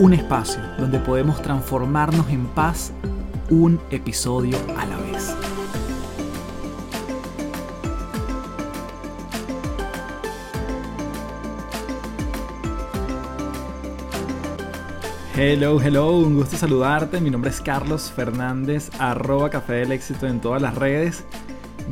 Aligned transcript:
Un 0.00 0.14
espacio 0.14 0.62
donde 0.78 0.98
podemos 0.98 1.42
transformarnos 1.42 2.30
en 2.30 2.46
paz 2.46 2.90
un 3.50 3.78
episodio 3.90 4.56
a 4.78 4.86
la 4.86 4.96
vez. 4.96 5.36
Hello, 15.36 15.78
hello, 15.82 16.16
un 16.16 16.34
gusto 16.34 16.56
saludarte. 16.56 17.20
Mi 17.20 17.28
nombre 17.28 17.50
es 17.50 17.60
Carlos 17.60 18.10
Fernández, 18.10 18.88
arroba 18.98 19.50
Café 19.50 19.74
del 19.74 19.92
Éxito 19.92 20.26
en 20.26 20.40
todas 20.40 20.62
las 20.62 20.76
redes. 20.76 21.26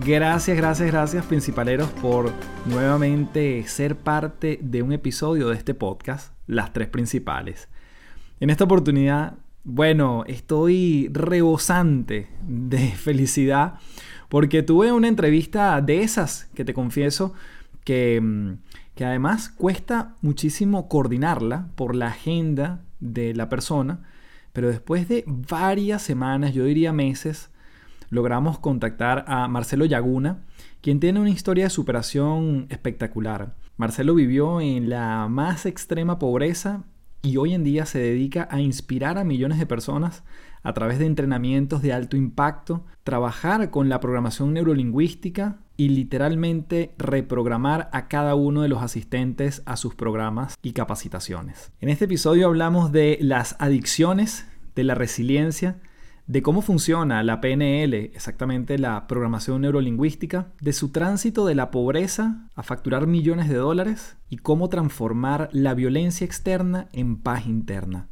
Gracias, 0.03 0.57
gracias, 0.57 0.91
gracias 0.91 1.27
principaleros 1.27 1.91
por 2.01 2.33
nuevamente 2.65 3.63
ser 3.69 3.97
parte 3.97 4.59
de 4.63 4.81
un 4.81 4.95
episodio 4.95 5.51
de 5.51 5.57
este 5.57 5.75
podcast, 5.75 6.33
Las 6.47 6.73
Tres 6.73 6.89
Principales. 6.89 7.69
En 8.41 8.51
esta 8.51 8.65
oportunidad, 8.65 9.35
bueno, 9.65 10.25
estoy 10.27 11.11
rebosante 11.13 12.29
de 12.47 12.79
felicidad 12.97 13.75
porque 14.29 14.63
tuve 14.63 14.93
una 14.93 15.09
entrevista 15.09 15.81
de 15.81 16.03
esas 16.03 16.49
que 16.55 16.65
te 16.65 16.73
confieso 16.73 17.35
que, 17.85 18.21
mm, 18.21 18.59
que 18.95 19.05
además 19.05 19.49
cuesta 19.49 20.15
muchísimo 20.23 20.89
coordinarla 20.89 21.69
por 21.75 21.97
la 21.97 22.09
agenda 22.09 22.81
de 23.01 23.35
la 23.35 23.49
persona, 23.49 24.03
pero 24.53 24.69
después 24.69 25.09
de 25.09 25.25
varias 25.27 26.03
semanas, 26.03 26.55
yo 26.55 26.65
diría 26.65 26.93
meses, 26.93 27.51
logramos 28.11 28.59
contactar 28.61 29.25
a 29.27 29.49
Marcelo 29.49 29.85
Yaguna, 29.85 30.45
quien 30.81 31.01
tiene 31.01 31.21
una 31.21 31.31
historia 31.31 31.65
de 31.65 31.71
superación 31.71 32.67
espectacular. 32.69 33.57
Marcelo 33.77 34.15
vivió 34.15 34.61
en 34.61 34.89
la 34.89 35.29
más 35.29 35.67
extrema 35.67 36.19
pobreza 36.19 36.85
y 37.23 37.37
hoy 37.37 37.55
en 37.55 37.65
día 37.65 37.87
se 37.87 37.99
dedica 37.99 38.49
a 38.51 38.61
inspirar 38.61 39.19
a 39.19 39.25
millones 39.25 39.59
de 39.59 39.67
personas 39.67 40.23
a 40.63 40.73
través 40.73 40.99
de 40.99 41.07
entrenamientos 41.07 41.83
de 41.83 41.93
alto 41.93 42.17
impacto, 42.17 42.85
trabajar 43.05 43.71
con 43.71 43.89
la 43.89 44.01
programación 44.01 44.53
neurolingüística 44.53 45.59
y 45.77 45.91
literalmente 45.91 46.95
reprogramar 46.99 47.89
a 47.93 48.09
cada 48.09 48.35
uno 48.35 48.63
de 48.63 48.69
los 48.69 48.83
asistentes 48.83 49.63
a 49.67 49.77
sus 49.77 49.95
programas 49.95 50.57
y 50.63 50.73
capacitaciones. 50.73 51.73
En 51.81 51.89
este 51.89 52.07
episodio 52.07 52.47
hablamos 52.47 52.93
de 52.93 53.19
las 53.21 53.57
adicciones, 53.61 54.47
de 54.75 54.85
la 54.85 54.95
resiliencia, 54.95 55.81
de 56.29 56.43
cómo 56.43 56.61
funciona 56.61 57.23
la 57.23 57.41
PNL, 57.41 57.95
exactamente 57.95 58.79
la 58.79 59.07
programación 59.07 59.63
neurolingüística, 59.63 60.49
de 60.61 60.75
su 60.75 60.91
tránsito 60.91 61.47
de 61.47 61.55
la 61.55 61.71
pobreza 61.71 62.47
a 62.55 62.63
facturar 62.63 63.07
millones 63.07 63.49
de 63.49 63.55
dólares 63.57 64.19
y 64.29 64.37
cómo 64.37 64.69
transformar 64.69 65.49
la 65.53 65.73
violencia 65.73 66.27
externa 66.27 66.89
en 66.93 67.17
paz 67.17 67.47
interna. 67.47 68.09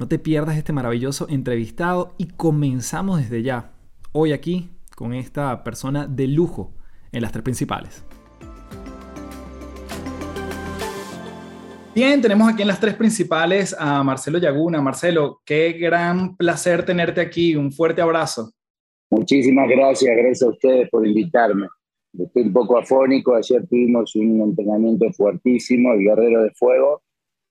No 0.00 0.08
te 0.08 0.18
pierdas 0.18 0.56
este 0.56 0.72
maravilloso 0.72 1.28
entrevistado 1.28 2.16
y 2.18 2.26
comenzamos 2.26 3.20
desde 3.20 3.44
ya, 3.44 3.70
hoy 4.10 4.32
aquí, 4.32 4.70
con 4.96 5.14
esta 5.14 5.62
persona 5.62 6.08
de 6.08 6.26
lujo 6.26 6.74
en 7.12 7.22
las 7.22 7.30
tres 7.30 7.44
principales. 7.44 8.04
Bien, 11.94 12.20
tenemos 12.20 12.52
aquí 12.52 12.62
en 12.62 12.68
las 12.68 12.80
tres 12.80 12.94
principales 12.94 13.72
a 13.78 14.02
Marcelo 14.02 14.38
Yaguna. 14.38 14.80
Marcelo, 14.80 15.40
qué 15.46 15.74
gran 15.74 16.36
placer 16.36 16.84
tenerte 16.84 17.20
aquí. 17.20 17.54
Un 17.54 17.70
fuerte 17.70 18.02
abrazo. 18.02 18.52
Muchísimas 19.10 19.68
gracias, 19.68 20.10
gracias 20.16 20.42
a 20.42 20.50
ustedes 20.50 20.90
por 20.90 21.06
invitarme. 21.06 21.68
Estoy 22.18 22.42
un 22.42 22.52
poco 22.52 22.78
afónico. 22.78 23.36
Ayer 23.36 23.64
tuvimos 23.68 24.16
un 24.16 24.40
entrenamiento 24.40 25.12
fuertísimo, 25.12 25.92
el 25.92 26.00
Guerrero 26.00 26.42
de 26.42 26.50
Fuego. 26.56 27.00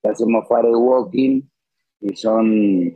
Hacemos 0.03 0.45
walking 0.49 1.43
y 2.01 2.15
son 2.17 2.93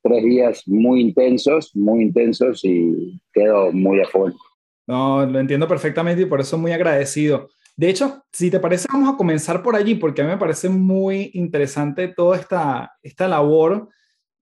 tres 0.00 0.22
días 0.22 0.62
muy 0.68 1.00
intensos, 1.00 1.74
muy 1.74 2.02
intensos 2.02 2.60
y 2.62 3.20
quedo 3.32 3.72
muy 3.72 4.00
afónico. 4.00 4.44
No, 4.86 5.26
lo 5.26 5.40
entiendo 5.40 5.66
perfectamente 5.66 6.22
y 6.22 6.26
por 6.26 6.40
eso 6.40 6.56
muy 6.56 6.70
agradecido. 6.70 7.48
De 7.76 7.90
hecho, 7.90 8.24
si 8.32 8.50
te 8.50 8.60
parece, 8.60 8.86
vamos 8.92 9.12
a 9.12 9.16
comenzar 9.16 9.62
por 9.62 9.74
allí, 9.74 9.96
porque 9.96 10.22
a 10.22 10.24
mí 10.24 10.30
me 10.30 10.38
parece 10.38 10.68
muy 10.68 11.30
interesante 11.34 12.08
toda 12.08 12.36
esta, 12.36 12.92
esta 13.02 13.26
labor 13.26 13.88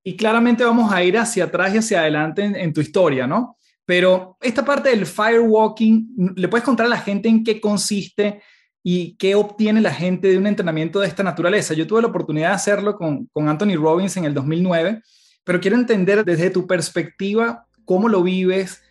y 0.04 0.16
claramente 0.16 0.65
vamos 0.65 0.93
a 0.93 1.03
ir 1.03 1.16
hacia 1.16 1.44
atrás 1.44 1.75
y 1.75 1.78
hacia 1.78 2.00
adelante 2.00 2.42
en, 2.44 2.72
tu 2.72 2.81
historia, 2.81 3.26
¿no? 3.26 3.56
Pero 3.87 4.37
esta 4.41 4.65
parte 4.65 4.91
del 4.91 5.06
firewalking, 5.06 6.34
¿le 6.37 6.48
puedes 6.48 6.65
contar 6.65 6.87
a 6.87 6.91
la 6.91 6.98
gente 6.98 7.28
en 7.28 7.42
qué 7.42 7.60
consiste 7.60 8.42
y 8.82 9.16
qué 9.16 9.34
obtiene 9.34 9.81
la 9.81 9.94
gente 9.94 10.28
de 10.28 10.37
un 10.37 10.47
entrenamiento 10.47 11.00
de 11.00 11.09
esta 11.09 11.22
naturaleza? 11.22 11.72
Yo 11.72 11.87
tuve 11.87 12.03
la 12.03 12.09
oportunidad 12.09 12.48
de 12.48 12.54
hacerlo 12.54 12.97
con, 12.97 13.26
con 13.26 13.48
Anthony 13.48 13.76
Robbins 13.76 14.16
en 14.19 14.26
el 14.26 14.34
2009, 14.34 15.00
pero 15.44 15.60
quiero 15.60 15.76
entender 15.76 16.25
desde 16.25 16.50
tu 16.50 16.66
perspectiva 16.66 17.66
cómo 17.87 18.09
lo 18.09 18.22
vives 18.22 18.82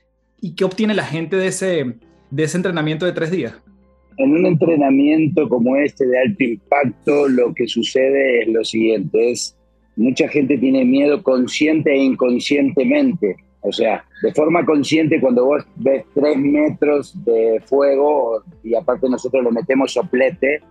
y 0.41 0.56
qué 0.56 0.66
obtiene 0.66 0.96
la 0.96 1.06
gente 1.06 1.35
de 1.35 1.47
ese, 1.47 2.00
de 2.31 2.44
ese 2.44 2.57
entrenamiento 2.57 3.06
de 3.06 3.12
tres 3.12 3.30
días 3.30 3.53
en 4.18 4.32
un 4.32 4.46
entrenamiento 4.46 5.48
como 5.50 5.76
este 5.76 6.06
de 6.06 6.20
alto 6.20 6.44
impacto, 6.44 7.28
lo 7.28 7.54
que 7.54 7.68
sucede 7.68 8.42
es 8.42 8.48
lo 8.48 8.64
siguiente, 8.64 9.32
es 9.32 9.56
mucha 9.96 10.28
gente 10.28 10.58
tiene 10.58 10.86
miedo 10.86 11.22
consciente 11.24 11.92
e 11.92 11.98
inconscientemente. 11.98 13.36
O 13.62 13.72
sea, 13.72 14.04
de 14.24 14.34
forma 14.34 14.66
consciente 14.66 15.22
cuando 15.22 15.46
vos 15.46 15.64
ves 15.76 16.04
tres 16.16 16.38
metros 16.38 17.14
de 17.24 17.62
fuego 17.66 18.44
y 18.64 18.74
aparte 18.76 19.08
nosotros 19.08 19.44
le 19.44 19.52
metemos 19.52 19.94
soplete, 19.94 20.62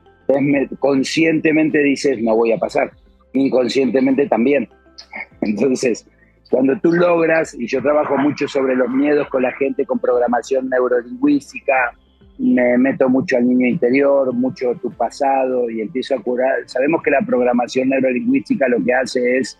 conscientemente 0.79 1.79
dices 1.79 2.21
no 2.21 2.37
voy 2.37 2.53
a 2.53 2.59
pasar, 2.59 2.91
inconscientemente 3.33 4.27
también. 4.27 4.69
Entonces, 5.41 6.07
cuando 6.51 6.77
tú 6.81 6.93
logras, 6.93 7.55
y 7.55 7.67
yo 7.69 7.81
trabajo 7.81 8.17
mucho 8.19 8.49
sobre 8.49 8.75
los 8.75 8.91
miedos 8.91 9.29
con 9.29 9.43
la 9.43 9.53
gente 9.53 9.87
con 9.87 10.01
programación 10.01 10.69
neurolingüística, 10.69 11.97
me 12.41 12.79
meto 12.79 13.09
mucho 13.11 13.37
al 13.37 13.47
niño 13.47 13.67
interior, 13.67 14.33
mucho 14.33 14.75
tu 14.81 14.91
pasado 14.91 15.69
y 15.69 15.83
empiezo 15.83 16.15
a 16.15 16.23
curar. 16.23 16.63
Sabemos 16.65 17.03
que 17.03 17.11
la 17.11 17.21
programación 17.21 17.91
neurolingüística 17.91 18.67
lo 18.67 18.83
que 18.83 18.95
hace 18.95 19.39
es, 19.39 19.59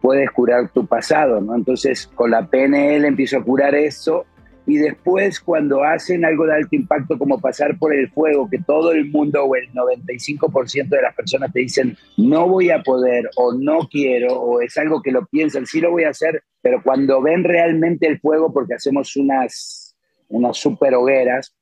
puedes 0.00 0.28
curar 0.32 0.68
tu 0.70 0.84
pasado, 0.86 1.40
¿no? 1.40 1.54
Entonces 1.54 2.08
con 2.08 2.32
la 2.32 2.44
PNL 2.44 3.04
empiezo 3.04 3.38
a 3.38 3.44
curar 3.44 3.76
eso 3.76 4.26
y 4.66 4.76
después 4.78 5.38
cuando 5.38 5.84
hacen 5.84 6.24
algo 6.24 6.46
de 6.46 6.54
alto 6.54 6.74
impacto 6.74 7.16
como 7.16 7.40
pasar 7.40 7.78
por 7.78 7.94
el 7.94 8.10
fuego, 8.10 8.50
que 8.50 8.58
todo 8.58 8.90
el 8.90 9.08
mundo 9.08 9.44
o 9.44 9.54
el 9.54 9.70
95% 9.72 10.88
de 10.88 11.02
las 11.02 11.14
personas 11.14 11.52
te 11.52 11.60
dicen 11.60 11.96
no 12.16 12.48
voy 12.48 12.70
a 12.70 12.82
poder 12.82 13.30
o 13.36 13.52
no 13.52 13.86
quiero 13.88 14.34
o 14.34 14.60
es 14.60 14.76
algo 14.78 15.00
que 15.00 15.12
lo 15.12 15.26
piensan, 15.26 15.64
sí 15.64 15.80
lo 15.80 15.92
voy 15.92 16.02
a 16.02 16.10
hacer, 16.10 16.42
pero 16.60 16.82
cuando 16.82 17.22
ven 17.22 17.44
realmente 17.44 18.08
el 18.08 18.18
fuego 18.18 18.52
porque 18.52 18.74
hacemos 18.74 19.14
unas, 19.14 19.96
unas 20.28 20.56
super 20.56 20.92
hogueras, 20.96 21.54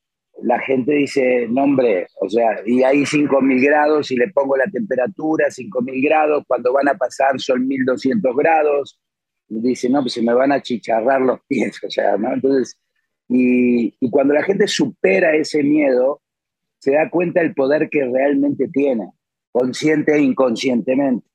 la 0.43 0.59
gente 0.61 0.93
dice, 0.93 1.47
no 1.49 1.65
hombre, 1.65 2.07
o 2.21 2.29
sea, 2.29 2.61
y 2.67 2.83
hay 2.83 3.03
5.000 3.03 3.65
grados 3.65 4.11
y 4.11 4.17
le 4.17 4.29
pongo 4.29 4.57
la 4.57 4.67
temperatura, 4.67 5.47
5.000 5.49 6.05
grados, 6.05 6.45
cuando 6.47 6.73
van 6.73 6.89
a 6.89 6.95
pasar 6.95 7.39
son 7.41 7.69
1.200 7.69 8.37
grados, 8.37 9.01
y 9.49 9.61
dice, 9.61 9.89
no, 9.89 10.01
pues 10.01 10.15
se 10.15 10.23
me 10.23 10.35
van 10.35 10.53
a 10.53 10.61
chicharrar 10.61 11.21
los 11.21 11.41
pies, 11.49 11.79
o 11.85 11.91
sea, 11.91 12.17
¿no? 12.17 12.33
Entonces, 12.33 12.79
y, 13.29 13.95
y 14.01 14.11
cuando 14.11 14.35
la 14.35 14.43
gente 14.43 14.67
supera 14.67 15.35
ese 15.35 15.63
miedo, 15.63 16.21
se 16.79 16.93
da 16.93 17.09
cuenta 17.09 17.41
del 17.41 17.55
poder 17.55 17.89
que 17.89 18.05
realmente 18.05 18.69
tiene, 18.69 19.11
consciente 19.53 20.15
e 20.15 20.21
inconscientemente. 20.21 21.27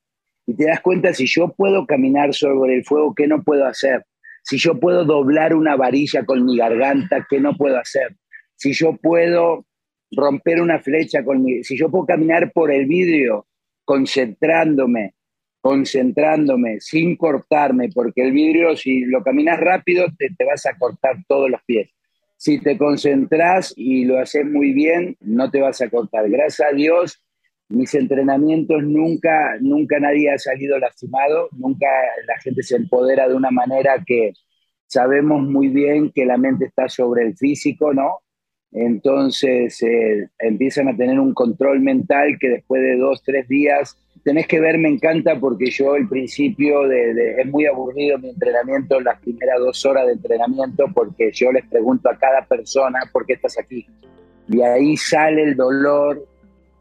Y 0.46 0.56
te 0.56 0.66
das 0.66 0.82
cuenta 0.82 1.14
si 1.14 1.26
yo 1.26 1.54
puedo 1.54 1.86
caminar 1.88 2.34
sobre 2.34 2.76
el 2.76 2.86
fuego, 2.86 3.14
¿qué 3.16 3.28
no 3.28 3.44
puedo 3.44 3.66
hacer? 3.66 4.06
Si 4.44 4.58
yo 4.58 4.80
puedo 4.80 5.06
doblar 5.06 5.56
una 5.56 5.76
varilla 5.76 6.26
con 6.26 6.46
mi 6.46 6.58
garganta, 6.58 7.26
¿qué 7.30 7.40
no 7.40 7.56
puedo 7.56 7.78
hacer? 7.78 8.16
Si 8.60 8.74
yo 8.74 8.98
puedo 8.98 9.66
romper 10.12 10.62
una 10.62 10.80
flecha 10.80 11.24
con 11.24 11.44
mi, 11.44 11.64
si 11.64 11.78
yo 11.78 11.90
puedo 11.90 12.06
caminar 12.06 12.52
por 12.52 12.72
el 12.72 12.88
vidrio 12.88 13.48
concentrándome, 13.86 15.14
concentrándome, 15.62 16.82
sin 16.82 17.16
cortarme, 17.16 17.90
porque 17.94 18.22
el 18.22 18.34
vidrio, 18.34 18.76
si 18.76 19.06
lo 19.06 19.24
caminas 19.24 19.60
rápido, 19.60 20.08
te, 20.18 20.30
te 20.38 20.44
vas 20.44 20.66
a 20.66 20.78
cortar 20.78 21.24
todos 21.28 21.50
los 21.50 21.62
pies. 21.64 21.90
Si 22.36 22.60
te 22.60 22.78
concentras 22.78 23.74
y 23.78 24.04
lo 24.04 24.20
haces 24.20 24.46
muy 24.46 24.74
bien, 24.74 25.16
no 25.22 25.50
te 25.50 25.62
vas 25.62 25.82
a 25.82 25.90
cortar. 25.90 26.30
Gracias 26.30 26.68
a 26.70 26.76
Dios, 26.76 27.24
mis 27.70 27.94
entrenamientos 27.96 28.84
nunca, 28.84 29.58
nunca 29.62 30.00
nadie 30.00 30.32
ha 30.32 30.38
salido 30.38 30.78
lastimado, 30.80 31.48
nunca 31.54 31.88
la 32.28 32.38
gente 32.42 32.62
se 32.62 32.76
empodera 32.76 33.30
de 33.30 33.36
una 33.36 33.52
manera 33.52 34.04
que 34.06 34.34
sabemos 34.86 35.44
muy 35.44 35.70
bien 35.70 36.12
que 36.12 36.26
la 36.26 36.38
mente 36.38 36.66
está 36.66 36.90
sobre 36.90 37.24
el 37.26 37.38
físico, 37.38 37.94
¿no? 37.94 38.20
Entonces 38.72 39.82
eh, 39.82 40.30
empiezan 40.40 40.90
a 40.90 40.96
tener 40.96 41.20
un 41.20 41.34
control 41.34 41.80
mental 41.80 42.38
que 42.40 42.50
después 42.50 42.82
de 42.82 42.98
dos, 42.98 43.24
tres 43.24 43.48
días, 43.48 43.98
tenés 44.24 44.48
que 44.48 44.60
ver, 44.60 44.78
me 44.78 44.90
encanta 44.90 45.40
porque 45.40 45.72
yo 45.72 45.94
al 45.94 46.08
principio 46.08 46.88
de, 46.88 47.42
es 47.42 47.48
muy 47.48 47.66
aburrido 47.66 48.20
mi 48.20 48.30
entrenamiento, 48.30 49.00
las 49.00 49.20
primeras 49.20 49.60
dos 49.60 49.86
horas 49.86 50.06
de 50.06 50.14
entrenamiento, 50.14 50.86
porque 50.94 51.32
yo 51.32 51.52
les 51.52 51.66
pregunto 51.66 52.10
a 52.10 52.18
cada 52.18 52.46
persona 52.46 53.00
por 53.12 53.26
qué 53.26 53.34
estás 53.34 53.58
aquí. 53.58 53.88
Y 54.48 54.62
ahí 54.62 54.98
sale 54.98 55.44
el 55.44 55.56
dolor, 55.56 56.26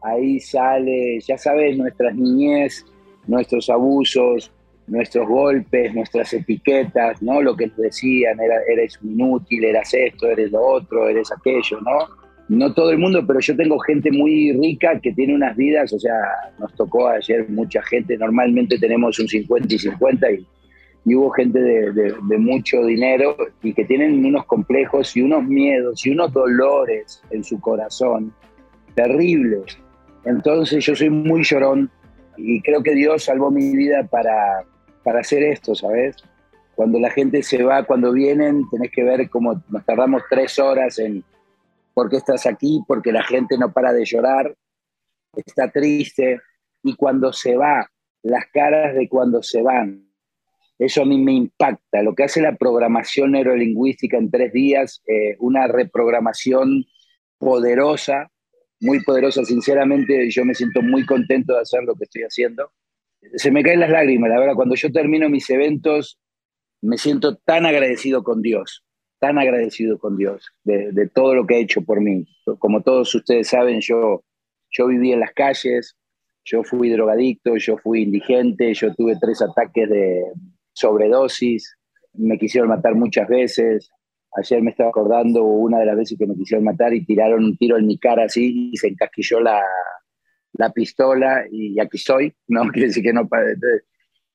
ahí 0.01 0.39
sale, 0.39 1.19
ya 1.21 1.37
sabes, 1.37 1.77
nuestras 1.77 2.15
niñez, 2.15 2.85
nuestros 3.27 3.69
abusos, 3.69 4.51
nuestros 4.89 5.27
golpes, 5.27 5.93
nuestras 5.93 6.33
etiquetas, 6.33 7.21
¿no? 7.21 7.41
Lo 7.41 7.55
que 7.55 7.67
nos 7.67 7.77
decían, 7.77 8.39
era, 8.39 8.55
eres 8.67 8.99
inútil, 9.03 9.63
eras 9.63 9.93
esto, 9.93 10.27
eres 10.27 10.51
lo 10.51 10.61
otro, 10.61 11.07
eres 11.07 11.31
aquello, 11.31 11.79
¿no? 11.81 12.07
No 12.49 12.73
todo 12.73 12.89
el 12.91 12.97
mundo, 12.97 13.25
pero 13.27 13.39
yo 13.39 13.55
tengo 13.55 13.77
gente 13.79 14.11
muy 14.11 14.51
rica 14.53 14.99
que 14.99 15.13
tiene 15.13 15.35
unas 15.35 15.55
vidas, 15.55 15.93
o 15.93 15.99
sea, 15.99 16.15
nos 16.57 16.73
tocó 16.73 17.07
ayer 17.07 17.47
mucha 17.49 17.81
gente, 17.83 18.17
normalmente 18.17 18.79
tenemos 18.79 19.19
un 19.19 19.27
50 19.27 19.75
y 19.75 19.77
50 19.77 20.31
y, 20.31 20.47
y 21.05 21.15
hubo 21.15 21.29
gente 21.29 21.59
de, 21.59 21.91
de, 21.91 22.37
mucho 22.39 22.83
dinero 22.83 23.37
y 23.61 23.73
que 23.73 23.85
tienen 23.85 24.25
unos 24.25 24.45
complejos 24.45 25.15
y 25.15 25.21
unos 25.21 25.43
miedos 25.43 26.03
y 26.05 26.09
unos 26.09 26.33
dolores 26.33 27.21
en 27.29 27.43
su 27.43 27.59
corazón 27.59 28.33
terribles. 28.95 29.77
Entonces 30.25 30.83
yo 30.83 30.95
soy 30.95 31.11
muy 31.11 31.43
llorón 31.43 31.91
y 32.35 32.61
creo 32.61 32.81
que 32.81 32.95
Dios 32.95 33.25
salvó 33.25 33.51
mi 33.51 33.75
vida 33.75 34.07
para, 34.09 34.65
para 35.09 35.21
hacer 35.21 35.41
esto, 35.41 35.73
¿sabes? 35.73 36.17
Cuando 36.75 36.99
la 36.99 37.09
gente 37.09 37.41
se 37.41 37.63
va, 37.63 37.83
cuando 37.83 38.13
vienen, 38.13 38.69
tenés 38.69 38.91
que 38.91 39.03
ver 39.03 39.27
cómo 39.27 39.63
nos 39.67 39.83
tardamos 39.83 40.21
tres 40.29 40.59
horas 40.59 40.99
en 40.99 41.23
por 41.95 42.11
qué 42.11 42.17
estás 42.17 42.45
aquí, 42.45 42.83
porque 42.87 43.11
la 43.11 43.23
gente 43.23 43.57
no 43.57 43.73
para 43.73 43.91
de 43.91 44.05
llorar, 44.05 44.55
está 45.35 45.71
triste, 45.71 46.39
y 46.83 46.95
cuando 46.95 47.33
se 47.33 47.57
va, 47.57 47.89
las 48.21 48.45
caras 48.53 48.93
de 48.93 49.09
cuando 49.09 49.41
se 49.41 49.63
van, 49.63 50.11
eso 50.77 51.01
a 51.01 51.05
mí 51.05 51.17
me 51.17 51.33
impacta. 51.33 52.03
Lo 52.03 52.13
que 52.13 52.25
hace 52.25 52.39
la 52.39 52.55
programación 52.55 53.31
neurolingüística 53.31 54.15
en 54.15 54.29
tres 54.29 54.53
días, 54.53 55.01
eh, 55.07 55.37
una 55.39 55.65
reprogramación 55.65 56.85
poderosa, 57.39 58.29
muy 58.79 59.01
poderosa. 59.01 59.43
Sinceramente, 59.43 60.29
yo 60.29 60.45
me 60.45 60.53
siento 60.53 60.83
muy 60.83 61.03
contento 61.03 61.55
de 61.55 61.61
hacer 61.61 61.81
lo 61.83 61.95
que 61.95 62.03
estoy 62.03 62.21
haciendo 62.21 62.71
se 63.35 63.51
me 63.51 63.63
caen 63.63 63.79
las 63.79 63.89
lágrimas, 63.89 64.29
la 64.29 64.39
verdad, 64.39 64.55
cuando 64.55 64.75
yo 64.75 64.91
termino 64.91 65.29
mis 65.29 65.49
eventos, 65.49 66.19
me 66.81 66.97
siento 66.97 67.37
tan 67.37 67.65
agradecido 67.65 68.23
con 68.23 68.41
Dios, 68.41 68.83
tan 69.19 69.37
agradecido 69.37 69.99
con 69.99 70.17
Dios 70.17 70.51
de, 70.63 71.09
todo 71.13 71.35
lo 71.35 71.45
que 71.45 71.55
ha 71.55 71.59
hecho 71.59 71.81
por 71.81 72.01
mí. 72.01 72.25
Como 72.59 72.81
todos 72.81 73.13
ustedes 73.13 73.49
saben, 73.49 73.81
yo, 73.81 74.23
yo 74.69 74.87
viví 74.87 75.11
en 75.11 75.19
las 75.19 75.33
calles, 75.33 75.97
yo 76.45 76.63
fui 76.63 76.89
drogadicto, 76.89 77.57
yo 77.57 77.77
fui 77.77 78.03
indigente, 78.03 78.73
yo 78.73 78.93
tuve 78.95 79.17
tres 79.19 79.41
ataques 79.41 79.89
de 79.89 80.23
sobredosis, 80.73 81.77
me 82.13 82.37
quisieron 82.37 82.69
matar 82.69 82.95
muchas 82.95 83.27
veces. 83.27 83.89
Ayer 84.37 84.61
me 84.61 84.71
estaba 84.71 84.89
acordando 84.89 85.43
una 85.43 85.79
de 85.79 85.85
las 85.85 85.97
veces 85.97 86.17
que 86.17 86.27
me 86.27 86.35
quisieron 86.35 86.63
matar 86.63 86.93
y 86.93 87.03
tiraron 87.03 87.43
un 87.43 87.57
tiro 87.57 87.77
en 87.77 87.87
mi 87.87 87.97
cara 87.97 88.25
así 88.25 88.71
y 88.71 88.77
se 88.77 88.87
encasquilló 88.87 89.39
la, 89.41 89.61
la 90.53 90.71
pistola 90.71 91.45
y 91.51 91.79
aquí 91.79 91.97
estoy, 91.97 92.33
no 92.47 92.67
quiere 92.69 92.87
decir 92.87 93.03
que 93.03 93.13
no 93.13 93.27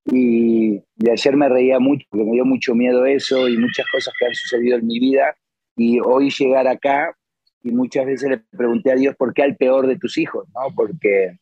Y 0.07 0.79
de 0.97 1.13
ayer 1.13 1.37
me 1.37 1.49
reía 1.49 1.79
mucho, 1.79 2.07
porque 2.11 2.25
me 2.25 2.33
dio 2.33 2.45
mucho 2.45 2.75
miedo 2.75 3.07
eso 3.07 3.49
y 3.49 3.57
muchas 3.57 3.87
cosas 3.91 4.13
que 4.19 4.27
han 4.27 4.35
sucedido 4.35 4.79
en 4.79 4.87
mi 4.87 4.99
vida. 4.99 5.37
Y 5.77 5.99
hoy 6.01 6.31
llegar 6.31 6.69
acá 6.69 7.17
y 7.63 7.73
muchas 7.73 8.07
veces 8.07 8.31
le 8.31 8.39
pregunté 8.39 8.93
a 8.93 8.97
Dios 8.97 9.17
por 9.17 9.35
qué 9.35 9.43
al 9.43 9.57
peor 9.57 9.87
de 9.87 9.99
tus 9.99 10.19
hijos, 10.19 10.47
¿no? 10.55 10.75
Porque 10.75 11.39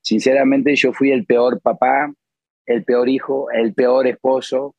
sinceramente 0.00 0.74
yo 0.74 0.92
fui 0.92 1.12
el 1.12 1.26
peor 1.26 1.60
papá, 1.60 2.12
el 2.66 2.84
peor 2.84 3.08
hijo, 3.08 3.50
el 3.50 3.74
peor 3.74 4.06
esposo, 4.06 4.74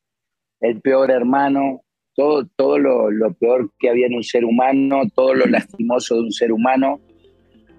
el 0.60 0.80
peor 0.80 1.10
hermano, 1.10 1.82
todo, 2.14 2.46
todo 2.56 2.78
lo, 2.78 3.10
lo 3.10 3.32
peor 3.34 3.70
que 3.78 3.88
había 3.88 4.06
en 4.06 4.14
un 4.14 4.24
ser 4.24 4.44
humano, 4.44 5.02
todo 5.14 5.34
lo 5.34 5.46
lastimoso 5.46 6.16
de 6.16 6.20
un 6.22 6.32
ser 6.32 6.52
humano 6.52 7.00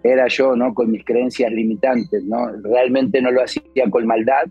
era 0.03 0.27
yo, 0.27 0.55
¿no? 0.55 0.73
Con 0.73 0.91
mis 0.91 1.03
creencias 1.05 1.51
limitantes, 1.51 2.23
¿no? 2.25 2.47
Realmente 2.61 3.21
no 3.21 3.31
lo 3.31 3.41
hacía 3.41 3.89
con 3.89 4.05
maldad. 4.05 4.47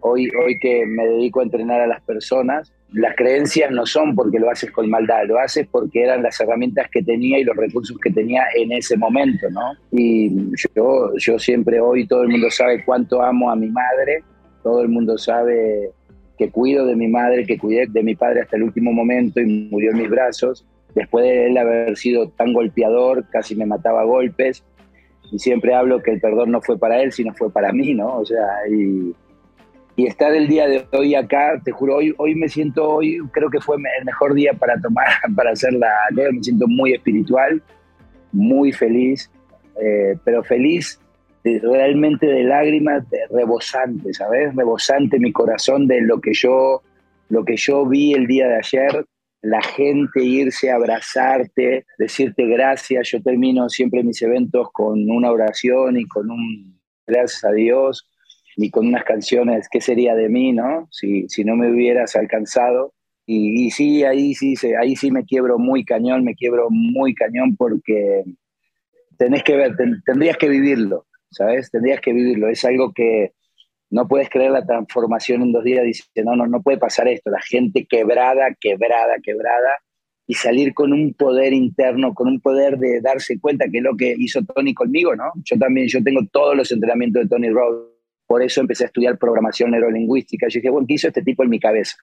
Hoy, 0.00 0.28
hoy 0.44 0.58
que 0.58 0.84
me 0.84 1.06
dedico 1.06 1.40
a 1.40 1.44
entrenar 1.44 1.80
a 1.80 1.86
las 1.86 2.02
personas, 2.02 2.72
las 2.92 3.16
creencias 3.16 3.70
no 3.70 3.86
son 3.86 4.14
porque 4.14 4.38
lo 4.38 4.50
haces 4.50 4.70
con 4.70 4.90
maldad, 4.90 5.24
lo 5.26 5.38
haces 5.38 5.66
porque 5.70 6.02
eran 6.02 6.22
las 6.22 6.38
herramientas 6.40 6.88
que 6.90 7.02
tenía 7.02 7.38
y 7.38 7.44
los 7.44 7.56
recursos 7.56 7.96
que 7.98 8.10
tenía 8.10 8.42
en 8.54 8.72
ese 8.72 8.96
momento, 8.96 9.48
¿no? 9.50 9.72
Y 9.90 10.30
yo, 10.74 11.12
yo 11.16 11.38
siempre 11.38 11.80
hoy, 11.80 12.06
todo 12.06 12.22
el 12.22 12.28
mundo 12.28 12.50
sabe 12.50 12.84
cuánto 12.84 13.22
amo 13.22 13.50
a 13.50 13.56
mi 13.56 13.68
madre, 13.68 14.22
todo 14.62 14.82
el 14.82 14.88
mundo 14.88 15.16
sabe 15.16 15.90
que 16.36 16.50
cuido 16.50 16.84
de 16.86 16.96
mi 16.96 17.08
madre, 17.08 17.46
que 17.46 17.58
cuidé 17.58 17.86
de 17.86 18.02
mi 18.02 18.14
padre 18.14 18.42
hasta 18.42 18.56
el 18.56 18.64
último 18.64 18.92
momento 18.92 19.40
y 19.40 19.68
murió 19.70 19.92
en 19.92 19.98
mis 19.98 20.10
brazos. 20.10 20.66
Después 20.94 21.24
de 21.24 21.46
él 21.46 21.56
haber 21.56 21.96
sido 21.96 22.28
tan 22.30 22.52
golpeador, 22.52 23.24
casi 23.30 23.56
me 23.56 23.64
mataba 23.64 24.02
a 24.02 24.04
golpes, 24.04 24.62
y 25.32 25.38
siempre 25.38 25.74
hablo 25.74 26.02
que 26.02 26.12
el 26.12 26.20
perdón 26.20 26.50
no 26.50 26.60
fue 26.60 26.78
para 26.78 27.02
él, 27.02 27.10
sino 27.10 27.32
fue 27.32 27.50
para 27.50 27.72
mí, 27.72 27.94
¿no? 27.94 28.18
O 28.18 28.24
sea, 28.24 28.46
y, 28.70 29.14
y 29.96 30.06
estar 30.06 30.34
el 30.34 30.46
día 30.46 30.68
de 30.68 30.84
hoy 30.92 31.14
acá, 31.14 31.58
te 31.64 31.72
juro, 31.72 31.96
hoy, 31.96 32.14
hoy 32.18 32.34
me 32.34 32.50
siento, 32.50 32.86
hoy 32.86 33.18
creo 33.32 33.48
que 33.48 33.60
fue 33.60 33.76
el 33.76 34.04
mejor 34.04 34.34
día 34.34 34.52
para 34.52 34.78
tomar, 34.78 35.08
para 35.34 35.52
hacer 35.52 35.72
la, 35.72 35.90
me 36.14 36.42
siento 36.42 36.66
muy 36.68 36.92
espiritual, 36.92 37.62
muy 38.30 38.72
feliz, 38.72 39.30
eh, 39.80 40.16
pero 40.22 40.44
feliz 40.44 41.00
realmente 41.44 42.26
de 42.26 42.44
lágrimas, 42.44 43.08
de 43.08 43.18
rebosante, 43.30 44.12
¿sabes? 44.12 44.54
Rebosante 44.54 45.18
mi 45.18 45.32
corazón 45.32 45.88
de 45.88 46.02
lo 46.02 46.20
que 46.20 46.34
yo, 46.34 46.82
lo 47.30 47.44
que 47.44 47.56
yo 47.56 47.86
vi 47.86 48.12
el 48.12 48.26
día 48.26 48.48
de 48.48 48.56
ayer, 48.56 49.06
la 49.42 49.60
gente 49.60 50.22
irse 50.24 50.70
a 50.70 50.76
abrazarte, 50.76 51.84
decirte 51.98 52.46
gracias. 52.46 53.10
Yo 53.10 53.22
termino 53.22 53.68
siempre 53.68 54.04
mis 54.04 54.22
eventos 54.22 54.68
con 54.72 55.10
una 55.10 55.30
oración 55.30 55.98
y 55.98 56.06
con 56.06 56.30
un 56.30 56.80
gracias 57.06 57.44
a 57.44 57.52
Dios 57.52 58.08
y 58.56 58.70
con 58.70 58.86
unas 58.86 59.04
canciones, 59.04 59.68
¿qué 59.70 59.80
sería 59.80 60.14
de 60.14 60.28
mí, 60.28 60.52
no? 60.52 60.88
Si, 60.90 61.28
si 61.28 61.44
no 61.44 61.56
me 61.56 61.70
hubieras 61.70 62.14
alcanzado. 62.16 62.94
Y, 63.24 63.70
sí, 63.70 64.04
ahí 64.04 64.34
sí, 64.34 64.54
ahí 64.80 64.96
sí 64.96 65.10
me 65.10 65.24
quiebro 65.24 65.58
muy 65.58 65.84
cañón, 65.84 66.24
me 66.24 66.34
quiebro 66.34 66.68
muy 66.70 67.14
cañón 67.14 67.56
porque 67.56 68.24
tenés 69.16 69.42
que 69.44 69.56
ver, 69.56 69.76
tendrías 70.04 70.36
que 70.36 70.48
vivirlo, 70.48 71.06
¿sabes? 71.30 71.70
Tendrías 71.70 72.00
que 72.00 72.12
vivirlo. 72.12 72.48
Es 72.48 72.64
algo 72.64 72.92
que, 72.92 73.32
no 73.92 74.08
puedes 74.08 74.30
creer 74.30 74.50
la 74.50 74.64
transformación 74.64 75.42
en 75.42 75.52
dos 75.52 75.62
días, 75.64 75.84
dice, 75.84 76.04
no, 76.24 76.34
no, 76.34 76.46
no 76.46 76.62
puede 76.62 76.78
pasar 76.78 77.08
esto, 77.08 77.30
la 77.30 77.42
gente 77.42 77.84
quebrada, 77.84 78.56
quebrada, 78.58 79.16
quebrada, 79.22 79.68
y 80.26 80.32
salir 80.32 80.72
con 80.72 80.94
un 80.94 81.12
poder 81.12 81.52
interno, 81.52 82.14
con 82.14 82.26
un 82.26 82.40
poder 82.40 82.78
de 82.78 83.02
darse 83.02 83.38
cuenta 83.38 83.66
que 83.70 83.78
es 83.78 83.84
lo 83.84 83.94
que 83.94 84.14
hizo 84.16 84.40
Tony 84.44 84.72
conmigo, 84.72 85.14
¿no? 85.14 85.24
Yo 85.44 85.58
también, 85.58 85.88
yo 85.88 86.02
tengo 86.02 86.20
todos 86.32 86.56
los 86.56 86.72
entrenamientos 86.72 87.22
de 87.22 87.28
Tony 87.28 87.50
Robbins, 87.50 87.92
por 88.26 88.42
eso 88.42 88.62
empecé 88.62 88.84
a 88.84 88.86
estudiar 88.86 89.18
programación 89.18 89.72
neurolingüística. 89.72 90.48
Yo 90.48 90.60
dije, 90.60 90.70
bueno, 90.70 90.86
¿qué 90.86 90.94
hizo 90.94 91.08
este 91.08 91.22
tipo 91.22 91.42
en 91.42 91.50
mi 91.50 91.60
cabeza? 91.60 91.96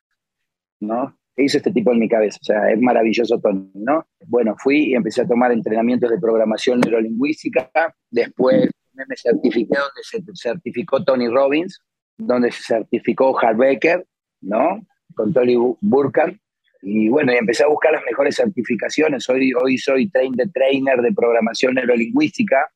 ¿No? 0.81 1.17
¿Qué 1.35 1.45
hizo 1.45 1.57
este 1.57 1.71
tipo 1.71 1.91
en 1.91 1.97
mi 1.97 2.07
cabeza? 2.07 2.37
O 2.39 2.45
sea, 2.45 2.69
es 2.69 2.79
maravilloso 2.79 3.39
Tony, 3.39 3.71
¿no? 3.73 4.05
Bueno, 4.27 4.53
fui 4.59 4.91
y 4.91 4.93
empecé 4.93 5.21
a 5.21 5.27
tomar 5.27 5.51
entrenamientos 5.51 6.11
de 6.11 6.19
programación 6.19 6.81
neurolingüística, 6.81 7.71
después 8.11 8.69
me 9.07 9.15
certifiqué 9.15 9.75
donde 9.77 10.03
se 10.03 10.21
certificó 10.35 11.03
Tony 11.03 11.27
Robbins, 11.27 11.81
donde 12.17 12.51
se 12.51 12.63
certificó 12.63 13.37
Becker, 13.55 14.05
¿no? 14.41 14.85
Con 15.15 15.33
Tony 15.33 15.55
Burkhardt. 15.81 16.37
Y 16.81 17.09
bueno, 17.09 17.33
y 17.33 17.37
empecé 17.37 17.63
a 17.63 17.67
buscar 17.67 17.91
las 17.91 18.03
mejores 18.05 18.35
certificaciones. 18.35 19.27
Hoy, 19.29 19.51
hoy 19.53 19.77
soy 19.77 20.09
train 20.09 20.33
trainer 20.53 21.01
de 21.01 21.11
programación 21.11 21.75
neurolingüística, 21.75 22.69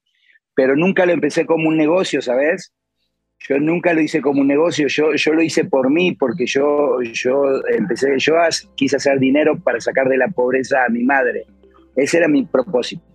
pero 0.53 0.75
nunca 0.75 1.05
lo 1.05 1.13
empecé 1.13 1.45
como 1.45 1.69
un 1.69 1.77
negocio, 1.77 2.21
¿sabes? 2.21 2.73
Yo 3.39 3.59
nunca 3.59 3.93
lo 3.93 4.01
hice 4.01 4.21
como 4.21 4.41
un 4.41 4.47
negocio, 4.47 4.87
yo, 4.87 5.13
yo 5.15 5.33
lo 5.33 5.41
hice 5.41 5.65
por 5.65 5.89
mí, 5.89 6.13
porque 6.13 6.45
yo, 6.45 7.01
yo 7.01 7.61
empecé, 7.67 8.17
yo 8.17 8.35
quise 8.75 8.97
hacer 8.97 9.19
dinero 9.19 9.59
para 9.59 9.81
sacar 9.81 10.07
de 10.07 10.17
la 10.17 10.29
pobreza 10.29 10.85
a 10.85 10.89
mi 10.89 11.03
madre. 11.03 11.45
Ese 11.95 12.17
era 12.17 12.27
mi 12.27 12.45
propósito 12.45 13.12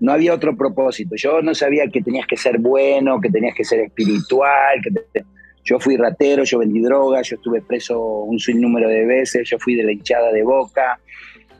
no 0.00 0.12
había 0.12 0.34
otro 0.34 0.56
propósito. 0.56 1.14
Yo 1.16 1.42
no 1.42 1.54
sabía 1.54 1.86
que 1.86 2.00
tenías 2.02 2.26
que 2.26 2.36
ser 2.36 2.58
bueno, 2.58 3.20
que 3.20 3.30
tenías 3.30 3.54
que 3.54 3.64
ser 3.64 3.80
espiritual. 3.80 4.80
Que 4.82 5.22
Yo 5.62 5.78
fui 5.78 5.96
ratero, 5.96 6.42
yo 6.42 6.58
vendí 6.58 6.80
drogas, 6.80 7.28
yo 7.28 7.36
estuve 7.36 7.60
preso 7.60 8.00
un 8.00 8.38
sinnúmero 8.38 8.88
de 8.88 9.04
veces, 9.04 9.48
yo 9.48 9.58
fui 9.58 9.74
de 9.74 9.84
la 9.84 9.92
hinchada 9.92 10.32
de 10.32 10.42
boca. 10.42 10.98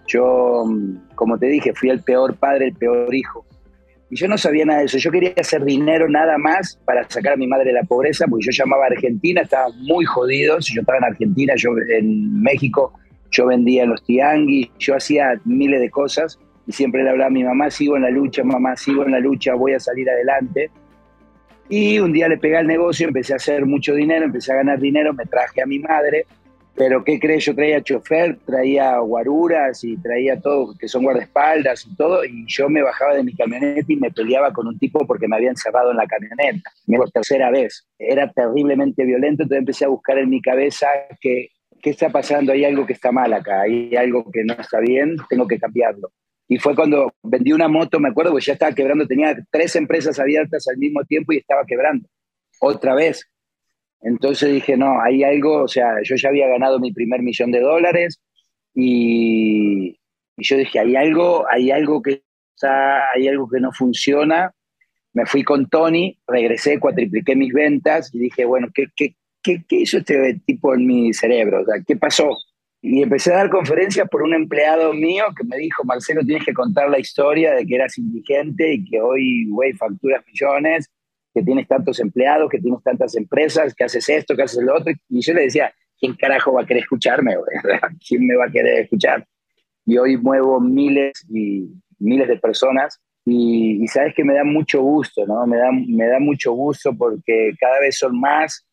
Yo, 0.06 0.64
como 1.14 1.38
te 1.38 1.46
dije, 1.46 1.74
fui 1.74 1.90
el 1.90 2.02
peor 2.02 2.34
padre, 2.34 2.68
el 2.68 2.74
peor 2.74 3.14
hijo. 3.14 3.44
Y 4.08 4.16
yo 4.16 4.26
no 4.26 4.36
sabía 4.38 4.64
nada 4.64 4.80
de 4.80 4.86
eso. 4.86 4.98
Yo 4.98 5.12
quería 5.12 5.34
hacer 5.36 5.62
dinero 5.62 6.08
nada 6.08 6.36
más 6.36 6.80
para 6.84 7.08
sacar 7.08 7.34
a 7.34 7.36
mi 7.36 7.46
madre 7.46 7.66
de 7.66 7.74
la 7.74 7.84
pobreza, 7.84 8.26
porque 8.26 8.46
yo 8.46 8.52
llamaba 8.52 8.84
a 8.84 8.88
Argentina, 8.88 9.42
estaba 9.42 9.68
muy 9.82 10.04
jodidos. 10.04 10.66
Yo 10.66 10.80
estaba 10.80 10.98
en 10.98 11.04
Argentina, 11.04 11.52
yo 11.56 11.70
en 11.90 12.40
México, 12.40 12.94
yo 13.30 13.46
vendía 13.46 13.84
en 13.84 13.90
los 13.90 14.02
tianguis, 14.02 14.70
yo 14.78 14.96
hacía 14.96 15.40
miles 15.44 15.80
de 15.80 15.90
cosas 15.90 16.38
y 16.66 16.72
siempre 16.72 17.02
le 17.02 17.10
hablaba 17.10 17.28
a 17.28 17.32
mi 17.32 17.44
mamá, 17.44 17.70
sigo 17.70 17.96
en 17.96 18.02
la 18.02 18.10
lucha, 18.10 18.44
mamá, 18.44 18.76
sigo 18.76 19.04
en 19.04 19.12
la 19.12 19.20
lucha, 19.20 19.54
voy 19.54 19.74
a 19.74 19.80
salir 19.80 20.08
adelante. 20.08 20.70
Y 21.68 21.98
un 21.98 22.12
día 22.12 22.28
le 22.28 22.38
pegué 22.38 22.56
al 22.56 22.66
negocio, 22.66 23.06
empecé 23.06 23.32
a 23.32 23.36
hacer 23.36 23.64
mucho 23.64 23.94
dinero, 23.94 24.24
empecé 24.24 24.52
a 24.52 24.56
ganar 24.56 24.80
dinero, 24.80 25.14
me 25.14 25.24
traje 25.26 25.62
a 25.62 25.66
mi 25.66 25.78
madre 25.78 26.26
pero 26.80 27.04
¿qué 27.04 27.20
crees? 27.20 27.44
Yo 27.44 27.54
traía 27.54 27.82
chofer, 27.82 28.38
traía 28.46 28.98
guaruras 29.00 29.84
y 29.84 29.98
traía 29.98 30.40
todo, 30.40 30.74
que 30.78 30.88
son 30.88 31.02
guardaespaldas 31.02 31.86
y 31.86 31.94
todo, 31.94 32.24
y 32.24 32.46
yo 32.46 32.70
me 32.70 32.82
bajaba 32.82 33.14
de 33.14 33.22
mi 33.22 33.34
camioneta 33.34 33.84
y 33.86 33.96
me 33.96 34.10
peleaba 34.10 34.50
con 34.50 34.66
un 34.66 34.78
tipo 34.78 35.06
porque 35.06 35.28
me 35.28 35.36
había 35.36 35.50
encerrado 35.50 35.90
en 35.90 35.98
la 35.98 36.06
camioneta, 36.06 36.70
por 36.86 37.10
tercera 37.10 37.50
vez. 37.50 37.86
Era 37.98 38.32
terriblemente 38.32 39.04
violento, 39.04 39.42
entonces 39.42 39.58
empecé 39.58 39.84
a 39.84 39.88
buscar 39.88 40.16
en 40.16 40.30
mi 40.30 40.40
cabeza 40.40 40.86
que, 41.20 41.48
qué 41.82 41.90
está 41.90 42.08
pasando, 42.08 42.52
hay 42.52 42.64
algo 42.64 42.86
que 42.86 42.94
está 42.94 43.12
mal 43.12 43.30
acá, 43.34 43.60
hay 43.60 43.94
algo 43.94 44.24
que 44.32 44.42
no 44.44 44.54
está 44.54 44.80
bien, 44.80 45.16
tengo 45.28 45.46
que 45.46 45.58
cambiarlo. 45.58 46.10
Y 46.50 46.58
fue 46.58 46.74
cuando 46.74 47.14
vendí 47.22 47.52
una 47.52 47.68
moto, 47.68 48.00
me 48.00 48.08
acuerdo, 48.08 48.34
que 48.34 48.44
ya 48.44 48.54
estaba 48.54 48.74
quebrando, 48.74 49.06
tenía 49.06 49.38
tres 49.52 49.76
empresas 49.76 50.18
abiertas 50.18 50.66
al 50.66 50.78
mismo 50.78 51.04
tiempo 51.04 51.32
y 51.32 51.36
estaba 51.36 51.64
quebrando. 51.64 52.08
Otra 52.60 52.92
vez, 52.96 53.30
entonces 54.00 54.52
dije, 54.52 54.76
no, 54.76 55.00
hay 55.00 55.22
algo, 55.22 55.62
o 55.62 55.68
sea, 55.68 56.02
yo 56.02 56.16
ya 56.16 56.28
había 56.28 56.48
ganado 56.48 56.80
mi 56.80 56.92
primer 56.92 57.22
millón 57.22 57.52
de 57.52 57.60
dólares 57.60 58.20
y, 58.74 59.96
yo 60.38 60.56
dije, 60.56 60.80
hay 60.80 60.96
algo, 60.96 61.46
hay 61.48 61.70
algo 61.70 62.02
que 62.02 62.24
está, 62.56 63.12
hay 63.14 63.28
algo 63.28 63.48
que 63.48 63.60
no 63.60 63.70
funciona. 63.70 64.52
Me 65.12 65.26
fui 65.26 65.44
con 65.44 65.68
Tony, 65.68 66.18
regresé, 66.26 66.80
cuatripliqué 66.80 67.36
mis 67.36 67.52
ventas 67.52 68.12
y 68.12 68.18
dije, 68.18 68.44
bueno, 68.44 68.70
¿qué, 68.74 68.86
qué, 68.96 69.14
qué, 69.40 69.62
qué 69.68 69.76
hizo 69.76 69.98
este 69.98 70.40
tipo 70.44 70.74
en 70.74 70.84
mi 70.84 71.14
cerebro? 71.14 71.62
O 71.62 71.64
sea, 71.64 71.76
¿qué 71.86 71.94
pasó? 71.94 72.36
Y 72.82 73.02
empecé 73.02 73.32
a 73.32 73.38
dar 73.38 73.50
conferencias 73.50 74.08
por 74.08 74.22
un 74.22 74.34
empleado 74.34 74.92
mío 74.94 75.24
que 75.36 75.44
me 75.44 75.58
dijo, 75.58 75.84
Marcelo, 75.84 76.22
tienes 76.24 76.44
que 76.44 76.54
contar 76.54 76.88
la 76.88 76.98
historia 76.98 77.52
de 77.52 77.66
que 77.66 77.74
eras 77.74 77.98
indigente 77.98 78.72
y 78.72 78.84
que 78.84 79.00
hoy, 79.00 79.46
güey, 79.48 79.74
facturas 79.74 80.24
millones 80.26 80.90
que 81.34 81.42
tienes 81.42 81.68
tantos 81.68 82.00
empleados, 82.00 82.50
que 82.50 82.58
tienes 82.58 82.82
tantas 82.82 83.14
empresas, 83.16 83.74
que 83.74 83.84
haces 83.84 84.08
esto, 84.08 84.34
que 84.34 84.42
haces 84.42 84.62
lo 84.64 84.76
otro. 84.76 84.92
Y 85.08 85.20
yo 85.20 85.34
le 85.34 85.42
decía, 85.42 85.72
¿quién 85.98 86.14
carajo 86.14 86.54
va 86.54 86.62
a 86.62 86.66
querer 86.66 86.82
escucharme? 86.82 87.34
¿Quién 88.08 88.26
me 88.26 88.34
va 88.34 88.46
a 88.46 88.50
querer 88.50 88.80
escuchar? 88.80 89.26
Y 89.84 89.98
hoy 89.98 90.16
muevo 90.16 90.60
miles 90.60 91.24
y 91.28 91.68
miles 91.98 92.28
de 92.28 92.38
personas 92.38 92.98
y, 93.24 93.86
sabes 93.88 94.14
que 94.14 94.24
me 94.24 94.34
da 94.34 94.44
mucho 94.44 94.82
gusto, 94.82 95.26
¿no? 95.26 95.46
Me 95.46 95.56
da, 95.56 95.70
me 95.72 96.06
da 96.06 96.18
mucho 96.18 96.52
gusto 96.52 96.96
porque 96.96 97.52
cada 97.60 97.78
vez 97.80 97.98
son 97.98 98.18
más, 98.18 98.66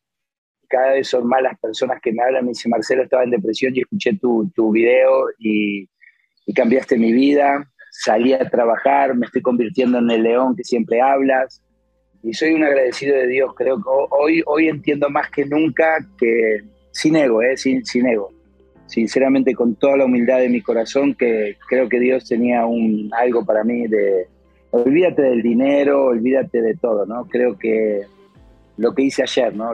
cada 0.68 0.94
vez 0.94 1.08
son 1.08 1.28
más 1.28 1.42
las 1.42 1.58
personas 1.60 2.00
que 2.02 2.12
me 2.12 2.24
hablan. 2.24 2.46
Me 2.46 2.50
dice, 2.50 2.70
Marcelo, 2.70 3.04
estaba 3.04 3.24
en 3.24 3.32
depresión 3.32 3.76
y 3.76 3.82
escuché 3.82 4.18
tu, 4.18 4.50
tu 4.56 4.72
video 4.72 5.28
y, 5.40 5.88
cambiaste 6.56 6.98
mi 6.98 7.12
vida. 7.12 7.70
Salí 7.92 8.34
a 8.34 8.50
trabajar, 8.50 9.16
me 9.16 9.26
estoy 9.26 9.42
convirtiendo 9.42 9.98
en 10.00 10.10
el 10.10 10.24
león 10.24 10.56
que 10.56 10.64
siempre 10.64 11.02
hablas 11.02 11.62
y 12.24 12.34
soy 12.34 12.54
un 12.54 12.64
agradecido 12.64 13.16
de 13.16 13.28
Dios. 13.28 13.54
Creo 13.56 13.78
que 13.78 13.84
hoy, 13.86 14.44
hoy 14.46 14.68
entiendo 14.68 15.10
más 15.10 15.30
que 15.30 15.46
nunca 15.46 15.98
que, 16.18 16.62
sin 16.92 17.16
ego, 17.16 17.42
eh, 17.42 17.58
sin, 17.58 17.86
sin 17.86 18.08
ego, 18.08 18.32
sinceramente 18.86 19.54
con 19.54 19.76
toda 19.76 19.98
la 19.98 20.06
humildad 20.06 20.40
de 20.40 20.50
mi 20.50 20.62
corazón, 20.62 21.16
que 21.16 21.58
creo 21.68 21.88
que 21.90 22.00
Dios 22.00 22.28
tenía 22.28 22.66
un, 22.66 23.10
algo 23.14 23.46
para 23.46 23.64
mí 23.64 23.88
de, 23.88 24.28
olvídate 24.72 25.22
del 25.22 25.42
dinero, 25.42 26.06
olvídate 26.06 26.62
de 26.62 26.76
todo, 26.76 27.06
¿no? 27.06 27.26
Creo 27.26 27.58
que 27.58 28.02
lo 28.78 28.94
que 28.94 29.04
hice 29.04 29.24
ayer, 29.24 29.56
¿no? 29.56 29.74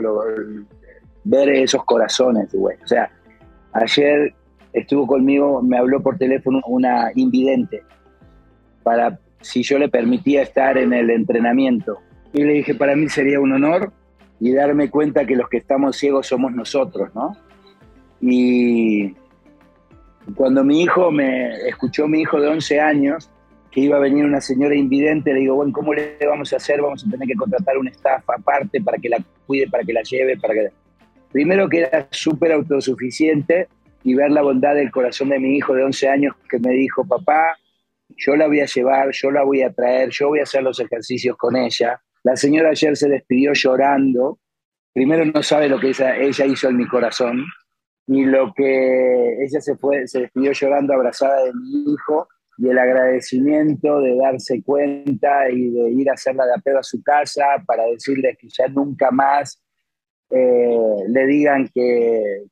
Ver 1.23 1.49
esos 1.49 1.83
corazones, 1.85 2.53
güey. 2.53 2.77
O 2.83 2.87
sea, 2.87 3.11
ayer 3.73 4.33
estuvo 4.73 5.07
conmigo, 5.07 5.61
me 5.61 5.77
habló 5.77 6.01
por 6.01 6.17
teléfono 6.17 6.61
una 6.67 7.11
invidente 7.15 7.83
para 8.83 9.19
si 9.41 9.63
yo 9.63 9.77
le 9.77 9.89
permitía 9.89 10.41
estar 10.41 10.77
en 10.77 10.93
el 10.93 11.09
entrenamiento. 11.09 11.99
Y 12.33 12.43
le 12.43 12.53
dije, 12.53 12.75
para 12.75 12.95
mí 12.95 13.09
sería 13.09 13.39
un 13.39 13.51
honor 13.51 13.91
y 14.39 14.51
darme 14.53 14.89
cuenta 14.89 15.25
que 15.25 15.35
los 15.35 15.47
que 15.49 15.57
estamos 15.57 15.97
ciegos 15.97 16.27
somos 16.27 16.51
nosotros, 16.53 17.13
¿no? 17.13 17.37
Y 18.19 19.13
cuando 20.35 20.63
mi 20.63 20.81
hijo 20.81 21.11
me 21.11 21.67
escuchó, 21.67 22.07
mi 22.07 22.21
hijo 22.21 22.39
de 22.39 22.47
11 22.47 22.79
años, 22.79 23.29
que 23.69 23.81
iba 23.81 23.97
a 23.97 23.99
venir 23.99 24.23
una 24.23 24.39
señora 24.39 24.75
invidente, 24.75 25.33
le 25.33 25.41
digo, 25.41 25.55
bueno, 25.55 25.73
¿cómo 25.73 25.93
le 25.93 26.17
vamos 26.27 26.53
a 26.53 26.57
hacer? 26.57 26.81
Vamos 26.81 27.05
a 27.05 27.09
tener 27.09 27.27
que 27.27 27.35
contratar 27.35 27.77
un 27.77 27.87
staff 27.87 28.23
aparte 28.29 28.81
para 28.81 28.97
que 28.97 29.09
la 29.09 29.17
cuide, 29.47 29.67
para 29.69 29.83
que 29.83 29.93
la 29.93 30.01
lleve, 30.03 30.37
para 30.37 30.53
que... 30.53 30.69
Primero 31.33 31.67
que 31.67 31.79
era 31.79 32.07
súper 32.11 32.51
autosuficiente 32.51 33.67
y 34.03 34.13
ver 34.13 34.29
la 34.29 34.43
bondad 34.43 34.75
del 34.75 34.91
corazón 34.91 35.29
de 35.29 35.39
mi 35.39 35.57
hijo 35.57 35.73
de 35.73 35.83
11 35.83 36.07
años 36.07 36.35
que 36.47 36.59
me 36.59 36.69
dijo, 36.69 37.03
papá, 37.05 37.57
yo 38.15 38.35
la 38.35 38.45
voy 38.45 38.59
a 38.59 38.65
llevar, 38.65 39.09
yo 39.11 39.31
la 39.31 39.43
voy 39.43 39.63
a 39.63 39.73
traer, 39.73 40.09
yo 40.11 40.27
voy 40.27 40.41
a 40.41 40.43
hacer 40.43 40.61
los 40.61 40.79
ejercicios 40.79 41.35
con 41.35 41.55
ella. 41.55 41.99
La 42.21 42.35
señora 42.35 42.69
ayer 42.69 42.95
se 42.95 43.09
despidió 43.09 43.51
llorando. 43.53 44.37
Primero 44.93 45.25
no 45.25 45.41
sabe 45.41 45.67
lo 45.67 45.79
que 45.79 45.89
ella, 45.89 46.45
hizo 46.45 46.69
en 46.69 46.77
mi 46.77 46.87
corazón, 46.87 47.43
ni 48.05 48.25
lo 48.25 48.53
que 48.53 49.43
ella 49.43 49.59
se, 49.59 49.75
fue, 49.75 50.07
se 50.07 50.21
despidió 50.21 50.51
llorando 50.51 50.93
abrazada 50.93 51.45
de 51.45 51.51
mi 51.51 51.93
hijo 51.93 52.27
y 52.59 52.69
el 52.69 52.77
agradecimiento 52.77 54.01
de 54.01 54.15
darse 54.17 54.61
cuenta 54.61 55.49
y 55.49 55.71
de 55.71 55.89
ir 55.89 56.11
a 56.11 56.13
hacerla 56.13 56.45
de 56.45 56.53
apego 56.53 56.77
a 56.77 56.83
su 56.83 57.01
casa 57.01 57.43
para 57.65 57.85
decirle 57.85 58.37
que 58.39 58.47
ya 58.49 58.67
nunca 58.67 59.09
más 59.09 59.59
eh, 60.35 60.95
le 61.07 61.25
digan 61.27 61.69
que, 61.73 62.45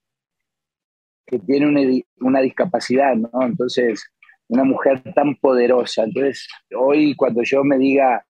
que 1.26 1.40
tiene 1.40 1.68
una, 1.68 1.82
una, 2.20 2.42
discapacidad, 2.42 3.16
¿no? 3.16 3.30
Entonces, 3.42 4.04
una 4.48 4.64
mujer 4.64 5.02
tan 5.16 5.36
poderosa. 5.36 6.04
Entonces, 6.04 6.48
hoy 6.78 7.16
cuando 7.16 7.42
yo 7.44 7.64
me 7.64 7.78
diga, 7.78 8.24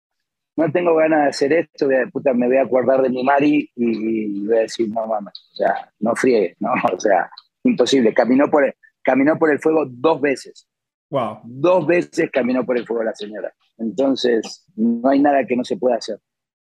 no 0.55 0.71
tengo 0.71 0.95
ganas 0.95 1.23
de 1.23 1.29
hacer 1.29 1.53
esto, 1.53 1.87
puta, 2.11 2.33
me 2.33 2.47
voy 2.47 2.57
a 2.57 2.63
acordar 2.63 3.01
de 3.01 3.09
mi 3.09 3.23
Mari 3.23 3.69
y, 3.75 4.45
voy 4.45 4.57
a 4.57 4.61
decir, 4.61 4.89
no 4.89 5.07
mames, 5.07 5.33
o 5.53 5.55
sea, 5.55 5.91
no 5.99 6.15
friegue, 6.15 6.55
no, 6.59 6.71
o 6.93 6.99
sea, 6.99 7.29
imposible. 7.63 8.13
Caminó 8.13 8.49
por 8.49 8.65
el, 8.65 8.73
caminó 9.01 9.37
por 9.37 9.51
el 9.51 9.59
fuego 9.59 9.85
dos 9.87 10.21
veces. 10.21 10.67
Wow. 11.09 11.39
Dos 11.43 11.87
veces 11.87 12.29
caminó 12.31 12.65
por 12.65 12.77
el 12.77 12.85
fuego 12.85 13.03
la 13.03 13.15
señora. 13.15 13.53
Entonces, 13.77 14.65
no 14.75 15.09
hay 15.09 15.19
nada 15.19 15.45
que 15.45 15.57
no 15.57 15.63
se 15.65 15.75
pueda 15.75 15.97
hacer. 15.97 16.19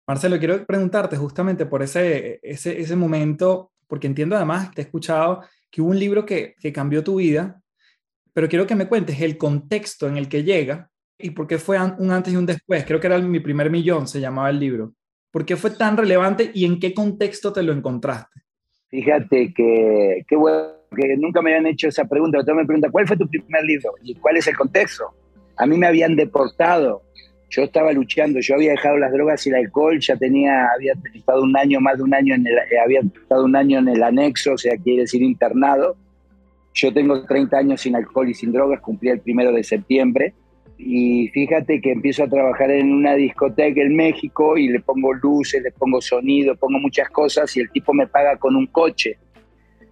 Marcelo, 0.07 0.37
quiero 0.37 0.65
preguntarte 0.65 1.17
justamente 1.17 1.65
por 1.65 1.81
ese, 1.81 2.39
ese, 2.43 2.79
ese 2.79 2.95
momento, 2.95 3.71
porque 3.87 4.07
entiendo 4.07 4.35
además, 4.35 4.71
te 4.71 4.81
he 4.81 4.85
escuchado 4.85 5.41
que 5.71 5.81
hubo 5.81 5.89
un 5.89 5.99
libro 5.99 6.25
que, 6.25 6.55
que 6.59 6.71
cambió 6.71 7.03
tu 7.03 7.15
vida, 7.15 7.61
pero 8.33 8.47
quiero 8.47 8.67
que 8.67 8.75
me 8.75 8.87
cuentes 8.87 9.19
el 9.21 9.37
contexto 9.37 10.07
en 10.07 10.17
el 10.17 10.29
que 10.29 10.43
llega 10.43 10.89
y 11.17 11.31
por 11.31 11.47
qué 11.47 11.57
fue 11.57 11.77
un 11.97 12.11
antes 12.11 12.33
y 12.33 12.37
un 12.37 12.45
después. 12.45 12.85
Creo 12.85 12.99
que 12.99 13.07
era 13.07 13.17
mi 13.17 13.39
primer 13.39 13.69
millón, 13.69 14.07
se 14.07 14.19
llamaba 14.19 14.49
el 14.49 14.59
libro. 14.59 14.93
¿Por 15.31 15.45
qué 15.45 15.55
fue 15.55 15.71
tan 15.71 15.97
relevante 15.97 16.51
y 16.53 16.65
en 16.65 16.79
qué 16.79 16.93
contexto 16.93 17.51
te 17.51 17.63
lo 17.63 17.73
encontraste? 17.73 18.41
Fíjate 18.89 19.53
que, 19.53 20.23
qué 20.27 20.35
bueno, 20.35 20.75
que 20.95 21.17
nunca 21.17 21.41
me 21.41 21.51
habían 21.51 21.67
hecho 21.67 21.87
esa 21.87 22.05
pregunta. 22.05 22.39
Usted 22.39 22.53
me 22.53 22.65
pregunta, 22.65 22.89
¿cuál 22.89 23.07
fue 23.07 23.17
tu 23.17 23.27
primer 23.27 23.63
libro? 23.63 23.91
¿Y 24.01 24.15
cuál 24.15 24.37
es 24.37 24.47
el 24.47 24.55
contexto? 24.55 25.13
A 25.57 25.65
mí 25.65 25.77
me 25.77 25.87
habían 25.87 26.15
deportado. 26.15 27.03
Yo 27.49 27.63
estaba 27.63 27.93
luchando, 27.93 28.39
yo 28.39 28.55
había 28.55 28.71
dejado 28.71 28.97
las 28.97 29.11
drogas 29.11 29.45
y 29.45 29.49
el 29.49 29.55
alcohol, 29.55 29.99
ya 29.99 30.15
tenía, 30.15 30.67
había 30.75 30.93
estado 31.13 31.43
un 31.43 31.55
año, 31.55 31.79
más 31.79 31.97
de 31.97 32.03
un 32.03 32.13
año 32.13 32.35
en 32.35 32.45
el, 32.47 32.53
eh, 32.53 32.79
había 32.83 33.01
estado 33.01 33.45
un 33.45 33.55
año 33.55 33.79
en 33.79 33.87
el 33.89 34.03
anexo, 34.03 34.53
o 34.53 34.57
sea, 34.57 34.75
quiere 34.77 35.01
decir 35.01 35.21
internado. 35.21 35.95
Yo 36.73 36.93
tengo 36.93 37.23
30 37.23 37.57
años 37.57 37.81
sin 37.81 37.95
alcohol 37.95 38.29
y 38.29 38.33
sin 38.33 38.51
drogas, 38.51 38.81
cumplí 38.81 39.09
el 39.09 39.21
primero 39.21 39.51
de 39.51 39.63
septiembre 39.63 40.33
y 40.77 41.29
fíjate 41.29 41.79
que 41.79 41.91
empiezo 41.91 42.23
a 42.23 42.27
trabajar 42.27 42.69
en 42.71 42.91
una 42.91 43.15
discoteca 43.15 43.81
en 43.81 43.95
México 43.95 44.57
y 44.57 44.67
le 44.67 44.81
pongo 44.81 45.13
luces, 45.13 45.61
le 45.63 45.71
pongo 45.71 46.01
sonido, 46.01 46.55
pongo 46.55 46.79
muchas 46.79 47.09
cosas 47.09 47.55
y 47.55 47.61
el 47.61 47.69
tipo 47.71 47.93
me 47.93 48.07
paga 48.07 48.37
con 48.37 48.55
un 48.55 48.67
coche. 48.67 49.17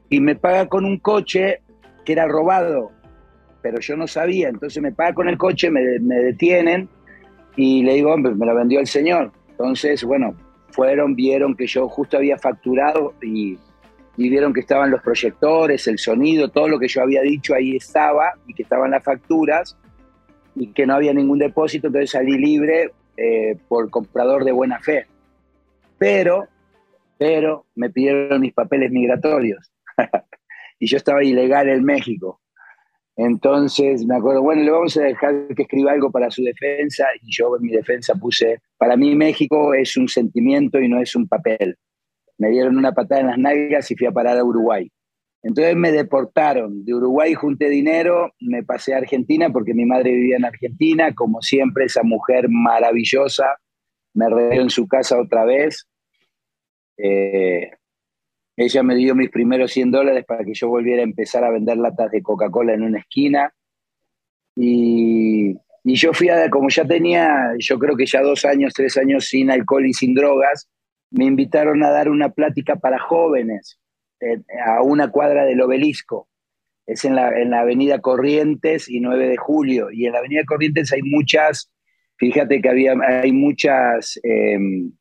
Y 0.09 0.19
me 0.19 0.35
paga 0.35 0.67
con 0.67 0.85
un 0.85 0.99
coche 0.99 1.61
que 2.03 2.13
era 2.13 2.27
robado, 2.27 2.91
pero 3.61 3.79
yo 3.79 3.95
no 3.95 4.07
sabía. 4.07 4.49
Entonces 4.49 4.83
me 4.83 4.91
paga 4.91 5.13
con 5.13 5.29
el 5.29 5.37
coche, 5.37 5.71
me, 5.71 5.81
detienen 5.81 6.89
y 7.55 7.83
le 7.83 7.95
digo, 7.95 8.13
hombre, 8.13 8.33
me 8.35 8.45
lo 8.45 8.55
vendió 8.55 8.79
el 8.79 8.87
señor. 8.87 9.31
Entonces, 9.49 10.03
bueno, 10.03 10.35
fueron, 10.69 11.15
vieron 11.15 11.55
que 11.55 11.67
yo 11.67 11.87
justo 11.87 12.17
había 12.17 12.37
facturado 12.37 13.13
y, 13.21 13.57
y 14.17 14.29
vieron 14.29 14.53
que 14.53 14.61
estaban 14.61 14.91
los 14.91 15.01
proyectores, 15.01 15.87
el 15.87 15.99
sonido, 15.99 16.49
todo 16.49 16.67
lo 16.67 16.79
que 16.79 16.87
yo 16.87 17.01
había 17.01 17.21
dicho 17.21 17.53
ahí 17.53 17.75
estaba 17.75 18.33
y 18.47 18.53
que 18.53 18.63
estaban 18.63 18.91
las 18.91 19.03
facturas 19.03 19.77
y 20.55 20.67
que 20.67 20.85
no 20.85 20.95
había 20.95 21.13
ningún 21.13 21.39
depósito, 21.39 21.87
entonces 21.87 22.11
salí 22.11 22.37
libre 22.37 22.91
eh, 23.17 23.57
por 23.67 23.89
comprador 23.89 24.43
de 24.43 24.51
buena 24.51 24.79
fe. 24.79 25.07
Pero, 25.97 26.47
pero 27.17 27.65
me 27.75 27.89
pidieron 27.89 28.41
mis 28.41 28.53
papeles 28.53 28.91
migratorios 28.91 29.71
y 30.79 30.87
yo 30.87 30.97
estaba 30.97 31.23
ilegal 31.23 31.69
en 31.69 31.83
México. 31.83 32.39
Entonces 33.15 34.05
me 34.05 34.15
acuerdo, 34.15 34.41
bueno, 34.41 34.63
le 34.63 34.71
vamos 34.71 34.97
a 34.97 35.03
dejar 35.03 35.47
que 35.55 35.63
escriba 35.63 35.91
algo 35.91 36.11
para 36.11 36.31
su 36.31 36.43
defensa 36.43 37.05
y 37.21 37.31
yo 37.31 37.55
en 37.55 37.63
mi 37.63 37.71
defensa 37.71 38.15
puse, 38.15 38.59
para 38.77 38.97
mí 38.97 39.15
México 39.15 39.73
es 39.73 39.95
un 39.97 40.07
sentimiento 40.07 40.79
y 40.79 40.89
no 40.89 40.99
es 40.99 41.15
un 41.15 41.27
papel. 41.27 41.77
Me 42.37 42.49
dieron 42.49 42.77
una 42.77 42.93
patada 42.93 43.21
en 43.21 43.27
las 43.27 43.37
nalgas 43.37 43.91
y 43.91 43.95
fui 43.95 44.07
a 44.07 44.11
parar 44.11 44.37
a 44.37 44.43
Uruguay. 44.43 44.91
Entonces 45.43 45.75
me 45.75 45.91
deportaron. 45.91 46.85
De 46.85 46.93
Uruguay 46.93 47.33
junté 47.33 47.69
dinero, 47.69 48.33
me 48.39 48.63
pasé 48.63 48.93
a 48.93 48.97
Argentina 48.97 49.51
porque 49.51 49.73
mi 49.73 49.85
madre 49.85 50.13
vivía 50.13 50.37
en 50.37 50.45
Argentina. 50.45 51.13
Como 51.13 51.41
siempre, 51.41 51.85
esa 51.85 52.01
mujer 52.03 52.47
maravillosa 52.49 53.57
me 54.13 54.29
reunió 54.29 54.61
en 54.61 54.69
su 54.69 54.87
casa 54.87 55.19
otra 55.19 55.43
vez. 55.43 55.87
Eh, 56.97 57.71
ella 58.55 58.83
me 58.83 58.95
dio 58.95 59.15
mis 59.15 59.29
primeros 59.29 59.71
100 59.71 59.91
dólares 59.91 60.25
para 60.25 60.43
que 60.43 60.53
yo 60.53 60.67
volviera 60.67 61.01
a 61.01 61.05
empezar 61.05 61.43
a 61.43 61.49
vender 61.49 61.77
latas 61.77 62.11
de 62.11 62.21
Coca-Cola 62.21 62.73
en 62.73 62.83
una 62.83 62.99
esquina. 62.99 63.53
Y, 64.55 65.55
yo 65.85 66.13
fui 66.13 66.29
a, 66.29 66.49
como 66.49 66.69
ya 66.69 66.85
tenía, 66.85 67.53
yo 67.57 67.77
creo 67.77 67.97
que 67.97 68.05
ya 68.05 68.21
dos 68.21 68.45
años, 68.45 68.73
tres 68.73 68.95
años 68.97 69.25
sin 69.25 69.51
alcohol 69.51 69.85
y 69.85 69.93
sin 69.93 70.13
drogas, 70.13 70.69
me 71.09 71.25
invitaron 71.25 71.83
a 71.83 71.89
dar 71.89 72.09
una 72.09 72.29
plática 72.29 72.77
para 72.77 72.99
jóvenes 72.99 73.79
a 74.65 74.81
una 74.81 75.09
cuadra 75.11 75.45
del 75.45 75.61
obelisco. 75.61 76.29
Es 76.85 77.05
en 77.05 77.15
la, 77.15 77.29
en 77.39 77.49
la 77.49 77.61
avenida 77.61 77.99
Corrientes 77.99 78.89
y 78.89 78.99
9 78.99 79.27
de 79.27 79.37
julio. 79.37 79.91
Y 79.91 80.05
en 80.05 80.13
la 80.13 80.19
avenida 80.19 80.43
Corrientes 80.45 80.91
hay 80.93 81.01
muchas, 81.01 81.71
fíjate 82.17 82.61
que 82.61 82.69
había, 82.69 82.93
hay 83.05 83.31
muchas 83.31 84.19
em, 84.23 84.91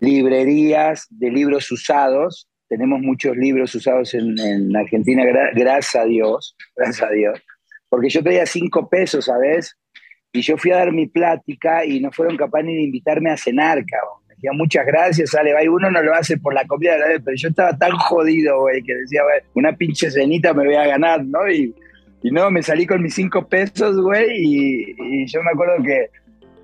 librerías 0.00 1.06
de 1.10 1.30
libros 1.30 1.70
usados. 1.70 2.48
Tenemos 2.68 3.00
muchos 3.00 3.36
libros 3.36 3.74
usados 3.74 4.14
en, 4.14 4.38
en 4.38 4.76
Argentina, 4.76 5.24
gracias 5.54 5.96
a 5.96 6.04
Dios, 6.04 6.56
gracias 6.76 7.02
a 7.08 7.12
Dios. 7.12 7.40
Porque 7.88 8.10
yo 8.10 8.22
traía 8.22 8.44
cinco 8.44 8.88
pesos, 8.88 9.26
¿sabes? 9.26 9.76
Y 10.32 10.42
yo 10.42 10.58
fui 10.58 10.72
a 10.72 10.76
dar 10.76 10.92
mi 10.92 11.06
plática 11.06 11.84
y 11.84 12.00
no 12.00 12.12
fueron 12.12 12.36
capaces 12.36 12.66
ni 12.66 12.76
de 12.76 12.82
invitarme 12.82 13.30
a 13.30 13.36
cenar, 13.36 13.84
cabrón 13.86 14.28
decía, 14.38 14.52
muchas 14.52 14.86
gracias, 14.86 15.30
sale, 15.30 15.52
va, 15.52 15.62
y 15.64 15.68
uno 15.68 15.90
no 15.90 16.02
lo 16.02 16.14
hace 16.14 16.38
por 16.38 16.54
la 16.54 16.64
comida, 16.66 16.92
pero 17.24 17.36
yo 17.36 17.48
estaba 17.48 17.76
tan 17.76 17.90
jodido, 17.92 18.60
güey, 18.60 18.82
que 18.82 18.94
decía, 18.94 19.22
una 19.54 19.72
pinche 19.76 20.10
cenita 20.10 20.54
me 20.54 20.64
voy 20.64 20.76
a 20.76 20.86
ganar, 20.86 21.24
¿no? 21.24 21.50
Y, 21.50 21.74
y 22.22 22.30
no, 22.30 22.50
me 22.50 22.62
salí 22.62 22.86
con 22.86 23.02
mis 23.02 23.14
cinco 23.14 23.46
pesos, 23.46 24.00
güey, 24.00 24.28
y, 24.36 25.26
yo 25.26 25.42
me 25.42 25.50
acuerdo 25.50 25.82
que 25.82 26.10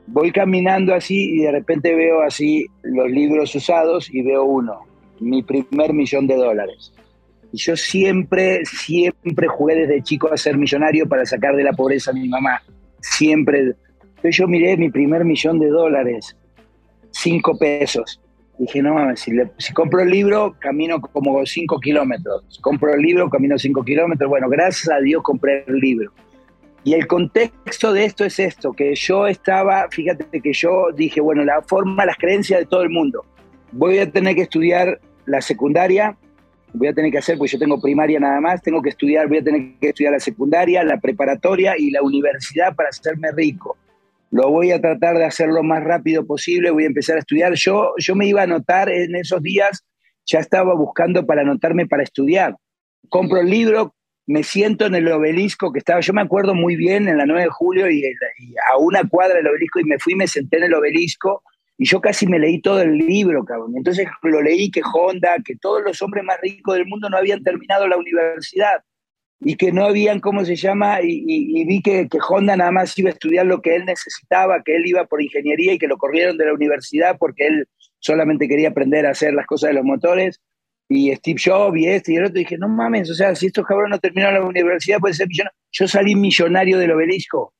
voy 0.06 0.30
caminando 0.32 0.94
así 0.94 1.34
y 1.34 1.38
de 1.42 1.52
repente 1.52 1.94
veo 1.94 2.22
así 2.22 2.66
los 2.82 3.10
libros 3.10 3.54
usados 3.54 4.12
y 4.12 4.22
veo 4.22 4.44
uno, 4.44 4.80
mi 5.20 5.42
primer 5.42 5.92
millón 5.92 6.26
de 6.26 6.36
dólares. 6.36 6.92
Y 7.52 7.58
yo 7.58 7.76
siempre, 7.76 8.64
siempre 8.64 9.46
jugué 9.46 9.76
desde 9.76 10.02
chico 10.02 10.32
a 10.32 10.36
ser 10.36 10.56
millonario 10.56 11.08
para 11.08 11.24
sacar 11.24 11.54
de 11.54 11.62
la 11.62 11.72
pobreza 11.72 12.10
a 12.10 12.14
mi 12.14 12.28
mamá. 12.28 12.60
Siempre. 13.00 13.74
Entonces 14.02 14.36
yo 14.36 14.48
miré 14.48 14.76
mi 14.76 14.90
primer 14.90 15.24
millón 15.24 15.60
de 15.60 15.68
dólares 15.68 16.36
cinco 17.14 17.56
pesos. 17.56 18.20
Dije, 18.58 18.82
no 18.82 18.94
mames, 18.94 19.20
si, 19.20 19.32
si, 19.58 19.72
compro 19.72 20.00
el 20.00 20.10
libro, 20.10 20.54
camino 20.58 21.00
como 21.00 21.44
cinco 21.44 21.80
kilómetros. 21.80 22.58
Compro 22.60 22.94
el 22.94 23.00
libro, 23.00 23.28
camino 23.28 23.58
cinco 23.58 23.84
kilómetros. 23.84 24.28
Bueno, 24.28 24.48
gracias 24.48 24.90
a 24.90 25.00
Dios 25.00 25.22
compré 25.22 25.64
el 25.66 25.78
libro. 25.78 26.12
Y 26.84 26.92
el 26.94 27.06
contexto 27.06 27.92
de 27.92 28.04
esto 28.04 28.24
es 28.24 28.38
esto, 28.38 28.72
que 28.72 28.94
yo 28.94 29.26
estaba, 29.26 29.88
fíjate 29.90 30.40
que 30.40 30.52
yo 30.52 30.88
dije, 30.94 31.20
bueno, 31.20 31.42
la 31.44 31.62
forma, 31.62 32.04
las 32.04 32.16
creencias 32.18 32.60
de 32.60 32.66
todo 32.66 32.82
el 32.82 32.90
mundo. 32.90 33.24
Voy 33.72 33.98
a 33.98 34.10
tener 34.10 34.34
que 34.34 34.42
estudiar 34.42 35.00
la 35.24 35.40
secundaria, 35.40 36.16
voy 36.74 36.88
a 36.88 36.92
tener 36.92 37.10
que 37.10 37.18
hacer, 37.18 37.38
pues 37.38 37.50
yo 37.50 37.58
tengo 37.58 37.80
primaria 37.80 38.20
nada 38.20 38.40
más, 38.40 38.60
tengo 38.60 38.82
que 38.82 38.90
estudiar, 38.90 39.28
voy 39.28 39.38
a 39.38 39.42
tener 39.42 39.78
que 39.80 39.88
estudiar 39.88 40.12
la 40.12 40.20
secundaria, 40.20 40.84
la 40.84 41.00
preparatoria 41.00 41.74
y 41.78 41.90
la 41.90 42.02
universidad 42.02 42.74
para 42.76 42.90
hacerme 42.90 43.32
rico 43.32 43.76
lo 44.34 44.50
voy 44.50 44.72
a 44.72 44.80
tratar 44.80 45.16
de 45.16 45.24
hacer 45.24 45.48
lo 45.48 45.62
más 45.62 45.84
rápido 45.84 46.26
posible, 46.26 46.72
voy 46.72 46.82
a 46.82 46.88
empezar 46.88 47.14
a 47.14 47.20
estudiar. 47.20 47.54
Yo, 47.54 47.92
yo 47.98 48.16
me 48.16 48.26
iba 48.26 48.40
a 48.40 48.44
anotar 48.44 48.90
en 48.90 49.14
esos 49.14 49.40
días, 49.40 49.84
ya 50.26 50.40
estaba 50.40 50.74
buscando 50.74 51.24
para 51.24 51.42
anotarme 51.42 51.86
para 51.86 52.02
estudiar. 52.02 52.56
Compro 53.08 53.38
el 53.38 53.48
libro, 53.48 53.94
me 54.26 54.42
siento 54.42 54.86
en 54.86 54.94
el 54.94 55.10
obelisco 55.10 55.72
que 55.72 55.78
estaba, 55.78 56.00
yo 56.00 56.12
me 56.12 56.22
acuerdo 56.22 56.54
muy 56.54 56.76
bien, 56.76 57.08
en 57.08 57.18
la 57.18 57.26
9 57.26 57.42
de 57.42 57.48
julio 57.48 57.90
y, 57.90 58.04
a 58.04 58.78
una 58.78 59.06
cuadra 59.08 59.36
del 59.36 59.48
obelisco 59.48 59.80
y 59.80 59.84
me 59.84 59.98
fui, 59.98 60.14
me 60.14 60.26
senté 60.26 60.58
en 60.58 60.64
el 60.64 60.74
obelisco 60.74 61.42
y 61.76 61.86
yo 61.86 62.00
casi 62.00 62.26
me 62.26 62.38
leí 62.38 62.60
todo 62.60 62.80
el 62.80 62.96
libro, 62.96 63.44
cabrón. 63.44 63.72
Entonces 63.76 64.08
lo 64.22 64.40
leí 64.40 64.70
que 64.70 64.82
Honda, 64.82 65.36
que 65.44 65.56
todos 65.56 65.82
los 65.82 66.00
hombres 66.02 66.24
más 66.24 66.40
ricos 66.40 66.76
del 66.76 66.86
mundo 66.86 67.10
no 67.10 67.18
habían 67.18 67.42
terminado 67.42 67.86
la 67.86 67.96
universidad 67.96 68.82
y 69.40 69.56
que 69.56 69.72
no 69.72 69.84
habían, 69.84 70.20
¿cómo 70.20 70.44
se 70.44 70.56
llama? 70.56 71.00
Y, 71.02 71.64
vi 71.64 71.82
que, 71.82 72.08
que, 72.08 72.18
Honda 72.26 72.56
nada 72.56 72.70
más 72.70 72.96
iba 72.98 73.10
a 73.10 73.12
estudiar 73.12 73.44
lo 73.44 73.60
que 73.60 73.74
él 73.74 73.84
necesitaba, 73.84 74.62
que 74.62 74.76
él 74.76 74.86
iba 74.86 75.04
por 75.04 75.20
ingeniería 75.20 75.74
y 75.74 75.78
que 75.78 75.88
lo 75.88 75.98
corrieron 75.98 76.38
de 76.38 76.46
la 76.46 76.54
universidad 76.54 77.16
porque 77.18 77.48
él 77.48 77.68
solamente 77.98 78.48
quería 78.48 78.68
aprender 78.68 79.04
a 79.06 79.10
hacer 79.10 79.34
las 79.34 79.46
cosas 79.46 79.68
de 79.68 79.74
los 79.74 79.84
motores. 79.84 80.40
Y 80.96 81.12
Steve 81.16 81.40
Jobs 81.44 81.76
y 81.76 81.86
este 81.88 82.12
y 82.12 82.16
el 82.16 82.26
otro, 82.26 82.34
dije, 82.34 82.56
no 82.56 82.68
mames, 82.68 83.10
o 83.10 83.14
sea, 83.14 83.34
si 83.34 83.46
estos 83.46 83.66
cabrones 83.66 83.90
no 83.90 83.98
terminaron 83.98 84.34
la 84.40 84.46
universidad, 84.46 84.98
puede 85.00 85.14
ser 85.14 85.26
millonario. 85.26 85.58
Yo 85.72 85.88
salí 85.88 86.14
millonario 86.14 86.78
del 86.78 86.92
obelisco. 86.92 87.52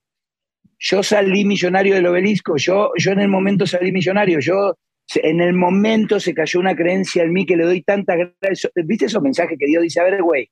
Yo 0.79 1.03
salí 1.03 1.45
millonario 1.45 1.97
del 1.97 2.07
obelisco. 2.07 2.57
Yo, 2.57 2.93
yo 2.97 3.11
en 3.11 3.19
el 3.19 3.29
momento 3.29 3.67
salí 3.67 3.91
millonario. 3.91 4.39
Yo 4.39 4.77
en 5.17 5.41
el 5.41 5.53
momento 5.53 6.21
se 6.21 6.33
cayó 6.33 6.61
una 6.61 6.77
creencia 6.77 7.25
en 7.25 7.33
mí 7.33 7.45
que 7.45 7.57
le 7.57 7.65
doy 7.65 7.83
tanta 7.83 8.15
gracia. 8.15 8.71
¿Viste 8.85 9.07
esos 9.07 9.21
mensajes 9.21 9.59
que 9.59 9.67
Dios 9.67 9.83
dice? 9.83 10.01
A 10.01 10.05
ver, 10.05 10.23
güey, 10.23 10.49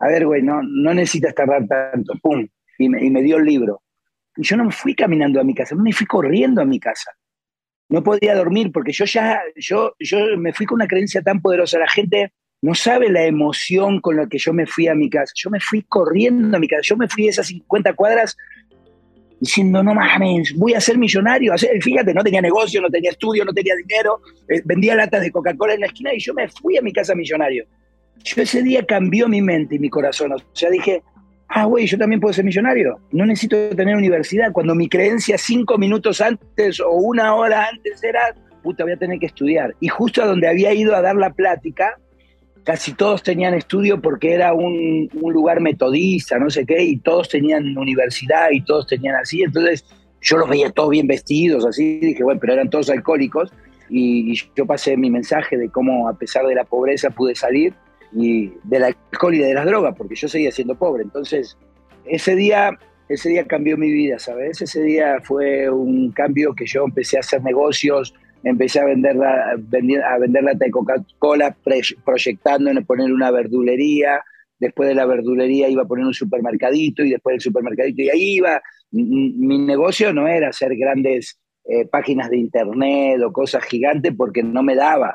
a 0.00 0.08
ver, 0.08 0.26
güey, 0.26 0.42
no, 0.42 0.60
no 0.62 0.92
necesitas 0.92 1.34
tardar 1.34 1.66
tanto, 1.66 2.12
pum, 2.22 2.46
y 2.78 2.88
me, 2.90 3.02
y 3.02 3.08
me 3.08 3.22
dio 3.22 3.38
el 3.38 3.44
libro. 3.44 3.82
Y 4.36 4.42
yo 4.42 4.58
no 4.58 4.64
me 4.64 4.72
fui 4.72 4.94
caminando 4.94 5.40
a 5.40 5.44
mi 5.44 5.54
casa, 5.54 5.74
me 5.74 5.92
fui 5.92 6.06
corriendo 6.06 6.60
a 6.60 6.66
mi 6.66 6.78
casa. 6.78 7.12
No 7.88 8.02
podía 8.02 8.34
dormir 8.34 8.72
porque 8.72 8.92
yo 8.92 9.04
ya, 9.04 9.40
yo, 9.56 9.94
yo 9.98 10.18
me 10.38 10.52
fui 10.52 10.66
con 10.66 10.76
una 10.76 10.86
creencia 10.86 11.22
tan 11.22 11.40
poderosa. 11.40 11.78
La 11.78 11.88
gente 11.88 12.32
no 12.62 12.74
sabe 12.74 13.10
la 13.10 13.24
emoción 13.24 14.00
con 14.00 14.16
la 14.16 14.26
que 14.26 14.38
yo 14.38 14.52
me 14.52 14.66
fui 14.66 14.88
a 14.88 14.94
mi 14.94 15.10
casa. 15.10 15.32
Yo 15.36 15.50
me 15.50 15.60
fui 15.60 15.82
corriendo 15.82 16.56
a 16.56 16.60
mi 16.60 16.66
casa. 16.66 16.82
Yo 16.82 16.96
me 16.96 17.08
fui 17.08 17.28
esas 17.28 17.46
50 17.48 17.92
cuadras 17.92 18.36
diciendo, 19.38 19.82
no 19.82 19.94
mames, 19.94 20.54
voy 20.56 20.74
a 20.74 20.80
ser 20.80 20.96
millonario. 20.96 21.52
Fíjate, 21.80 22.14
no 22.14 22.22
tenía 22.22 22.40
negocio, 22.40 22.80
no 22.80 22.88
tenía 22.88 23.10
estudio, 23.10 23.44
no 23.44 23.52
tenía 23.52 23.74
dinero. 23.76 24.20
Eh, 24.48 24.62
vendía 24.64 24.94
latas 24.94 25.20
de 25.20 25.30
Coca-Cola 25.30 25.74
en 25.74 25.80
la 25.80 25.86
esquina 25.86 26.14
y 26.14 26.20
yo 26.20 26.32
me 26.32 26.48
fui 26.48 26.78
a 26.78 26.82
mi 26.82 26.92
casa 26.92 27.14
millonario. 27.14 27.66
Yo 28.24 28.42
ese 28.42 28.62
día 28.62 28.86
cambió 28.86 29.28
mi 29.28 29.42
mente 29.42 29.74
y 29.74 29.78
mi 29.78 29.90
corazón. 29.90 30.32
O 30.32 30.38
sea, 30.54 30.70
dije, 30.70 31.02
ah, 31.54 31.66
güey, 31.66 31.86
yo 31.86 31.96
también 31.96 32.20
puedo 32.20 32.34
ser 32.34 32.44
millonario. 32.44 32.98
No 33.12 33.24
necesito 33.24 33.56
tener 33.70 33.96
universidad. 33.96 34.52
Cuando 34.52 34.74
mi 34.74 34.88
creencia 34.88 35.38
cinco 35.38 35.78
minutos 35.78 36.20
antes 36.20 36.80
o 36.80 36.90
una 36.90 37.34
hora 37.34 37.68
antes 37.72 38.02
era, 38.02 38.34
puta, 38.62 38.82
voy 38.82 38.92
a 38.92 38.96
tener 38.96 39.20
que 39.20 39.26
estudiar. 39.26 39.74
Y 39.78 39.88
justo 39.88 40.22
a 40.22 40.26
donde 40.26 40.48
había 40.48 40.74
ido 40.74 40.96
a 40.96 41.00
dar 41.00 41.14
la 41.14 41.32
plática, 41.32 41.96
casi 42.64 42.92
todos 42.94 43.22
tenían 43.22 43.54
estudio 43.54 44.02
porque 44.02 44.32
era 44.32 44.52
un, 44.52 45.08
lugar 45.12 45.60
metodista, 45.60 46.38
no 46.38 46.50
sé 46.50 46.66
qué, 46.66 46.82
y 46.82 46.96
todos 46.98 47.28
tenían 47.28 47.78
universidad 47.78 48.50
y 48.50 48.60
todos 48.62 48.88
tenían 48.88 49.14
así. 49.14 49.42
Entonces 49.42 49.84
yo 50.20 50.38
los 50.38 50.48
veía 50.48 50.70
todos 50.70 50.90
bien 50.90 51.06
vestidos, 51.06 51.64
así, 51.64 52.00
dije, 52.00 52.24
bueno, 52.24 52.40
pero 52.40 52.54
eran 52.54 52.68
todos 52.68 52.90
alcohólicos. 52.90 53.52
y 53.88 54.34
yo 54.56 54.66
pasé 54.66 54.96
mi 54.96 55.08
mensaje 55.10 55.56
de 55.56 55.68
cómo 55.68 56.08
a 56.08 56.18
pesar 56.18 56.46
de 56.46 56.54
la 56.56 56.64
pobreza 56.64 57.10
pude 57.10 57.36
salir 57.36 57.74
y 58.14 58.52
del 58.62 58.84
alcohol 58.84 59.34
y 59.34 59.38
de 59.38 59.54
las 59.54 59.66
drogas, 59.66 59.94
porque 59.96 60.14
yo 60.14 60.28
seguía 60.28 60.52
siendo 60.52 60.76
pobre. 60.76 61.02
Entonces, 61.02 61.58
ese 62.06 62.36
día, 62.36 62.78
ese 63.08 63.28
día 63.28 63.44
cambió 63.46 63.76
mi 63.76 63.90
vida, 63.90 64.18
¿sabes? 64.18 64.62
Ese 64.62 64.82
día 64.82 65.20
fue 65.22 65.68
un 65.68 66.12
cambio 66.12 66.54
que 66.54 66.66
yo 66.66 66.84
empecé 66.84 67.16
a 67.16 67.20
hacer 67.20 67.42
negocios, 67.42 68.14
empecé 68.44 68.80
a 68.80 68.84
vender 68.84 69.16
la, 69.16 69.52
a 69.52 70.18
vender 70.18 70.44
de 70.56 70.70
Coca-Cola, 70.70 71.56
proyectando 72.04 72.70
en 72.70 72.84
poner 72.84 73.12
una 73.12 73.30
verdulería. 73.30 74.22
Después 74.58 74.88
de 74.88 74.94
la 74.94 75.06
verdulería 75.06 75.68
iba 75.68 75.82
a 75.82 75.86
poner 75.86 76.06
un 76.06 76.14
supermercadito 76.14 77.02
y 77.02 77.10
después 77.10 77.34
del 77.34 77.40
supermercadito 77.40 78.02
y 78.02 78.10
ahí 78.10 78.36
iba. 78.36 78.62
Mi, 78.92 79.58
negocio 79.58 80.12
no 80.12 80.28
era 80.28 80.50
hacer 80.50 80.76
grandes 80.76 81.40
eh, 81.64 81.86
páginas 81.86 82.30
de 82.30 82.36
internet 82.36 83.20
o 83.22 83.32
cosas 83.32 83.64
gigantes 83.64 84.12
porque 84.16 84.42
no 84.44 84.62
me 84.62 84.76
daba 84.76 85.14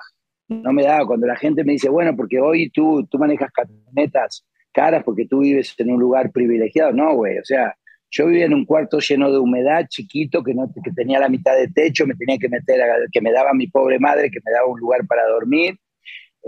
no 0.50 0.74
me 0.74 0.84
daba. 0.84 1.06
Cuando 1.06 1.28
la 1.28 1.36
gente 1.36 1.64
me 1.64 1.74
dice, 1.74 1.90
bueno, 1.90 2.16
porque 2.16 2.40
hoy 2.40 2.70
tú, 2.72 3.06
tú 3.08 3.18
manejas 3.18 3.52
camionetas 3.52 4.46
caras 4.72 5.04
porque 5.04 5.26
tú 5.26 5.40
vives 5.40 5.74
en 5.78 5.92
un 5.92 6.00
lugar 6.00 6.32
privilegiado. 6.32 6.92
No, 6.92 7.16
güey, 7.16 7.38
o 7.38 7.44
sea, 7.44 7.76
yo 8.12 8.28
vivía 8.28 8.46
en 8.46 8.54
un 8.54 8.66
cuarto 8.66 9.00
lleno 9.00 9.32
de 9.32 9.38
humedad, 9.38 9.86
chiquito, 9.88 10.44
que, 10.44 10.54
no, 10.54 10.72
que 10.84 10.92
tenía 10.92 11.20
la 11.20 11.30
mitad 11.30 11.56
de 11.56 11.68
techo, 11.68 12.08
me 12.08 12.16
tenía 12.16 12.38
que 12.38 12.50
meter, 12.50 12.82
que 13.12 13.22
me 13.22 13.32
daba 13.32 13.54
mi 13.54 13.68
pobre 13.68 14.00
madre, 14.00 14.32
que 14.32 14.40
me 14.44 14.52
daba 14.52 14.68
un 14.68 14.80
lugar 14.80 15.06
para 15.08 15.26
dormir. 15.28 15.78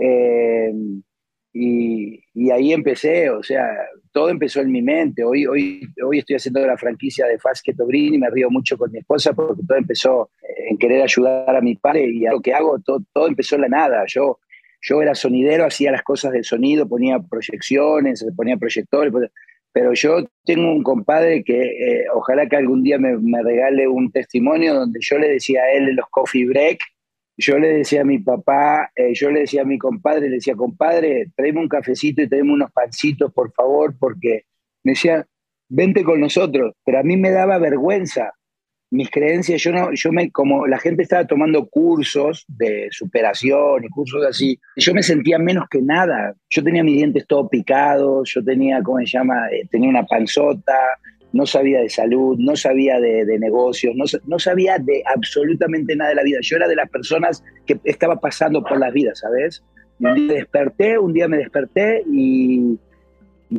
Eh, 0.00 0.72
y, 1.52 2.24
y, 2.32 2.50
ahí 2.50 2.72
empecé, 2.72 3.28
o 3.28 3.42
sea, 3.42 3.68
todo 4.10 4.30
empezó 4.30 4.60
en 4.60 4.72
mi 4.72 4.80
mente. 4.80 5.22
Hoy, 5.22 5.46
hoy, 5.46 5.86
hoy 6.02 6.18
estoy 6.18 6.36
haciendo 6.36 6.66
la 6.66 6.78
franquicia 6.78 7.26
de 7.26 7.38
Fasket 7.38 7.76
Green 7.76 8.14
y 8.14 8.18
me 8.18 8.30
río 8.30 8.50
mucho 8.50 8.78
con 8.78 8.90
mi 8.90 8.98
esposa 8.98 9.34
porque 9.34 9.62
todo 9.66 9.76
empezó 9.76 10.30
en 10.68 10.78
querer 10.78 11.02
ayudar 11.02 11.54
a 11.54 11.60
mi 11.60 11.76
padre 11.76 12.06
y 12.10 12.26
a 12.26 12.32
lo 12.32 12.40
que 12.40 12.54
hago, 12.54 12.78
todo, 12.80 13.02
todo 13.12 13.28
empezó 13.28 13.56
en 13.56 13.62
la 13.62 13.68
nada. 13.68 14.04
Yo, 14.06 14.38
yo 14.80 15.02
era 15.02 15.14
sonidero, 15.14 15.66
hacía 15.66 15.92
las 15.92 16.02
cosas 16.02 16.32
del 16.32 16.44
sonido, 16.44 16.88
ponía 16.88 17.18
proyecciones, 17.18 18.24
ponía 18.34 18.56
proyectores, 18.56 19.12
pero 19.72 19.94
yo 19.94 20.24
tengo 20.44 20.70
un 20.70 20.82
compadre 20.82 21.44
que 21.44 21.62
eh, 21.62 22.04
ojalá 22.14 22.46
que 22.46 22.56
algún 22.56 22.82
día 22.82 22.98
me, 22.98 23.16
me, 23.18 23.42
regale 23.42 23.88
un 23.88 24.10
testimonio 24.10 24.74
donde 24.74 25.00
yo 25.02 25.18
le 25.18 25.28
decía 25.28 25.62
a 25.62 25.72
él 25.72 25.88
en 25.88 25.96
los 25.96 26.06
coffee 26.10 26.46
break, 26.46 26.80
yo 27.36 27.58
le 27.58 27.68
decía 27.68 28.02
a 28.02 28.04
mi 28.04 28.18
papá, 28.18 28.90
eh, 28.94 29.12
yo 29.14 29.30
le 29.30 29.40
decía 29.40 29.62
a 29.62 29.66
mi 29.66 29.78
compadre, 29.78 30.28
le 30.28 30.36
decía, 30.36 30.54
compadre, 30.54 31.30
tráeme 31.34 31.60
un 31.60 31.68
cafecito 31.68 32.22
y 32.22 32.28
tráeme 32.28 32.52
unos 32.52 32.70
pancitos, 32.72 33.32
por 33.32 33.52
favor, 33.52 33.96
porque 33.98 34.44
me 34.84 34.92
decía, 34.92 35.26
vente 35.68 36.04
con 36.04 36.20
nosotros, 36.20 36.74
pero 36.84 36.98
a 36.98 37.02
mí 37.02 37.16
me 37.16 37.30
daba 37.30 37.58
vergüenza. 37.58 38.32
Mis 38.90 39.10
creencias, 39.10 39.62
yo 39.62 39.72
no, 39.72 39.90
yo 39.94 40.12
me, 40.12 40.30
como 40.30 40.66
la 40.66 40.78
gente 40.78 41.02
estaba 41.02 41.26
tomando 41.26 41.66
cursos 41.66 42.44
de 42.46 42.88
superación 42.90 43.84
y 43.84 43.88
cursos 43.88 44.22
así, 44.26 44.60
yo 44.76 44.92
me 44.92 45.02
sentía 45.02 45.38
menos 45.38 45.64
que 45.70 45.80
nada. 45.80 46.34
Yo 46.50 46.62
tenía 46.62 46.84
mis 46.84 46.96
dientes 46.96 47.26
todos 47.26 47.48
picados, 47.50 48.30
yo 48.34 48.44
tenía, 48.44 48.82
¿cómo 48.82 48.98
se 48.98 49.06
llama? 49.06 49.48
Eh, 49.50 49.66
tenía 49.70 49.88
una 49.88 50.04
panzota, 50.04 50.76
no 51.32 51.46
sabía 51.46 51.80
de 51.80 51.88
salud, 51.88 52.36
no 52.38 52.56
sabía 52.56 53.00
de, 53.00 53.38
negocios, 53.38 53.94
no, 54.26 54.38
sabía 54.38 54.78
de 54.78 55.02
absolutamente 55.14 55.96
nada 55.96 56.10
de 56.10 56.16
la 56.16 56.22
vida. 56.22 56.38
Yo 56.42 56.56
era 56.56 56.68
de 56.68 56.76
las 56.76 56.90
personas 56.90 57.42
que 57.66 57.80
estaba 57.84 58.16
pasando 58.16 58.62
por 58.62 58.78
la 58.78 58.90
vida, 58.90 59.14
¿sabes? 59.14 59.62
un 59.98 60.26
desperté, 60.26 60.98
un 60.98 61.12
día 61.12 61.28
me 61.28 61.38
desperté 61.38 62.02
y, 62.10 62.76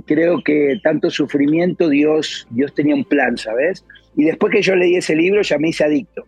creo 0.06 0.44
que 0.44 0.80
tanto 0.84 1.10
sufrimiento, 1.10 1.88
Dios, 1.88 2.48
Dios 2.50 2.74
tenía 2.74 2.96
un 2.96 3.06
plan, 3.06 3.38
¿sabes? 3.38 3.86
Y 4.18 4.26
después 4.26 4.52
que 4.52 4.62
yo 4.62 4.76
leí 4.76 4.96
ese 4.96 5.16
libro 5.16 5.42
ya 5.42 5.58
me 5.58 5.70
hice 5.70 5.84
adicto. 5.84 6.26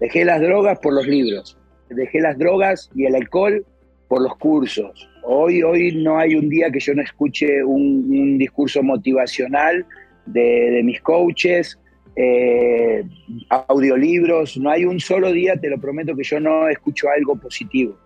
Dejé 0.00 0.24
las 0.24 0.40
drogas 0.40 0.78
por 0.80 0.94
los 0.94 1.06
libros, 1.06 1.56
dejé 1.90 2.20
las 2.20 2.36
drogas 2.38 2.90
y 2.94 3.04
el 3.04 3.14
alcohol 3.14 3.64
por 4.08 4.22
los 4.22 4.36
cursos. 4.36 5.08
Hoy, 5.22 5.62
hoy 5.62 5.94
no 5.94 6.18
hay 6.18 6.34
un 6.34 6.48
día 6.48 6.70
que 6.70 6.80
yo 6.80 6.94
no 6.94 7.02
escuche 7.02 7.62
un 7.62 8.38
discurso 8.38 8.82
motivacional 8.82 9.86
de, 10.26 10.80
mis 10.84 11.00
coaches, 11.00 11.78
eh, 12.16 13.04
audiolibros, 13.48 14.56
no 14.58 14.70
hay 14.70 14.84
un 14.84 15.00
solo 15.00 15.32
día, 15.32 15.56
te 15.56 15.68
lo 15.68 15.78
prometo, 15.78 16.14
que 16.14 16.24
yo 16.24 16.40
no 16.40 16.68
escucho 16.68 17.08
algo 17.10 17.36
positivo, 17.36 17.96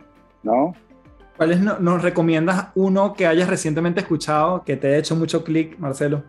¿no? 0.43 0.75
¿Cuáles 1.37 1.61
nos 1.61 2.03
recomiendas 2.03 2.69
uno 2.75 3.13
que 3.13 3.27
hayas 3.27 3.49
recientemente 3.49 4.01
escuchado 4.01 4.65
que 4.65 4.77
te 4.77 4.89
haya 4.89 4.99
hecho 4.99 5.17
mucho 5.17 5.45
clic, 5.45 5.79
Marcelo? 5.79 6.25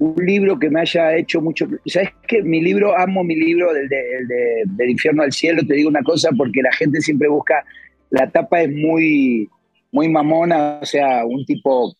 Un 0.00 0.16
libro 0.24 0.58
que 0.58 0.70
me 0.70 0.80
haya 0.80 1.14
hecho 1.14 1.40
mucho... 1.40 1.68
¿Sabes 1.86 2.10
qué? 2.26 2.42
Mi 2.42 2.60
libro, 2.60 2.96
amo 2.98 3.22
mi 3.22 3.36
libro 3.36 3.72
del, 3.72 3.88
del 4.66 4.90
infierno 4.90 5.22
al 5.22 5.30
cielo, 5.30 5.62
te 5.64 5.74
digo 5.74 5.88
una 5.88 6.02
cosa, 6.02 6.30
porque 6.36 6.62
la 6.62 6.72
gente 6.72 7.00
siempre 7.00 7.28
busca... 7.28 7.64
La 8.08 8.28
tapa 8.28 8.62
es 8.62 8.72
muy, 8.72 9.48
muy 9.92 10.08
mamona, 10.08 10.80
o 10.82 10.86
sea, 10.86 11.24
un 11.24 11.44
tipo 11.44 11.94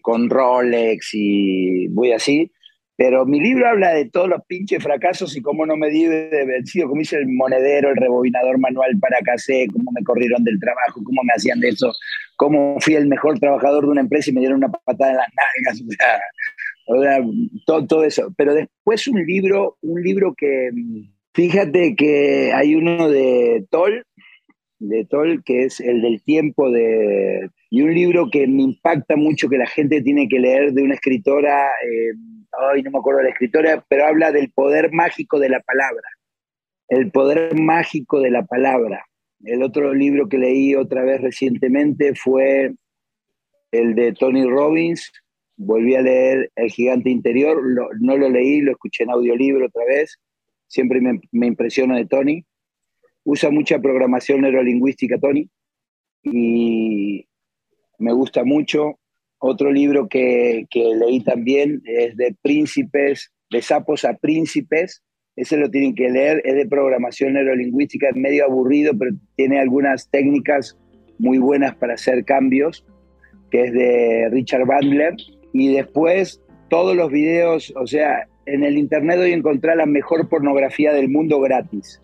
con 0.00 0.30
Rolex 0.30 1.10
y 1.12 1.88
voy 1.88 2.12
así, 2.12 2.50
pero 2.96 3.26
mi 3.26 3.40
libro 3.40 3.68
habla 3.68 3.92
de 3.92 4.08
todos 4.08 4.28
los 4.28 4.42
pinches 4.46 4.82
fracasos 4.82 5.36
y 5.36 5.42
cómo 5.42 5.66
no 5.66 5.76
me 5.76 5.90
di 5.90 6.06
de 6.06 6.46
vencido, 6.46 6.88
como 6.88 7.02
hice 7.02 7.16
el 7.16 7.28
monedero, 7.28 7.90
el 7.90 7.96
rebobinador 7.96 8.58
manual 8.58 8.98
para 8.98 9.18
casé, 9.20 9.66
cómo 9.70 9.92
me 9.92 10.02
corrieron 10.02 10.42
del 10.44 10.58
trabajo, 10.58 11.02
cómo 11.04 11.22
me 11.22 11.32
hacían 11.36 11.60
de 11.60 11.68
eso, 11.68 11.92
cómo 12.36 12.80
fui 12.80 12.94
el 12.94 13.06
mejor 13.06 13.38
trabajador 13.38 13.84
de 13.84 13.90
una 13.90 14.00
empresa 14.00 14.30
y 14.30 14.32
me 14.32 14.40
dieron 14.40 14.58
una 14.58 14.72
patada 14.72 15.10
en 15.10 15.16
las 15.18 15.28
nalgas, 15.28 15.82
o 16.86 17.02
sea, 17.02 17.20
todo, 17.66 17.86
todo 17.86 18.04
eso. 18.04 18.32
Pero 18.34 18.54
después 18.54 19.06
un 19.08 19.22
libro, 19.26 19.76
un 19.82 20.02
libro 20.02 20.34
que, 20.34 20.70
fíjate 21.34 21.96
que 21.96 22.52
hay 22.54 22.76
uno 22.76 23.10
de 23.10 23.66
Toll, 23.70 24.04
de 24.78 25.04
Toll, 25.04 25.42
que 25.44 25.64
es 25.64 25.80
el 25.80 26.00
del 26.00 26.22
tiempo 26.22 26.70
de... 26.70 27.50
Y 27.68 27.82
un 27.82 27.94
libro 27.94 28.28
que 28.30 28.46
me 28.46 28.62
impacta 28.62 29.16
mucho, 29.16 29.48
que 29.48 29.58
la 29.58 29.66
gente 29.66 30.00
tiene 30.00 30.28
que 30.28 30.38
leer 30.38 30.72
de 30.72 30.82
una 30.82 30.94
escritora... 30.94 31.66
Eh, 31.84 32.35
ay, 32.58 32.82
no 32.82 32.90
me 32.90 32.98
acuerdo 32.98 33.18
de 33.18 33.24
la 33.24 33.30
escritora, 33.30 33.84
pero 33.88 34.06
habla 34.06 34.32
del 34.32 34.50
poder 34.50 34.92
mágico 34.92 35.38
de 35.38 35.48
la 35.48 35.60
palabra. 35.60 36.08
El 36.88 37.10
poder 37.10 37.58
mágico 37.58 38.20
de 38.20 38.30
la 38.30 38.44
palabra. 38.44 39.04
El 39.44 39.62
otro 39.62 39.92
libro 39.94 40.28
que 40.28 40.38
leí 40.38 40.74
otra 40.74 41.02
vez 41.04 41.20
recientemente 41.20 42.14
fue 42.14 42.72
el 43.72 43.94
de 43.94 44.12
Tony 44.12 44.44
Robbins. 44.44 45.12
Volví 45.56 45.94
a 45.94 46.02
leer 46.02 46.50
El 46.54 46.70
gigante 46.70 47.10
interior. 47.10 47.60
no 48.00 48.16
lo 48.16 48.28
leí, 48.28 48.60
lo 48.60 48.72
escuché 48.72 49.04
en 49.04 49.10
audiolibro 49.10 49.66
otra 49.66 49.84
vez. 49.84 50.18
Siempre 50.68 51.00
me, 51.00 51.20
me 51.32 51.46
impresiona 51.46 51.96
de 51.96 52.06
Tony. 52.06 52.44
Usa 53.24 53.50
mucha 53.50 53.78
programación 53.80 54.42
neurolingüística, 54.42 55.18
Tony. 55.18 55.50
Y 56.22 57.26
me 57.98 58.12
gusta 58.12 58.44
mucho. 58.44 58.98
Otro 59.48 59.70
libro 59.70 60.08
que, 60.08 60.66
leí 60.74 61.22
también 61.22 61.80
es 61.84 62.16
de 62.16 62.34
príncipes, 62.42 63.30
de 63.48 63.62
sapos 63.62 64.04
a 64.04 64.14
príncipes. 64.14 65.04
Ese 65.36 65.56
lo 65.56 65.70
tienen 65.70 65.94
que 65.94 66.10
leer, 66.10 66.42
es 66.44 66.56
de 66.56 66.66
programación 66.66 67.34
neurolingüística, 67.34 68.08
es 68.08 68.16
medio 68.16 68.44
aburrido, 68.44 68.92
pero 68.98 69.12
tiene 69.36 69.60
algunas 69.60 70.10
técnicas 70.10 70.76
muy 71.20 71.38
buenas 71.38 71.76
para 71.76 71.94
hacer 71.94 72.24
cambios, 72.24 72.84
que 73.52 73.66
es 73.66 73.72
de 73.72 74.28
Richard 74.32 74.66
Bandler. 74.66 75.14
Y 75.52 75.72
después 75.74 76.42
todos 76.68 76.96
los 76.96 77.12
videos, 77.12 77.72
o 77.76 77.86
sea, 77.86 78.26
en 78.46 78.64
el 78.64 78.76
internet 78.76 79.20
hoy 79.20 79.32
encontrar 79.32 79.76
la 79.76 79.86
mejor 79.86 80.28
pornografía 80.28 80.92
del 80.92 81.08
mundo 81.08 81.40
gratis 81.40 82.00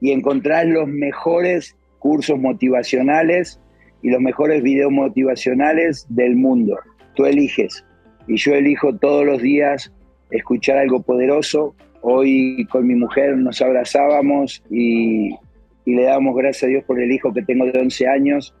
y 0.00 0.12
encontrar 0.12 0.66
los 0.66 0.86
mejores 0.86 1.76
cursos 1.98 2.38
motivacionales 2.38 3.60
y 4.02 4.10
los 4.10 4.20
mejores 4.20 4.62
videos 4.62 4.92
motivacionales 4.92 6.06
del 6.08 6.36
mundo. 6.36 6.78
Tú 7.14 7.26
eliges. 7.26 7.84
Y 8.26 8.36
yo 8.36 8.54
elijo 8.54 8.94
todos 8.96 9.24
los 9.24 9.40
días 9.42 9.92
escuchar 10.30 10.78
algo 10.78 11.02
poderoso. 11.02 11.74
Hoy 12.00 12.66
con 12.70 12.86
mi 12.86 12.94
mujer 12.94 13.36
nos 13.36 13.60
abrazábamos 13.60 14.62
y, 14.70 15.30
le 15.84 16.02
damos 16.02 16.36
gracias 16.36 16.64
a 16.64 16.66
Dios 16.66 16.84
por 16.84 17.00
el 17.00 17.10
hijo 17.10 17.32
que 17.32 17.42
tengo 17.42 17.64
de 17.64 17.80
11 17.80 18.06
años. 18.06 18.54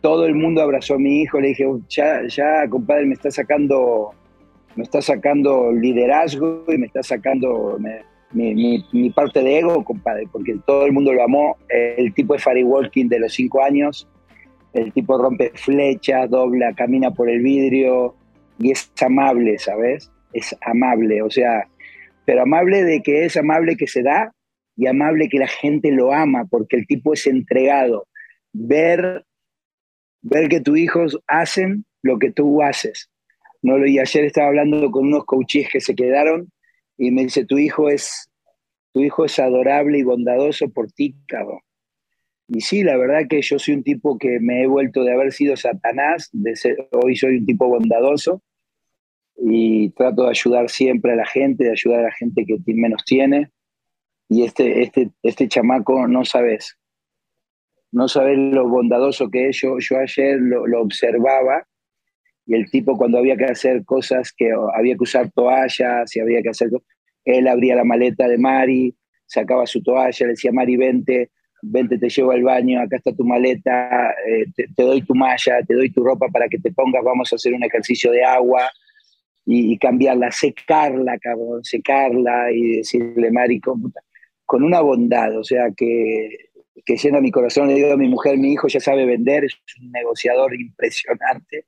Todo 0.00 0.26
el 0.26 0.36
mundo 0.36 0.62
abrazó 0.62 0.94
a 0.94 0.98
mi 0.98 1.22
hijo. 1.22 1.40
Le 1.40 1.48
dije, 1.48 1.66
ya, 1.88 2.20
ya 2.28 2.68
compadre, 2.68 3.04
me 3.04 3.14
está 3.14 3.32
sacando, 3.32 4.12
me 4.76 4.84
está 4.84 5.02
sacando 5.02 5.72
liderazgo 5.72 6.64
y 6.68 6.78
me 6.78 6.86
está 6.86 7.02
sacando 7.02 7.78
mi, 8.32 8.84
mi, 8.92 9.10
parte 9.10 9.42
de 9.42 9.58
ego, 9.58 9.82
compadre, 9.84 10.28
porque 10.30 10.56
todo 10.64 10.86
el 10.86 10.92
mundo 10.92 11.12
lo 11.12 11.24
amó. 11.24 11.56
El 11.68 12.14
tipo 12.14 12.34
de 12.34 12.38
Fari 12.38 12.62
Walking 12.62 13.08
de 13.08 13.18
los 13.18 13.32
5 13.34 13.60
años 13.60 14.06
el 14.72 14.92
tipo 14.92 15.18
rompe 15.18 15.52
flechas, 15.54 16.30
dobla, 16.30 16.74
camina 16.74 17.10
por 17.10 17.28
el 17.28 17.40
vidrio 17.42 18.14
y 18.58 18.70
es 18.70 18.90
amable, 19.00 19.58
¿sabes? 19.58 20.10
Es 20.32 20.56
amable, 20.60 21.22
o 21.22 21.30
sea, 21.30 21.68
pero 22.24 22.42
amable 22.42 22.84
de 22.84 23.02
que 23.02 23.24
es 23.24 23.36
amable 23.36 23.76
que 23.76 23.86
se 23.86 24.02
da 24.02 24.32
y 24.76 24.86
amable 24.86 25.28
que 25.28 25.38
la 25.38 25.48
gente 25.48 25.90
lo 25.90 26.12
ama 26.12 26.44
porque 26.44 26.76
el 26.76 26.86
tipo 26.86 27.14
es 27.14 27.26
entregado. 27.26 28.06
Ver, 28.52 29.24
ver 30.22 30.48
que 30.48 30.60
tus 30.60 30.78
hijos 30.78 31.18
hacen 31.26 31.84
lo 32.02 32.18
que 32.18 32.30
tú 32.30 32.62
haces. 32.62 33.10
No, 33.62 33.84
y 33.84 33.98
ayer 33.98 34.24
estaba 34.24 34.48
hablando 34.48 34.90
con 34.90 35.06
unos 35.06 35.24
coaches 35.24 35.68
que 35.72 35.80
se 35.80 35.94
quedaron 35.94 36.52
y 36.96 37.10
me 37.10 37.24
dice, 37.24 37.44
tu 37.44 37.58
hijo 37.58 37.88
es, 37.88 38.30
tu 38.92 39.00
hijo 39.00 39.24
es 39.24 39.38
adorable 39.38 39.98
y 39.98 40.02
bondadoso 40.02 40.68
por 40.68 40.90
ti, 40.92 41.16
cabrón. 41.26 41.60
Y 42.48 42.62
sí, 42.62 42.82
la 42.82 42.96
verdad 42.96 43.28
que 43.28 43.42
yo 43.42 43.58
soy 43.58 43.74
un 43.74 43.82
tipo 43.82 44.18
que 44.18 44.40
me 44.40 44.62
he 44.62 44.66
vuelto 44.66 45.04
de 45.04 45.12
haber 45.12 45.32
sido 45.32 45.56
Satanás, 45.56 46.30
de 46.32 46.54
hoy 46.92 47.14
soy 47.14 47.38
un 47.38 47.46
tipo 47.46 47.68
bondadoso 47.68 48.42
y 49.36 49.90
trato 49.90 50.24
de 50.24 50.30
ayudar 50.30 50.70
siempre 50.70 51.12
a 51.12 51.16
la 51.16 51.26
gente, 51.26 51.64
de 51.64 51.72
ayudar 51.72 52.00
a 52.00 52.04
la 52.04 52.12
gente 52.12 52.46
que 52.46 52.58
menos 52.74 53.04
tiene. 53.04 53.50
Y 54.30 54.44
este, 54.44 54.82
este, 54.82 55.10
este 55.22 55.48
chamaco 55.48 56.08
no 56.08 56.24
sabes, 56.24 56.78
no 57.92 58.08
sabes 58.08 58.38
lo 58.38 58.66
bondadoso 58.66 59.30
que 59.30 59.48
es. 59.48 59.60
Yo, 59.60 59.76
yo 59.78 59.98
ayer 59.98 60.38
lo, 60.40 60.66
lo 60.66 60.80
observaba 60.80 61.66
y 62.46 62.54
el 62.54 62.70
tipo 62.70 62.96
cuando 62.96 63.18
había 63.18 63.36
que 63.36 63.44
hacer 63.44 63.84
cosas 63.84 64.32
que 64.32 64.50
había 64.74 64.94
que 64.94 65.02
usar 65.02 65.30
toallas 65.32 66.16
y 66.16 66.20
había 66.20 66.40
que 66.40 66.48
hacer 66.48 66.70
él 67.26 67.46
abría 67.46 67.76
la 67.76 67.84
maleta 67.84 68.26
de 68.26 68.38
Mari, 68.38 68.96
sacaba 69.26 69.66
su 69.66 69.82
toalla, 69.82 70.26
le 70.26 70.28
decía 70.28 70.50
Mari 70.50 70.76
vente, 70.78 71.30
vente, 71.62 71.98
te 71.98 72.08
llevo 72.08 72.32
al 72.32 72.42
baño, 72.42 72.80
acá 72.80 72.96
está 72.96 73.12
tu 73.12 73.24
maleta, 73.24 74.10
eh, 74.26 74.46
te, 74.54 74.82
doy 74.82 75.02
tu 75.02 75.14
malla, 75.14 75.62
te 75.66 75.74
doy 75.74 75.90
tu 75.90 76.04
ropa 76.04 76.28
para 76.28 76.48
que 76.48 76.58
te 76.58 76.72
pongas, 76.72 77.02
vamos 77.04 77.32
a 77.32 77.36
hacer 77.36 77.54
un 77.54 77.64
ejercicio 77.64 78.10
de 78.10 78.24
agua 78.24 78.70
y, 79.44 79.78
cambiarla, 79.78 80.30
secarla, 80.30 81.18
cabrón, 81.18 81.64
secarla 81.64 82.52
y 82.52 82.76
decirle, 82.76 83.30
Mari, 83.30 83.60
con, 83.60 83.92
con 84.44 84.62
una 84.62 84.80
bondad, 84.80 85.38
o 85.38 85.44
sea, 85.44 85.70
que, 85.74 86.48
que 86.84 86.96
llena 86.96 87.20
mi 87.20 87.30
corazón. 87.30 87.68
Le 87.68 87.74
digo 87.74 87.92
a 87.92 87.96
mi 87.96 88.08
mujer, 88.08 88.38
mi 88.38 88.52
hijo 88.52 88.68
ya 88.68 88.80
sabe 88.80 89.06
vender, 89.06 89.44
es 89.44 89.56
un 89.80 89.90
negociador 89.90 90.54
impresionante. 90.54 91.66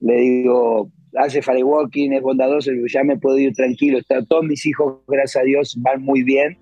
Le 0.00 0.16
digo, 0.16 0.90
hace 1.16 1.42
firewalking, 1.42 2.12
es 2.12 2.22
bondadoso, 2.22 2.70
ya 2.86 3.02
me 3.04 3.18
puedo 3.18 3.38
ir 3.38 3.54
tranquilo. 3.54 3.98
Está, 3.98 4.24
todos 4.24 4.44
mis 4.44 4.64
hijos, 4.66 5.00
gracias 5.08 5.42
a 5.42 5.44
Dios, 5.44 5.76
van 5.80 6.02
muy 6.02 6.22
bien. 6.22 6.58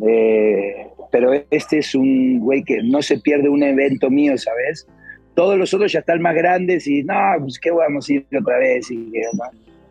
Eh, 0.00 0.86
pero 1.10 1.32
este 1.50 1.78
es 1.78 1.94
un 1.94 2.40
güey 2.40 2.64
que 2.64 2.82
no 2.82 3.02
se 3.02 3.18
pierde 3.18 3.48
un 3.48 3.62
evento 3.62 4.08
mío, 4.10 4.36
¿sabes? 4.38 4.86
Todos 5.34 5.58
los 5.58 5.72
otros 5.74 5.92
ya 5.92 6.00
están 6.00 6.22
más 6.22 6.34
grandes 6.34 6.86
y 6.86 7.02
no, 7.02 7.14
pues 7.40 7.58
qué 7.58 7.70
vamos 7.70 8.08
a 8.08 8.12
ir 8.12 8.26
otra 8.40 8.58
vez. 8.58 8.90
Y, 8.90 9.12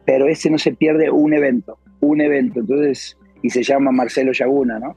pero 0.06 0.28
ese 0.28 0.50
no 0.50 0.58
se 0.58 0.74
pierde 0.74 1.10
un 1.10 1.34
evento, 1.34 1.78
un 2.00 2.22
evento. 2.22 2.62
Entonces, 2.62 3.18
y 3.42 3.50
se 3.50 3.64
llama 3.64 3.92
Marcelo 3.92 4.32
Yaguna, 4.32 4.80
¿no? 4.80 4.96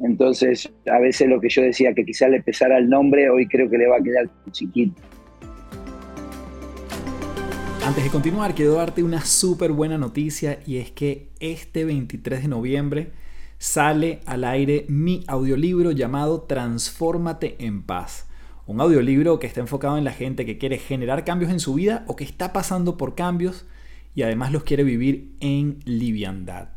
Entonces, 0.00 0.70
a 0.86 0.98
veces 1.00 1.28
lo 1.28 1.40
que 1.40 1.48
yo 1.48 1.62
decía 1.62 1.92
que 1.92 2.04
quizás 2.04 2.30
le 2.30 2.42
pesara 2.42 2.78
el 2.78 2.88
nombre, 2.88 3.28
hoy 3.30 3.46
creo 3.48 3.68
que 3.68 3.78
le 3.78 3.88
va 3.88 3.96
a 3.96 4.02
quedar 4.02 4.28
chiquito. 4.52 5.00
Antes 7.84 8.04
de 8.04 8.10
continuar, 8.10 8.54
quiero 8.54 8.74
darte 8.74 9.02
una 9.02 9.22
súper 9.22 9.72
buena 9.72 9.98
noticia 9.98 10.58
y 10.66 10.76
es 10.76 10.90
que 10.90 11.28
este 11.40 11.84
23 11.84 12.42
de 12.42 12.48
noviembre 12.48 13.10
sale 13.58 14.20
al 14.26 14.44
aire 14.44 14.86
mi 14.88 15.24
audiolibro 15.26 15.90
llamado 15.90 16.42
Transfórmate 16.42 17.56
en 17.58 17.82
paz. 17.82 18.26
Un 18.66 18.80
audiolibro 18.80 19.38
que 19.38 19.46
está 19.46 19.60
enfocado 19.60 19.98
en 19.98 20.04
la 20.04 20.12
gente 20.12 20.46
que 20.46 20.58
quiere 20.58 20.78
generar 20.78 21.24
cambios 21.24 21.50
en 21.50 21.60
su 21.60 21.74
vida 21.74 22.04
o 22.06 22.16
que 22.16 22.24
está 22.24 22.52
pasando 22.52 22.96
por 22.96 23.14
cambios 23.14 23.64
y 24.14 24.22
además 24.22 24.52
los 24.52 24.64
quiere 24.64 24.84
vivir 24.84 25.32
en 25.40 25.78
liviandad. 25.84 26.68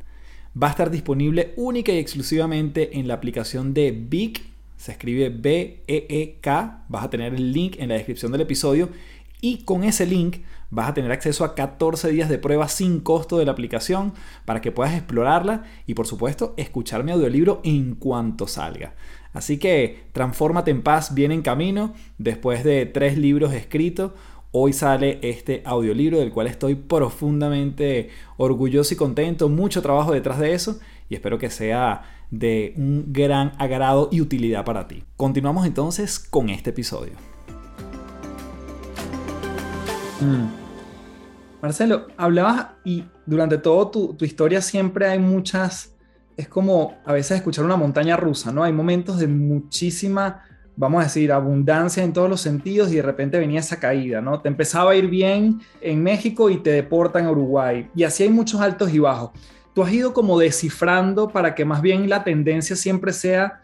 Va 0.62 0.68
a 0.68 0.72
estar 0.72 0.90
disponible 0.92 1.54
única 1.56 1.92
y 1.92 1.98
exclusivamente 1.98 3.00
en 3.00 3.08
la 3.08 3.14
aplicación 3.14 3.74
de 3.74 3.92
Big, 3.92 4.42
se 4.78 4.94
escribe 4.94 5.30
B-E-E-K, 5.30 6.86
vas 6.90 7.04
a 7.04 7.10
tener 7.10 7.34
el 7.34 7.54
link 7.54 7.76
en 7.78 7.90
la 7.90 7.96
descripción 7.96 8.32
del 8.32 8.42
episodio 8.42 8.90
y 9.42 9.64
con 9.64 9.84
ese 9.84 10.06
link 10.06 10.38
vas 10.70 10.90
a 10.90 10.94
tener 10.94 11.12
acceso 11.12 11.44
a 11.44 11.56
14 11.56 12.10
días 12.12 12.30
de 12.30 12.38
prueba 12.38 12.68
sin 12.70 13.02
costo 13.02 13.38
de 13.38 13.46
la 13.46 13.52
aplicación 13.52 14.14
para 14.46 14.62
que 14.62 14.72
puedas 14.72 14.94
explorarla 14.94 15.64
y 15.86 15.96
por 15.96 16.08
supuesto 16.08 16.54
escuchar 16.58 17.04
mi 17.04 17.12
audiolibro 17.12 17.60
en 17.64 17.96
cuanto 17.96 18.48
salga. 18.48 18.94
Así 19.34 19.58
que 19.58 20.04
Transfórmate 20.14 20.72
en 20.72 20.82
Paz 20.82 21.14
viene 21.14 21.34
en 21.34 21.42
camino 21.42 21.94
después 22.18 22.64
de 22.64 22.86
tres 22.86 23.18
libros 23.18 23.54
escritos. 23.54 24.12
Hoy 24.52 24.74
sale 24.74 25.20
este 25.22 25.62
audiolibro 25.66 26.20
del 26.20 26.32
cual 26.32 26.48
estoy 26.48 26.76
profundamente 26.76 28.10
orgulloso 28.38 28.94
y 28.94 28.98
contento. 28.98 29.50
Mucho 29.50 29.82
trabajo 29.82 30.12
detrás 30.12 30.40
de 30.40 30.54
eso 30.54 30.80
y 31.10 31.16
espero 31.16 31.38
que 31.38 31.50
sea 31.50 32.04
de 32.30 32.74
un 32.78 33.06
gran 33.12 33.54
agrado 33.58 34.10
y 34.12 34.22
utilidad 34.22 34.66
para 34.66 34.88
ti. 34.88 35.04
Continuamos 35.16 35.66
entonces 35.66 36.20
con 36.20 36.50
este 36.50 36.72
episodio. 36.72 37.31
Mm. 40.22 40.62
Marcelo, 41.62 42.08
hablabas 42.18 42.68
y 42.84 43.06
durante 43.26 43.58
toda 43.58 43.92
tu, 43.92 44.18
historia 44.22 44.62
siempre 44.62 45.08
hay 45.08 45.20
muchas, 45.20 45.96
es 46.36 46.48
como 46.48 46.96
a 47.06 47.14
veces 47.14 47.38
escuchar 47.38 47.66
una 47.66 47.76
montaña 47.76 48.18
rusa, 48.18 48.52
¿no? 48.52 48.64
Hay 48.64 48.74
momentos 48.74 49.20
de 49.20 49.28
muchísima, 49.28 50.44
vamos 50.76 51.02
a 51.02 51.04
decir, 51.04 51.32
abundancia 51.32 52.04
en 52.04 52.14
todos 52.14 52.30
los 52.30 52.42
sentidos 52.42 52.92
y 52.92 52.96
de 52.96 53.04
repente 53.04 53.38
venía 53.38 53.60
esa 53.60 53.80
caída, 53.80 54.22
¿no? 54.22 54.42
Te 54.42 54.50
empezaba 54.50 54.92
a 54.92 54.96
ir 54.96 55.08
bien 55.08 55.62
en 55.82 56.02
México 56.02 56.50
y 56.50 56.58
te 56.58 56.72
deportan 56.72 57.28
a 57.28 57.32
Uruguay. 57.32 57.88
Y 57.96 58.04
así 58.04 58.24
hay 58.24 58.30
muchos 58.30 58.60
altos 58.60 58.92
y 58.92 58.98
bajos. 58.98 59.32
Tú 59.76 59.84
has 59.84 59.94
ido 59.94 60.14
como 60.14 60.40
descifrando 60.40 61.30
para 61.30 61.54
que 61.54 61.64
más 61.64 61.82
bien 61.82 62.10
la 62.10 62.24
tendencia 62.24 62.76
siempre 62.76 63.14
sea 63.14 63.62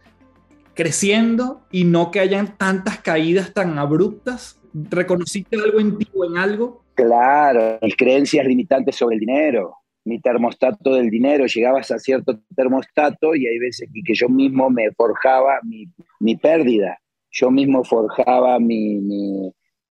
creciendo 0.76 1.62
y 1.72 1.84
no 1.84 2.12
que 2.12 2.20
hayan 2.20 2.56
tantas 2.58 3.00
caídas 3.00 3.54
tan 3.54 3.80
abruptas 3.80 4.60
¿Reconociste 4.90 5.56
algo 5.56 5.80
en 5.80 5.98
ti 5.98 6.08
o 6.14 6.26
en 6.26 6.38
algo? 6.38 6.84
Claro, 6.94 7.80
mis 7.82 7.96
creencias 7.96 8.46
limitantes 8.46 8.96
sobre 8.96 9.16
el 9.16 9.20
dinero, 9.20 9.76
mi 10.06 10.20
termostato 10.20 10.96
del 10.96 11.10
dinero, 11.10 11.46
llegabas 11.46 11.92
a 11.92 12.00
cierto 12.00 12.40
termostato 12.56 13.36
y 13.36 13.48
hay 13.48 13.60
veces 13.60 13.90
que 14.06 14.14
yo 14.14 14.30
mismo 14.30 14.70
me 14.70 14.92
forjaba 14.92 15.60
mi, 15.64 16.36
pérdida, 16.38 16.98
yo 17.30 17.52
mismo 17.52 17.84
forjaba 17.84 18.60
mi, 18.60 19.00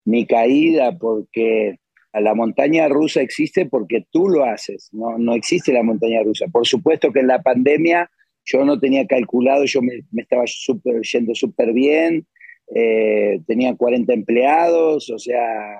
mi, 0.05 0.25
caída 0.25 0.97
porque 0.97 1.79
la 2.13 2.33
montaña 2.35 2.87
rusa 2.87 3.21
existe 3.21 3.65
porque 3.65 4.05
tú 4.11 4.29
lo 4.29 4.45
haces, 4.45 4.89
no, 4.91 5.17
no 5.17 5.33
existe 5.33 5.73
la 5.73 5.83
montaña 5.83 6.21
rusa. 6.23 6.45
Por 6.51 6.67
supuesto 6.67 7.11
que 7.11 7.21
en 7.21 7.27
la 7.27 7.41
pandemia 7.41 8.09
yo 8.45 8.63
no 8.65 8.79
tenía 8.79 9.07
calculado, 9.07 9.65
yo 9.65 9.81
me, 9.81 10.03
me 10.11 10.21
estaba 10.21 10.43
super, 10.45 11.01
yendo 11.01 11.33
súper 11.33 11.73
bien, 11.73 12.27
eh, 12.75 13.39
tenía 13.45 13.75
40 13.75 14.13
empleados, 14.13 15.09
o 15.09 15.19
sea, 15.19 15.79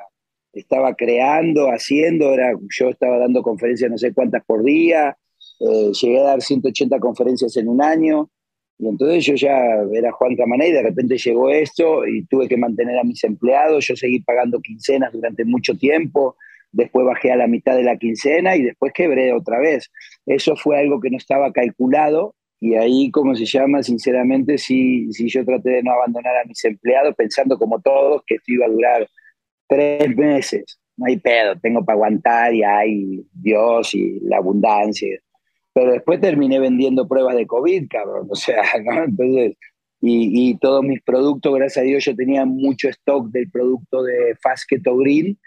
estaba 0.53 0.93
creando, 0.95 1.69
haciendo, 1.69 2.33
era, 2.33 2.53
yo 2.77 2.89
estaba 2.89 3.17
dando 3.17 3.41
conferencias 3.41 3.89
no 3.89 3.97
sé 3.97 4.13
cuántas 4.13 4.43
por 4.45 4.63
día, 4.63 5.17
eh, 5.59 5.91
llegué 5.91 6.19
a 6.19 6.23
dar 6.23 6.41
180 6.41 6.99
conferencias 6.99 7.57
en 7.57 7.67
un 7.67 7.81
año, 7.81 8.29
y 8.77 8.87
entonces 8.87 9.25
yo 9.25 9.35
ya 9.35 9.57
era 9.93 10.11
Juan 10.11 10.35
Camané 10.35 10.69
y 10.69 10.71
de 10.73 10.83
repente 10.83 11.17
llegó 11.17 11.49
esto 11.49 12.05
y 12.05 12.25
tuve 12.25 12.47
que 12.47 12.57
mantener 12.57 12.99
a 12.99 13.03
mis 13.03 13.23
empleados, 13.23 13.87
yo 13.87 13.95
seguí 13.95 14.19
pagando 14.21 14.59
quincenas 14.61 15.13
durante 15.13 15.45
mucho 15.45 15.75
tiempo, 15.75 16.35
después 16.71 17.05
bajé 17.05 17.31
a 17.31 17.37
la 17.37 17.47
mitad 17.47 17.75
de 17.75 17.83
la 17.83 17.97
quincena 17.97 18.55
y 18.55 18.63
después 18.63 18.93
quebré 18.93 19.31
otra 19.31 19.59
vez. 19.59 19.91
Eso 20.25 20.55
fue 20.55 20.79
algo 20.79 20.99
que 20.99 21.09
no 21.09 21.17
estaba 21.17 21.51
calculado 21.51 22.35
y 22.63 22.75
ahí, 22.75 23.11
como 23.11 23.35
se 23.35 23.43
llama, 23.43 23.83
sinceramente, 23.83 24.57
sí, 24.57 25.11
sí 25.11 25.27
yo 25.27 25.43
traté 25.43 25.69
de 25.69 25.83
no 25.83 25.91
abandonar 25.91 26.37
a 26.37 26.45
mis 26.45 26.63
empleados 26.63 27.13
pensando 27.13 27.57
como 27.57 27.81
todos 27.81 28.23
que 28.25 28.35
esto 28.35 28.53
iba 28.53 28.65
a 28.65 28.69
durar 28.69 29.09
tres 29.67 30.15
meses. 30.15 30.79
No 30.95 31.07
hay 31.07 31.17
pedo, 31.17 31.59
tengo 31.59 31.83
para 31.83 31.95
aguantar 31.95 32.53
y 32.53 32.63
hay 32.63 33.25
Dios 33.33 33.93
y 33.93 34.17
la 34.21 34.37
abundancia. 34.37 35.19
Pero 35.73 35.91
después 35.91 36.21
terminé 36.21 36.57
vendiendo 36.57 37.05
pruebas 37.05 37.35
de 37.35 37.47
COVID, 37.47 37.85
cabrón. 37.89 38.27
O 38.29 38.35
sea, 38.35 38.63
¿no? 38.85 39.03
Entonces, 39.03 39.57
y, 39.99 40.51
y, 40.51 40.57
todos 40.57 40.83
mis 40.83 41.01
productos, 41.01 41.53
gracias 41.53 41.83
a 41.83 41.85
Dios, 41.85 42.05
yo 42.05 42.15
tenía 42.15 42.45
mucho 42.45 42.87
stock 42.87 43.29
del 43.29 43.51
producto 43.51 44.03
de 44.03 44.37
Fast 44.41 44.69
Keto 44.69 44.95
Green 44.95 45.37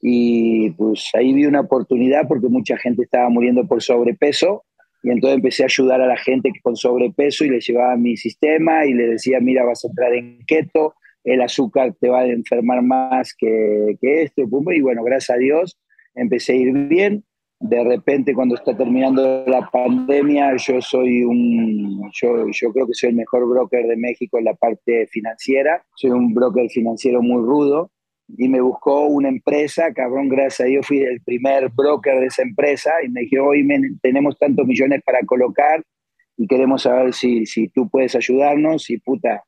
y 0.00 0.70
pues 0.70 1.10
ahí 1.12 1.34
vi 1.34 1.44
una 1.44 1.60
oportunidad 1.60 2.26
porque 2.26 2.48
mucha 2.48 2.78
gente 2.78 3.02
estaba 3.02 3.28
muriendo 3.28 3.66
por 3.66 3.82
sobrepeso 3.82 4.64
y 5.02 5.10
entonces 5.10 5.36
empecé 5.36 5.62
a 5.64 5.66
ayudar 5.66 6.00
a 6.00 6.06
la 6.06 6.16
gente 6.16 6.50
con 6.62 6.76
sobrepeso 6.76 7.44
y 7.44 7.50
le 7.50 7.60
llevaba 7.60 7.96
mi 7.96 8.16
sistema 8.16 8.86
y 8.86 8.94
le 8.94 9.08
decía, 9.08 9.40
mira, 9.40 9.64
vas 9.64 9.84
a 9.84 9.88
entrar 9.88 10.14
en 10.14 10.38
keto, 10.46 10.94
el 11.24 11.42
azúcar 11.42 11.94
te 12.00 12.08
va 12.08 12.20
a 12.20 12.26
enfermar 12.26 12.82
más 12.82 13.34
que, 13.36 13.96
que 14.00 14.22
esto. 14.22 14.42
Y 14.42 14.80
bueno, 14.80 15.02
gracias 15.02 15.36
a 15.36 15.38
Dios 15.38 15.78
empecé 16.14 16.52
a 16.52 16.56
ir 16.56 16.72
bien. 16.88 17.24
De 17.58 17.82
repente, 17.84 18.34
cuando 18.34 18.56
está 18.56 18.76
terminando 18.76 19.44
la 19.46 19.68
pandemia, 19.70 20.56
yo 20.56 20.80
soy 20.80 21.22
un, 21.22 22.10
yo, 22.12 22.46
yo 22.50 22.72
creo 22.72 22.86
que 22.88 22.94
soy 22.94 23.10
el 23.10 23.16
mejor 23.16 23.48
broker 23.48 23.86
de 23.86 23.96
México 23.96 24.38
en 24.38 24.46
la 24.46 24.54
parte 24.54 25.06
financiera. 25.06 25.84
Soy 25.94 26.10
un 26.10 26.34
broker 26.34 26.68
financiero 26.70 27.22
muy 27.22 27.40
rudo 27.40 27.92
y 28.36 28.48
me 28.48 28.60
buscó 28.60 29.06
una 29.06 29.28
empresa, 29.28 29.92
cabrón, 29.92 30.28
gracias 30.28 30.60
a 30.60 30.64
Dios 30.64 30.86
fui 30.86 31.00
el 31.00 31.20
primer 31.20 31.68
broker 31.70 32.18
de 32.20 32.26
esa 32.26 32.42
empresa 32.42 32.90
y 33.04 33.08
me 33.08 33.22
dije, 33.22 33.38
hoy 33.38 33.66
tenemos 34.00 34.38
tantos 34.38 34.66
millones 34.66 35.02
para 35.04 35.20
colocar 35.22 35.82
y 36.36 36.46
queremos 36.46 36.82
saber 36.82 37.12
si, 37.12 37.44
si 37.46 37.68
tú 37.68 37.88
puedes 37.90 38.14
ayudarnos 38.14 38.88
y 38.90 38.98
puta, 38.98 39.44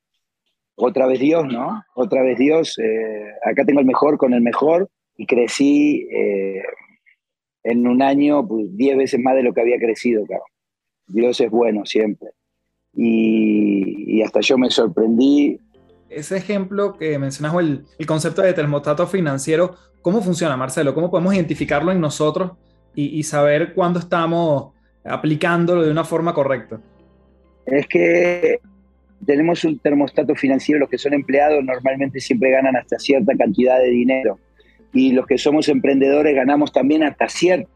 otra 0.77 1.07
vez 1.07 1.21
Dios, 1.21 1.47
¿no? 1.47 1.83
Otra 1.95 2.23
vez 2.23 2.39
Dios, 2.39 2.79
eh, 2.79 3.27
acá 3.45 3.65
tengo 3.65 3.81
el 3.81 3.87
mejor 3.87 4.19
con 4.19 4.35
el 4.35 4.43
mejor 4.43 4.91
y 5.17 5.27
crecí 5.27 6.07
eh, 6.11 6.63
en 7.63 7.87
un 7.87 8.03
año 8.03 8.47
pues, 8.47 8.77
diez 8.77 8.97
veces 8.97 9.21
más 9.21 9.35
de 9.35 9.45
lo 9.45 9.55
que 9.55 9.61
había 9.63 9.79
crecido, 9.79 10.27
cabrón. 10.27 10.49
Dios 11.07 11.41
es 11.41 11.51
bueno 11.51 11.87
siempre. 11.87 12.31
Y, 12.93 14.19
y 14.19 14.23
hasta 14.23 14.41
yo 14.41 14.59
me 14.59 14.71
sorprendí 14.71 15.59
ese 16.17 16.37
ejemplo 16.37 16.97
que 16.97 17.19
mencionas, 17.19 17.55
el, 17.99 18.07
concepto 18.07 18.43
de 18.43 18.53
termostato 18.53 19.07
financiero, 19.07 19.77
¿cómo 20.03 20.23
funciona, 20.23 20.57
Marcelo? 20.57 20.95
¿Cómo 20.95 21.11
podemos 21.11 21.35
identificarlo 21.35 21.93
en 21.93 22.01
nosotros 22.01 22.53
y, 22.95 23.23
saber 23.25 23.75
cuándo 23.75 23.99
estamos 23.99 24.73
aplicándolo 25.05 25.83
de 25.83 25.91
una 25.91 26.05
forma 26.05 26.33
correcta? 26.33 26.81
Es 27.67 27.87
que 27.89 28.61
tenemos 29.27 29.65
un 29.65 29.79
termostato 29.79 30.35
financiero, 30.35 30.81
los 30.81 30.89
que 30.89 30.99
son 30.99 31.15
empleados 31.15 31.65
normalmente 31.65 32.21
siempre 32.21 32.51
ganan 32.51 32.77
hasta 32.77 32.99
cierta 32.99 33.35
cantidad 33.37 33.79
de 33.79 33.89
dinero 33.89 34.39
y 34.93 35.13
los 35.13 35.27
que 35.27 35.39
somos 35.39 35.69
emprendedores 35.69 36.35
ganamos 36.35 36.73
también 36.73 37.03
hasta 37.03 37.29
cierta 37.29 37.69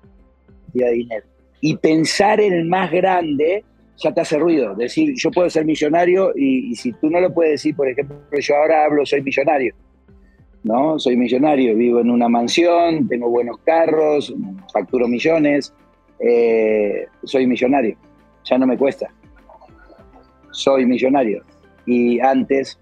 cantidad 0.67 0.87
de 0.87 0.93
dinero. 0.93 1.27
Y 1.61 1.77
pensar 1.77 2.41
en 2.41 2.53
el 2.53 2.67
más 2.67 2.93
grande 2.93 3.65
ya 3.99 4.13
te 4.13 4.21
hace 4.21 4.39
ruido. 4.39 4.75
Decir, 4.75 5.15
yo 5.17 5.31
puedo 5.31 5.51
ser 5.51 5.65
millonario 5.65 6.33
y, 6.35 6.75
si 6.75 6.93
tú 6.93 7.11
no 7.11 7.21
lo 7.21 7.33
puedes 7.33 7.53
decir, 7.53 7.75
por 7.75 7.89
ejemplo, 7.89 8.17
yo 8.33 8.57
ahora 8.57 8.85
hablo, 8.85 9.05
soy 9.05 9.23
millonario. 9.23 9.75
¿No? 10.65 10.99
Soy 10.99 11.17
millonario, 11.17 11.77
vivo 11.77 12.01
en 12.01 12.11
una 12.11 12.29
mansión, 12.29 13.09
tengo 13.09 13.31
buenos 13.31 13.59
carros, 13.59 14.35
facturo 14.73 15.07
millones, 15.07 15.73
eh, 16.19 17.07
soy 17.25 17.47
millonario. 17.47 17.97
Ya 18.45 18.59
no 18.59 18.67
me 18.67 18.77
cuesta. 18.77 19.09
Soy 20.51 20.85
millonario. 20.85 21.43
Y 21.87 22.19
antes 22.21 22.79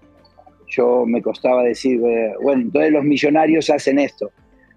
yo 0.67 1.05
me 1.05 1.21
costaba 1.21 1.63
decir, 1.63 2.01
eh, 2.03 2.33
bueno, 2.41 2.63
entonces 2.63 2.91
los 2.91 3.03
millonarios 3.03 3.69
hacen 3.69 3.99
esto. 3.99 4.31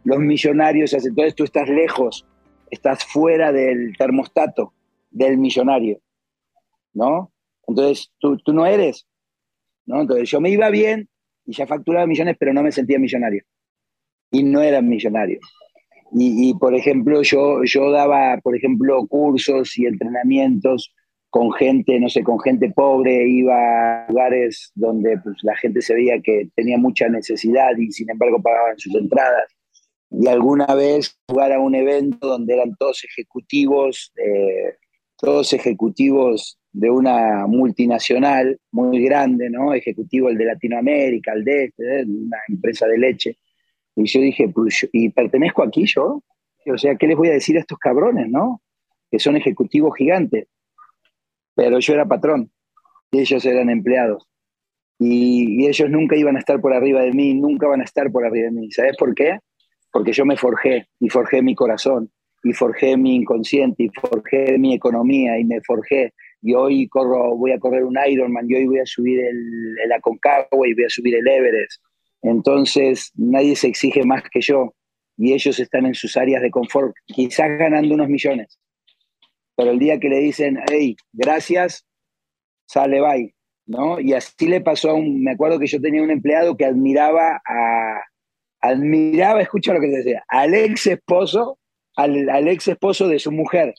Los 0.05 0.19
millonarios 0.19 0.95
hacen, 0.95 1.11
entonces 1.11 1.35
tú 1.35 1.45
estás 1.45 1.69
lejos, 1.69 2.27
estás 2.71 3.05
fuera 3.05 3.51
del 3.53 3.97
termostato 3.97 4.73
del 5.11 5.39
millonario. 5.39 6.01
¿No? 6.93 7.33
Entonces, 7.67 8.11
tú, 8.19 8.37
tú 8.39 8.53
no 8.53 8.67
eres, 8.67 9.07
¿no? 9.87 10.01
Entonces, 10.03 10.29
yo 10.31 10.41
me 10.41 10.51
iba 10.51 10.69
bien 10.71 11.09
y 11.47 11.55
ya 11.55 11.67
facturaba 11.67 12.07
millones, 12.07 12.37
pero 12.39 12.53
no 12.53 12.63
me 12.63 12.73
sentía 12.73 12.99
millonario. 12.99 13.45
Y 14.31 14.43
no 14.43 14.61
era 14.61 14.81
millonario. 14.81 15.41
Y, 16.13 16.55
por 16.55 16.75
ejemplo, 16.75 17.23
yo, 17.23 17.63
yo 17.65 17.91
daba, 17.93 18.39
por 18.43 18.57
ejemplo, 18.57 19.07
cursos 19.07 19.79
y 19.79 19.87
entrenamientos 19.87 20.93
con 21.31 21.53
gente, 21.53 22.01
no 22.01 22.09
sé, 22.09 22.25
con 22.25 22.41
gente 22.41 22.71
pobre, 22.71 23.29
iba 23.29 23.55
a 24.05 24.09
lugares 24.09 24.73
donde 24.75 25.19
pues, 25.19 25.37
la 25.43 25.57
gente 25.57 25.81
se 25.81 25.95
veía 25.95 26.21
que 26.21 26.49
tenía 26.57 26.77
mucha 26.79 27.09
necesidad 27.09 27.77
y 27.79 27.93
sin 27.93 28.11
embargo 28.11 28.43
pagaban 28.43 28.77
sus 28.79 28.93
entradas. 28.97 29.55
Y 30.11 30.27
alguna 30.27 30.75
vez 30.75 31.17
jugar 31.29 31.53
a 31.53 31.61
un 31.61 31.77
evento 31.77 32.27
donde 32.27 32.55
eran 32.55 32.75
todos 32.77 33.05
ejecutivos, 33.05 34.13
eh, 34.17 34.75
todos 35.17 35.53
ejecutivos 35.53 36.60
de 36.73 36.91
una 36.91 37.47
multinacional 37.47 38.59
muy 38.71 39.03
grande, 39.05 39.51
¿no? 39.51 39.75
Ejecutivo 39.75 40.29
el 40.29 40.39
de 40.39 40.45
Latinoamérica, 40.45 41.33
el 41.33 41.45
de 41.45 41.65
este, 41.65 42.05
una 42.05 42.39
empresa 42.49 42.87
de 42.87 42.99
leche. 42.99 43.39
Y 43.97 44.07
yo 44.07 44.21
dije, 44.21 44.49
pues, 44.49 44.89
¿y 44.93 45.09
pertenezco 45.11 45.63
aquí 45.63 45.85
yo? 45.87 46.23
O 46.67 46.79
sea, 46.79 46.95
¿qué 46.97 47.07
les 47.07 47.17
voy 47.17 47.29
a 47.29 47.33
decir 47.33 47.57
a 47.57 47.61
estos 47.61 47.79
cabrones, 47.79 48.29
no? 48.29 48.63
Que 49.11 49.19
son 49.19 49.37
ejecutivos 49.37 49.97
gigantes. 49.97 50.47
Pero 51.55 51.81
yo 51.81 51.95
era 51.95 52.07
patrón 52.07 52.51
y 53.11 53.21
ellos 53.21 53.45
eran 53.45 53.69
empleados. 53.71 54.27
Y, 54.99 55.63
y, 55.63 55.67
ellos 55.67 55.91
nunca 55.91 56.15
iban 56.15 56.37
a 56.37 56.39
estar 56.39 56.61
por 56.61 56.75
arriba 56.75 57.01
de 57.01 57.13
mí, 57.13 57.35
nunca 57.35 57.67
van 57.67 57.81
a 57.81 57.85
estar 57.85 58.13
por 58.13 58.25
arriba 58.25 58.47
de 58.47 58.53
mí. 58.53 58.71
¿Sabes 58.71 58.97
por 58.97 59.15
qué? 59.15 59.39
Porque 59.91 60.13
yo 60.13 60.25
me 60.25 60.37
forjé 60.37 60.87
y 61.01 61.09
forjé 61.09 61.43
mi 61.43 61.55
corazón 61.55 62.11
y 62.43 62.53
forjé 62.53 62.97
mi 62.97 63.17
inconsciente 63.17 63.85
y 63.85 63.89
forjé 63.89 64.59
mi 64.59 64.75
economía 64.75 65.39
y 65.39 65.45
me 65.45 65.61
forjé 65.63 66.13
y 66.43 66.55
hoy 66.55 66.89
corro, 66.89 67.37
voy 67.37 67.53
a 67.53 67.59
correr 67.59 67.85
un 67.85 67.97
Ironman 68.07 68.47
y 68.49 68.55
hoy 68.55 68.67
voy 68.67 68.79
a 68.79 68.87
subir 68.87 69.21
el, 69.21 69.77
el 69.85 69.93
Aconcagua 69.93 70.69
y 70.69 70.75
voy 70.75 70.85
a 70.85 70.91
subir 70.91 71.15
el 71.15 71.29
Everest. 71.29 71.83
Entonces 72.23 73.13
nadie 73.15 73.57
se 73.57 73.69
exige 73.69 74.05
más 74.05 74.23
que 74.31 74.41
yo 74.41 74.75
y 75.17 75.35
ellos 75.35 75.59
están 75.59 75.87
en 75.87 75.95
sus 75.95 76.17
áreas 76.17 76.43
de 76.43 76.51
confort, 76.51 76.95
quizás 77.07 77.49
ganando 77.59 77.95
unos 77.95 78.09
millones. 78.09 78.59
Pero 79.55 79.73
el 79.73 79.79
día 79.79 80.01
que 80.01 80.09
le 80.09 80.19
dicen, 80.19 80.59
hey, 80.71 80.97
gracias, 81.13 81.87
sale 82.67 83.01
bye, 83.01 83.35
¿no? 83.67 84.01
Y 84.01 84.15
así 84.15 84.47
le 84.47 84.63
pasó 84.63 84.91
a 84.91 84.95
un, 84.95 85.23
me 85.23 85.33
acuerdo 85.33 85.59
que 85.59 85.67
yo 85.67 85.81
tenía 85.81 86.03
un 86.03 86.11
empleado 86.11 86.57
que 86.57 86.65
admiraba 86.65 87.43
a, 87.47 88.01
admiraba, 88.63 89.43
escucha 89.43 89.75
lo 89.75 89.81
que 89.81 89.89
te 89.89 89.99
decía, 89.99 90.25
al 90.29 90.55
ex 90.55 90.87
esposo, 90.87 91.59
al, 91.97 92.31
al 92.31 92.49
ex 92.49 92.69
esposo 92.69 93.07
de 93.09 93.19
su 93.19 93.31
mujer 93.31 93.75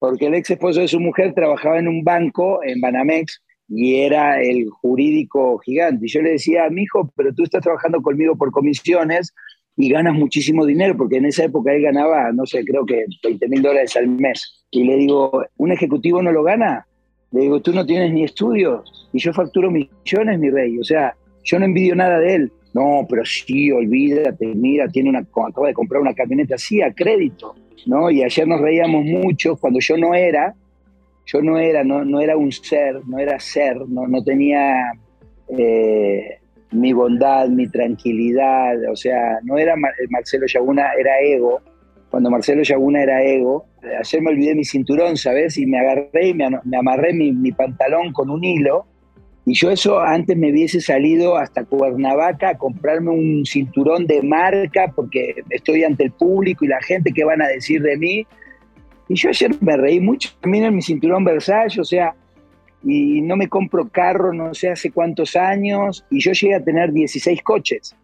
porque 0.00 0.26
el 0.26 0.34
ex 0.34 0.50
esposo 0.50 0.80
de 0.80 0.88
su 0.88 0.98
mujer 0.98 1.34
trabajaba 1.34 1.78
en 1.78 1.86
un 1.86 2.02
banco 2.02 2.60
en 2.64 2.80
Banamex 2.80 3.42
y 3.68 3.96
era 3.96 4.42
el 4.42 4.68
jurídico 4.70 5.58
gigante. 5.58 6.06
Y 6.06 6.08
yo 6.08 6.22
le 6.22 6.32
decía, 6.32 6.68
mi 6.70 6.82
hijo, 6.82 7.12
pero 7.14 7.32
tú 7.34 7.44
estás 7.44 7.62
trabajando 7.62 8.00
conmigo 8.02 8.34
por 8.34 8.50
comisiones 8.50 9.32
y 9.76 9.90
ganas 9.90 10.14
muchísimo 10.14 10.64
dinero, 10.66 10.96
porque 10.96 11.18
en 11.18 11.26
esa 11.26 11.44
época 11.44 11.72
él 11.72 11.82
ganaba, 11.82 12.32
no 12.32 12.46
sé, 12.46 12.64
creo 12.64 12.84
que 12.84 13.04
20 13.22 13.48
mil 13.48 13.62
dólares 13.62 13.94
al 13.96 14.08
mes. 14.08 14.64
Y 14.70 14.84
le 14.84 14.96
digo, 14.96 15.44
¿un 15.58 15.70
ejecutivo 15.70 16.22
no 16.22 16.32
lo 16.32 16.42
gana? 16.42 16.86
Le 17.30 17.42
digo, 17.42 17.60
tú 17.60 17.72
no 17.72 17.84
tienes 17.84 18.12
ni 18.12 18.24
estudios 18.24 19.08
y 19.12 19.18
yo 19.18 19.32
facturo 19.34 19.70
millones, 19.70 20.38
mi 20.38 20.50
rey. 20.50 20.78
O 20.78 20.84
sea, 20.84 21.14
yo 21.44 21.58
no 21.58 21.66
envidio 21.66 21.94
nada 21.94 22.18
de 22.18 22.34
él. 22.36 22.52
No, 22.72 23.06
pero 23.08 23.24
sí, 23.24 23.70
olvídate, 23.70 24.54
mira, 24.54 24.88
tiene 24.88 25.10
una, 25.10 25.18
acaba 25.18 25.66
de 25.66 25.74
comprar 25.74 26.00
una 26.00 26.14
camioneta 26.14 26.54
así 26.54 26.80
a 26.80 26.92
crédito. 26.92 27.54
¿No? 27.86 28.10
Y 28.10 28.22
ayer 28.22 28.46
nos 28.46 28.60
reíamos 28.60 29.04
mucho 29.04 29.56
cuando 29.56 29.80
yo 29.80 29.96
no 29.96 30.14
era, 30.14 30.54
yo 31.26 31.42
no 31.42 31.58
era, 31.58 31.84
no, 31.84 32.04
no 32.04 32.20
era 32.20 32.36
un 32.36 32.50
ser, 32.52 33.00
no 33.06 33.18
era 33.18 33.38
ser, 33.38 33.76
no, 33.88 34.06
no 34.06 34.22
tenía 34.22 34.92
eh, 35.56 36.38
mi 36.72 36.92
bondad, 36.92 37.48
mi 37.48 37.68
tranquilidad, 37.68 38.76
o 38.90 38.96
sea, 38.96 39.38
no 39.42 39.58
era 39.58 39.74
Marcelo 40.08 40.46
Yaguna, 40.46 40.90
era 40.98 41.20
ego. 41.20 41.60
Cuando 42.10 42.30
Marcelo 42.30 42.62
Yaguna 42.62 43.02
era 43.02 43.22
ego, 43.22 43.66
ayer 43.82 44.22
me 44.22 44.30
olvidé 44.30 44.54
mi 44.54 44.64
cinturón, 44.64 45.16
¿sabes? 45.16 45.56
Y 45.58 45.66
me 45.66 45.78
agarré 45.78 46.28
y 46.28 46.34
me, 46.34 46.48
amarré 46.76 47.12
mi, 47.12 47.32
mi 47.32 47.52
pantalón 47.52 48.12
con 48.12 48.30
un 48.30 48.42
hilo 48.42 48.86
y 49.46 49.54
yo 49.54 49.70
eso 49.70 50.00
antes 50.00 50.36
me 50.36 50.50
hubiese 50.50 50.80
salido 50.80 51.36
hasta 51.36 51.64
Cuernavaca 51.64 52.50
a 52.50 52.58
comprarme 52.58 53.10
un 53.10 53.46
cinturón 53.46 54.06
de 54.06 54.22
marca 54.22 54.92
porque 54.94 55.36
estoy 55.48 55.82
ante 55.82 56.04
el 56.04 56.12
público 56.12 56.64
y 56.64 56.68
la 56.68 56.80
gente 56.82 57.12
que 57.12 57.24
van 57.24 57.40
a 57.40 57.48
decir 57.48 57.82
de 57.82 57.96
mí. 57.96 58.26
Y 59.08 59.14
yo 59.14 59.30
ayer 59.30 59.50
me 59.60 59.76
reí 59.76 59.98
mucho 59.98 60.30
también 60.40 60.64
en 60.64 60.76
mi 60.76 60.82
cinturón 60.82 61.24
Versace, 61.24 61.80
o 61.80 61.84
sea, 61.84 62.14
y 62.84 63.22
no 63.22 63.36
me 63.36 63.48
compro 63.48 63.88
carro 63.88 64.32
no 64.32 64.54
sé 64.54 64.70
hace 64.70 64.92
cuántos 64.92 65.34
años, 65.36 66.04
y 66.10 66.20
yo 66.20 66.32
llegué 66.32 66.54
a 66.54 66.64
tener 66.64 66.92
16 66.92 67.42
coches. 67.42 67.96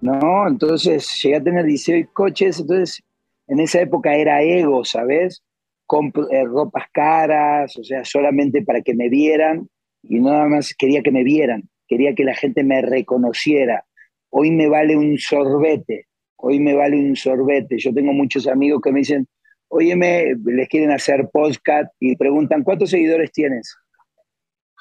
¿No? 0.00 0.46
Entonces 0.46 1.20
llegué 1.22 1.36
a 1.36 1.42
tener 1.42 1.64
16 1.64 2.06
coches, 2.12 2.60
entonces 2.60 3.02
en 3.48 3.58
esa 3.58 3.80
época 3.80 4.14
era 4.14 4.42
ego, 4.42 4.84
¿sabes? 4.84 5.42
Compro, 5.86 6.30
eh, 6.30 6.44
ropas 6.44 6.84
caras, 6.92 7.76
o 7.76 7.82
sea, 7.82 8.04
solamente 8.04 8.62
para 8.62 8.80
que 8.80 8.94
me 8.94 9.08
vieran 9.08 9.68
y 10.02 10.20
nada 10.20 10.46
más 10.48 10.74
quería 10.74 11.02
que 11.02 11.10
me 11.10 11.24
vieran, 11.24 11.68
quería 11.88 12.14
que 12.14 12.24
la 12.24 12.34
gente 12.34 12.62
me 12.64 12.82
reconociera. 12.82 13.84
Hoy 14.30 14.50
me 14.50 14.68
vale 14.68 14.96
un 14.96 15.18
sorbete, 15.18 16.06
hoy 16.36 16.60
me 16.60 16.74
vale 16.74 16.96
un 16.96 17.16
sorbete. 17.16 17.78
Yo 17.78 17.92
tengo 17.92 18.12
muchos 18.12 18.46
amigos 18.46 18.80
que 18.82 18.92
me 18.92 19.00
dicen, 19.00 19.26
óyeme, 19.68 20.34
les 20.44 20.68
quieren 20.68 20.90
hacer 20.90 21.28
podcast 21.32 21.92
y 21.98 22.16
preguntan, 22.16 22.62
¿cuántos 22.62 22.90
seguidores 22.90 23.32
tienes? 23.32 23.76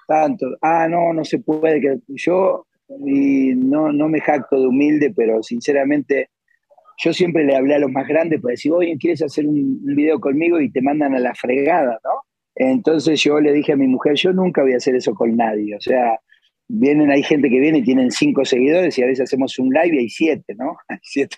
Tantos. 0.07 0.55
Ah, 0.61 0.87
no, 0.87 1.13
no 1.13 1.23
se 1.23 1.39
puede. 1.39 1.99
Yo 2.07 2.65
y 3.05 3.53
no, 3.55 3.91
no 3.91 4.07
me 4.09 4.19
jacto 4.19 4.59
de 4.59 4.67
humilde, 4.67 5.13
pero 5.15 5.43
sinceramente 5.43 6.29
yo 6.97 7.13
siempre 7.13 7.43
le 7.43 7.55
hablé 7.55 7.75
a 7.75 7.79
los 7.79 7.91
más 7.91 8.07
grandes 8.07 8.41
para 8.41 8.51
decir, 8.51 8.71
oye, 8.71 8.97
¿quieres 8.99 9.21
hacer 9.21 9.47
un 9.47 9.79
video 9.95 10.19
conmigo? 10.19 10.59
Y 10.59 10.71
te 10.71 10.81
mandan 10.81 11.15
a 11.15 11.19
la 11.19 11.33
fregada, 11.33 11.99
¿no? 12.03 12.11
Entonces 12.59 13.23
yo 13.23 13.39
le 13.39 13.53
dije 13.53 13.71
a 13.71 13.77
mi 13.77 13.87
mujer, 13.87 14.15
yo 14.15 14.33
nunca 14.33 14.61
voy 14.61 14.73
a 14.73 14.77
hacer 14.77 14.93
eso 14.93 15.15
con 15.15 15.35
nadie. 15.37 15.75
O 15.77 15.79
sea, 15.79 16.19
vienen, 16.67 17.09
hay 17.09 17.23
gente 17.23 17.49
que 17.49 17.59
viene 17.59 17.79
y 17.79 17.83
tienen 17.83 18.11
cinco 18.11 18.43
seguidores 18.43 18.97
y 18.97 19.01
a 19.01 19.05
veces 19.05 19.23
hacemos 19.23 19.57
un 19.59 19.69
live 19.69 19.95
y 19.95 19.99
hay 19.99 20.09
siete, 20.09 20.55
¿no? 20.55 20.77
siete 21.01 21.37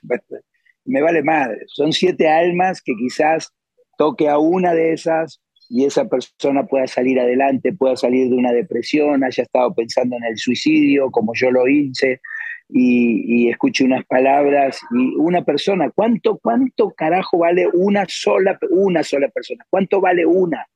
Me 0.83 0.99
vale 0.99 1.21
madre. 1.21 1.59
Son 1.67 1.93
siete 1.93 2.27
almas 2.27 2.81
que 2.81 2.93
quizás 2.95 3.53
toque 3.99 4.29
a 4.29 4.39
una 4.39 4.73
de 4.73 4.93
esas 4.93 5.39
y 5.69 5.85
esa 5.85 6.09
persona 6.09 6.65
pueda 6.65 6.87
salir 6.87 7.19
adelante, 7.19 7.71
pueda 7.71 7.95
salir 7.95 8.27
de 8.29 8.35
una 8.35 8.51
depresión, 8.51 9.23
haya 9.23 9.43
estado 9.43 9.75
pensando 9.75 10.17
en 10.17 10.23
el 10.23 10.37
suicidio, 10.37 11.11
como 11.11 11.33
yo 11.35 11.51
lo 11.51 11.67
hice, 11.67 12.19
y, 12.67 13.45
y 13.45 13.49
escuche 13.49 13.83
unas 13.85 14.03
palabras 14.05 14.81
y 14.91 15.15
una 15.17 15.45
persona, 15.45 15.91
¿cuánto, 15.91 16.39
cuánto 16.39 16.89
carajo 16.91 17.37
vale 17.37 17.67
una 17.73 18.05
sola, 18.09 18.57
una 18.71 19.03
sola 19.03 19.29
persona? 19.29 19.65
¿Cuánto 19.69 20.01
vale 20.01 20.25
una? 20.25 20.67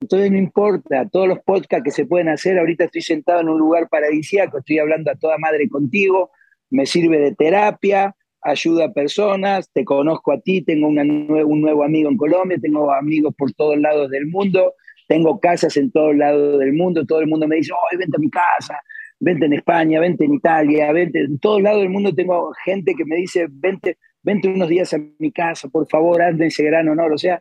Entonces 0.00 0.30
no 0.30 0.38
importa, 0.38 1.08
todos 1.08 1.28
los 1.28 1.38
podcasts 1.40 1.84
que 1.84 1.90
se 1.90 2.06
pueden 2.06 2.28
hacer, 2.28 2.58
ahorita 2.58 2.84
estoy 2.84 3.02
sentado 3.02 3.40
en 3.40 3.48
un 3.48 3.58
lugar 3.58 3.88
paradisíaco, 3.88 4.58
estoy 4.58 4.78
hablando 4.78 5.10
a 5.10 5.14
toda 5.14 5.38
madre 5.38 5.68
contigo, 5.68 6.30
me 6.70 6.86
sirve 6.86 7.18
de 7.18 7.34
terapia, 7.34 8.14
ayuda 8.42 8.86
a 8.86 8.92
personas, 8.92 9.70
te 9.72 9.84
conozco 9.84 10.32
a 10.32 10.40
ti, 10.40 10.62
tengo 10.62 10.88
un 10.88 11.62
nuevo 11.62 11.82
amigo 11.82 12.10
en 12.10 12.16
Colombia, 12.16 12.58
tengo 12.60 12.92
amigos 12.92 13.34
por 13.36 13.52
todos 13.52 13.78
lados 13.78 14.10
del 14.10 14.26
mundo, 14.26 14.74
tengo 15.08 15.40
casas 15.40 15.76
en 15.76 15.90
todos 15.90 16.14
lados 16.14 16.58
del 16.58 16.74
mundo, 16.74 17.06
todo 17.06 17.20
el 17.20 17.26
mundo 17.26 17.48
me 17.48 17.56
dice, 17.56 17.72
oh, 17.72 17.96
vente 17.98 18.16
a 18.16 18.20
mi 18.20 18.30
casa, 18.30 18.78
vente 19.20 19.46
en 19.46 19.54
España, 19.54 20.00
vente 20.00 20.24
en 20.24 20.34
Italia, 20.34 20.92
vente, 20.92 21.20
en 21.20 21.38
todos 21.38 21.62
lados 21.62 21.80
del 21.80 21.90
mundo 21.90 22.14
tengo 22.14 22.52
gente 22.64 22.94
que 22.94 23.04
me 23.04 23.16
dice, 23.16 23.46
vente, 23.50 23.96
vente 24.22 24.48
unos 24.48 24.68
días 24.68 24.92
a 24.92 24.98
mi 25.18 25.32
casa, 25.32 25.68
por 25.68 25.88
favor, 25.88 26.20
hazme 26.20 26.46
ese 26.46 26.64
gran 26.64 26.88
honor, 26.88 27.12
o 27.12 27.18
sea, 27.18 27.40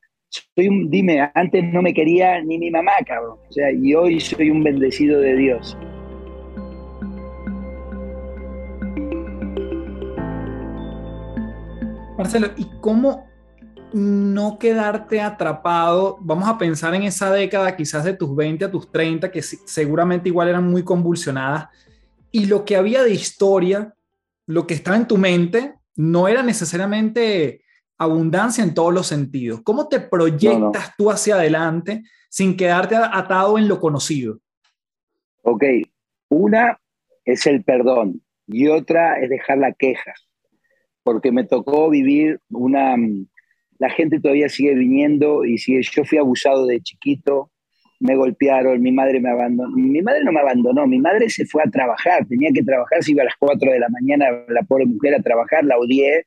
soy 0.55 0.67
un, 0.67 0.89
dime, 0.89 1.29
antes 1.33 1.63
no 1.71 1.81
me 1.81 1.93
quería 1.93 2.41
ni 2.41 2.57
mi 2.57 2.71
mamá, 2.71 2.93
cabrón. 3.05 3.37
O 3.47 3.51
sea, 3.51 3.71
y 3.71 3.93
hoy 3.93 4.19
soy 4.19 4.49
un 4.49 4.63
bendecido 4.63 5.19
de 5.19 5.35
Dios. 5.35 5.77
Marcelo, 12.17 12.47
¿y 12.57 12.65
cómo 12.79 13.27
no 13.91 14.57
quedarte 14.57 15.21
atrapado? 15.21 16.17
Vamos 16.21 16.47
a 16.47 16.57
pensar 16.57 16.95
en 16.95 17.03
esa 17.03 17.31
década, 17.31 17.75
quizás 17.75 18.03
de 18.03 18.13
tus 18.13 18.35
20 18.35 18.65
a 18.65 18.71
tus 18.71 18.91
30, 18.91 19.31
que 19.31 19.41
seguramente 19.41 20.29
igual 20.29 20.47
eran 20.47 20.69
muy 20.69 20.83
convulsionadas, 20.83 21.67
y 22.31 22.45
lo 22.45 22.65
que 22.65 22.75
había 22.75 23.03
de 23.03 23.13
historia, 23.13 23.93
lo 24.47 24.65
que 24.65 24.73
estaba 24.73 24.97
en 24.97 25.07
tu 25.07 25.17
mente, 25.17 25.75
no 25.95 26.27
era 26.27 26.41
necesariamente 26.41 27.62
abundancia 27.97 28.63
en 28.63 28.73
todos 28.73 28.93
los 28.93 29.07
sentidos. 29.07 29.61
¿Cómo 29.63 29.87
te 29.87 29.99
proyectas 29.99 30.93
tú 30.97 31.09
hacia 31.09 31.35
adelante 31.35 32.03
sin 32.29 32.57
quedarte 32.57 32.95
atado 32.95 33.57
en 33.57 33.67
lo 33.67 33.79
conocido? 33.79 34.39
Ok, 35.43 35.63
una 36.29 36.79
es 37.25 37.45
el 37.45 37.63
perdón 37.63 38.21
y 38.47 38.67
otra 38.67 39.19
es 39.19 39.29
dejar 39.29 39.57
la 39.57 39.73
queja, 39.73 40.13
porque 41.03 41.31
me 41.31 41.43
tocó 41.43 41.89
vivir 41.89 42.39
una... 42.49 42.95
La 43.79 43.89
gente 43.89 44.19
todavía 44.19 44.47
sigue 44.47 44.75
viniendo 44.75 45.43
y 45.43 45.57
sigue, 45.57 45.81
yo 45.81 46.05
fui 46.05 46.17
abusado 46.17 46.67
de 46.67 46.79
chiquito, 46.79 47.51
me 47.99 48.15
golpearon, 48.15 48.81
mi 48.81 48.91
madre 48.91 49.19
me 49.19 49.29
abandonó. 49.29 49.75
Mi 49.75 50.01
madre 50.01 50.23
no 50.23 50.31
me 50.31 50.39
abandonó, 50.39 50.87
mi 50.87 50.99
madre 50.99 51.29
se 51.29 51.45
fue 51.45 51.63
a 51.63 51.69
trabajar, 51.69 52.25
tenía 52.27 52.51
que 52.53 52.63
trabajar, 52.63 53.03
se 53.03 53.11
iba 53.11 53.23
a 53.23 53.25
las 53.25 53.35
4 53.37 53.71
de 53.71 53.79
la 53.79 53.89
mañana 53.89 54.25
la 54.47 54.61
pobre 54.63 54.85
mujer 54.85 55.15
a 55.15 55.21
trabajar, 55.21 55.65
la 55.65 55.77
odié, 55.77 56.25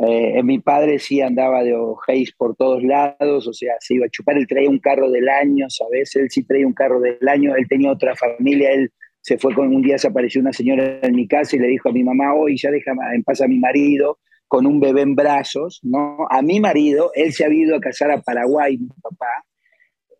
Eh, 0.00 0.42
mi 0.42 0.58
padre 0.58 0.98
sí 0.98 1.20
andaba 1.20 1.62
de 1.62 1.74
ojéis 1.74 2.32
por 2.32 2.56
todos 2.56 2.82
lados, 2.82 3.46
o 3.46 3.52
sea, 3.52 3.74
se 3.78 3.94
iba 3.94 4.06
a 4.06 4.08
chupar, 4.08 4.38
él 4.38 4.46
traía 4.46 4.70
un 4.70 4.78
carro 4.78 5.10
del 5.10 5.28
año, 5.28 5.66
¿sabes? 5.68 6.16
Él 6.16 6.30
sí 6.30 6.44
traía 6.44 6.66
un 6.66 6.72
carro 6.72 6.98
del 6.98 7.28
año, 7.28 7.54
él 7.54 7.66
tenía 7.68 7.92
otra 7.92 8.16
familia, 8.16 8.72
él 8.72 8.90
se 9.20 9.38
fue 9.38 9.54
con 9.54 9.72
un 9.72 9.82
día, 9.82 9.98
se 9.98 10.08
apareció 10.08 10.40
una 10.40 10.52
señora 10.52 10.98
en 11.02 11.14
mi 11.14 11.28
casa 11.28 11.56
y 11.56 11.58
le 11.58 11.68
dijo 11.68 11.90
a 11.90 11.92
mi 11.92 12.02
mamá, 12.02 12.34
hoy 12.34 12.56
ya 12.56 12.70
deja 12.70 12.92
en 13.14 13.22
paz 13.22 13.42
a 13.42 13.48
mi 13.48 13.58
marido 13.58 14.18
con 14.48 14.66
un 14.66 14.80
bebé 14.80 15.02
en 15.02 15.14
brazos, 15.14 15.80
¿no? 15.82 16.26
A 16.28 16.42
mi 16.42 16.60
marido, 16.60 17.10
él 17.14 17.32
se 17.32 17.44
había 17.44 17.64
ido 17.64 17.76
a 17.76 17.80
casar 17.80 18.10
a 18.10 18.20
Paraguay, 18.20 18.76
mi 18.76 18.88
papá, 19.00 19.44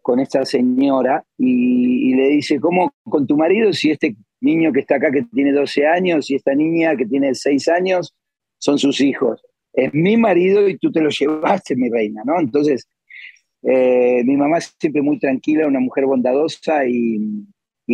con 0.01 0.21
esta 0.21 0.45
señora, 0.45 1.25
y, 1.37 2.11
y 2.11 2.15
le 2.15 2.29
dice, 2.29 2.59
¿cómo 2.61 2.93
con 3.05 3.27
tu 3.27 3.37
marido 3.37 3.73
si 3.73 3.91
este 3.91 4.17
niño 4.41 4.73
que 4.73 4.81
está 4.81 4.97
acá 4.97 5.11
que 5.11 5.23
tiene 5.23 5.53
12 5.53 5.87
años 5.87 6.31
y 6.31 6.37
esta 6.37 6.55
niña 6.55 6.97
que 6.97 7.07
tiene 7.07 7.35
6 7.35 7.69
años 7.69 8.15
son 8.59 8.79
sus 8.79 9.01
hijos? 9.01 9.43
Es 9.73 9.95
mi 9.95 10.17
marido 10.17 10.69
y 10.69 10.79
tú 10.79 10.93
te 10.93 11.01
lo 11.01 11.11
llevaste, 11.11 11.77
mi 11.77 11.89
reina, 11.89 12.23
¿no? 12.25 12.39
Entonces, 12.39 12.89
eh, 13.63 14.23
mi 14.25 14.37
mamá 14.37 14.61
siempre 14.61 15.03
muy 15.03 15.19
tranquila, 15.19 15.67
una 15.67 15.81
mujer 15.81 16.07
bondadosa 16.07 16.87
y, 16.87 17.47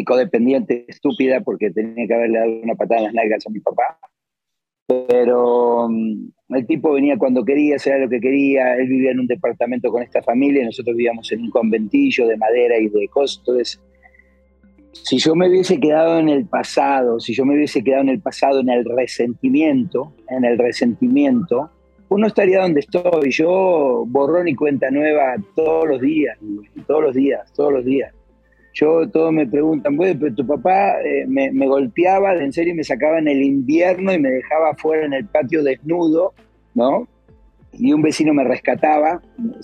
codependiente, 0.04 0.84
estúpida, 0.86 1.40
porque 1.40 1.72
tenía 1.72 2.06
que 2.06 2.14
haberle 2.14 2.38
dado 2.38 2.52
una 2.62 2.76
patada 2.76 3.00
en 3.00 3.04
las 3.06 3.14
nalgas 3.14 3.46
a 3.46 3.50
mi 3.50 3.58
papá. 3.58 3.98
Pero 4.86 5.88
mm, 5.90 6.54
el 6.54 6.66
tipo 6.66 6.92
venía 6.92 7.18
cuando 7.18 7.44
quería, 7.44 7.76
hacía 7.76 7.98
lo 7.98 8.08
que 8.08 8.20
quería, 8.20 8.76
él 8.76 8.86
vivía 8.88 9.10
en 9.10 9.20
un 9.20 9.26
departamento 9.26 9.90
con 9.90 10.02
esta 10.02 10.22
familia, 10.22 10.62
y 10.62 10.66
nosotros 10.66 10.96
vivíamos 10.96 11.30
en 11.32 11.42
un 11.42 11.50
conventillo 11.50 12.28
de 12.28 12.36
madera 12.36 12.78
y 12.78 12.88
de 12.88 13.08
entonces 13.10 13.80
si 14.92 15.18
yo 15.18 15.34
me 15.34 15.48
hubiese 15.48 15.78
quedado 15.78 16.18
en 16.18 16.28
el 16.28 16.46
pasado, 16.46 17.20
si 17.20 17.34
yo 17.34 17.44
me 17.44 17.54
hubiese 17.54 17.82
quedado 17.82 18.02
en 18.02 18.08
el 18.10 18.20
pasado, 18.20 18.60
en 18.60 18.68
el 18.68 18.84
resentimiento, 18.84 20.12
en 20.28 20.44
el 20.44 20.58
resentimiento, 20.58 21.70
uno 22.08 22.26
estaría 22.26 22.62
donde 22.62 22.80
estoy. 22.80 23.30
Yo 23.30 24.04
borrón 24.06 24.48
y 24.48 24.54
cuenta 24.54 24.90
nueva 24.90 25.36
todos 25.54 25.88
los 25.88 26.00
días, 26.00 26.38
todos 26.86 27.02
los 27.02 27.14
días, 27.14 27.52
todos 27.52 27.72
los 27.72 27.84
días. 27.84 28.12
Yo, 28.74 29.08
todos 29.08 29.32
me 29.32 29.46
preguntan, 29.46 29.96
bueno, 29.96 30.18
pero 30.20 30.34
tu 30.34 30.46
papá 30.46 31.00
eh, 31.02 31.26
me, 31.26 31.50
me, 31.50 31.66
golpeaba, 31.66 32.34
en 32.36 32.52
serio, 32.52 32.74
me 32.74 32.84
sacaba 32.84 33.18
en 33.18 33.26
el 33.26 33.42
invierno 33.42 34.12
y 34.12 34.20
me 34.20 34.30
dejaba 34.30 34.70
afuera 34.70 35.04
en 35.04 35.14
el 35.14 35.26
patio 35.26 35.64
desnudo, 35.64 36.32
¿no? 36.74 37.08
Y 37.72 37.92
un 37.92 38.02
vecino 38.02 38.32
me 38.32 38.44
rescataba, 38.44 39.20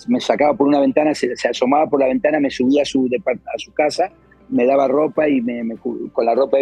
me 0.07 0.19
sacaba 0.19 0.53
por 0.53 0.67
una 0.67 0.81
ventana, 0.81 1.13
se, 1.13 1.33
asomaba 1.49 1.87
por 1.89 2.01
la 2.01 2.07
ventana, 2.07 2.39
me 2.39 2.49
subía 2.49 2.81
a 2.81 2.85
su, 2.85 3.07
a 3.07 3.57
su 3.57 3.73
casa 3.73 4.11
me 4.49 4.65
daba 4.65 4.87
ropa 4.87 5.27
y 5.27 5.41
me, 5.41 5.75
con 5.77 6.25
la 6.25 6.35
ropa 6.35 6.57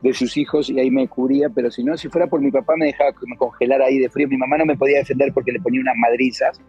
de 0.00 0.12
sus 0.12 0.36
hijos 0.36 0.68
y 0.70 0.78
ahí 0.78 0.90
me 0.90 1.08
cubría, 1.08 1.48
pero 1.48 1.70
si 1.70 1.82
no, 1.82 1.96
si 1.96 2.08
fuera 2.08 2.26
por 2.26 2.40
mi 2.40 2.50
papá 2.50 2.74
me 2.76 2.86
dejaba 2.86 3.12
que 3.12 3.26
me 3.26 3.36
congelara 3.36 3.86
ahí 3.86 3.98
de 3.98 4.10
frío. 4.10 4.28
Mi 4.28 4.36
mamá 4.36 4.58
no 4.58 4.66
me 4.66 4.76
podía 4.76 4.98
defender 4.98 5.32
porque 5.32 5.52
le 5.52 5.60
ponía 5.60 5.80
unas 5.80 5.96
madrizas 5.96 6.60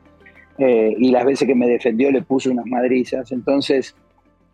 eh, 0.57 0.95
y 0.97 1.11
las 1.11 1.25
veces 1.25 1.47
que 1.47 1.55
me 1.55 1.67
defendió 1.67 2.11
le 2.11 2.21
puso 2.21 2.51
unas 2.51 2.65
madrizas. 2.65 3.31
Entonces, 3.31 3.95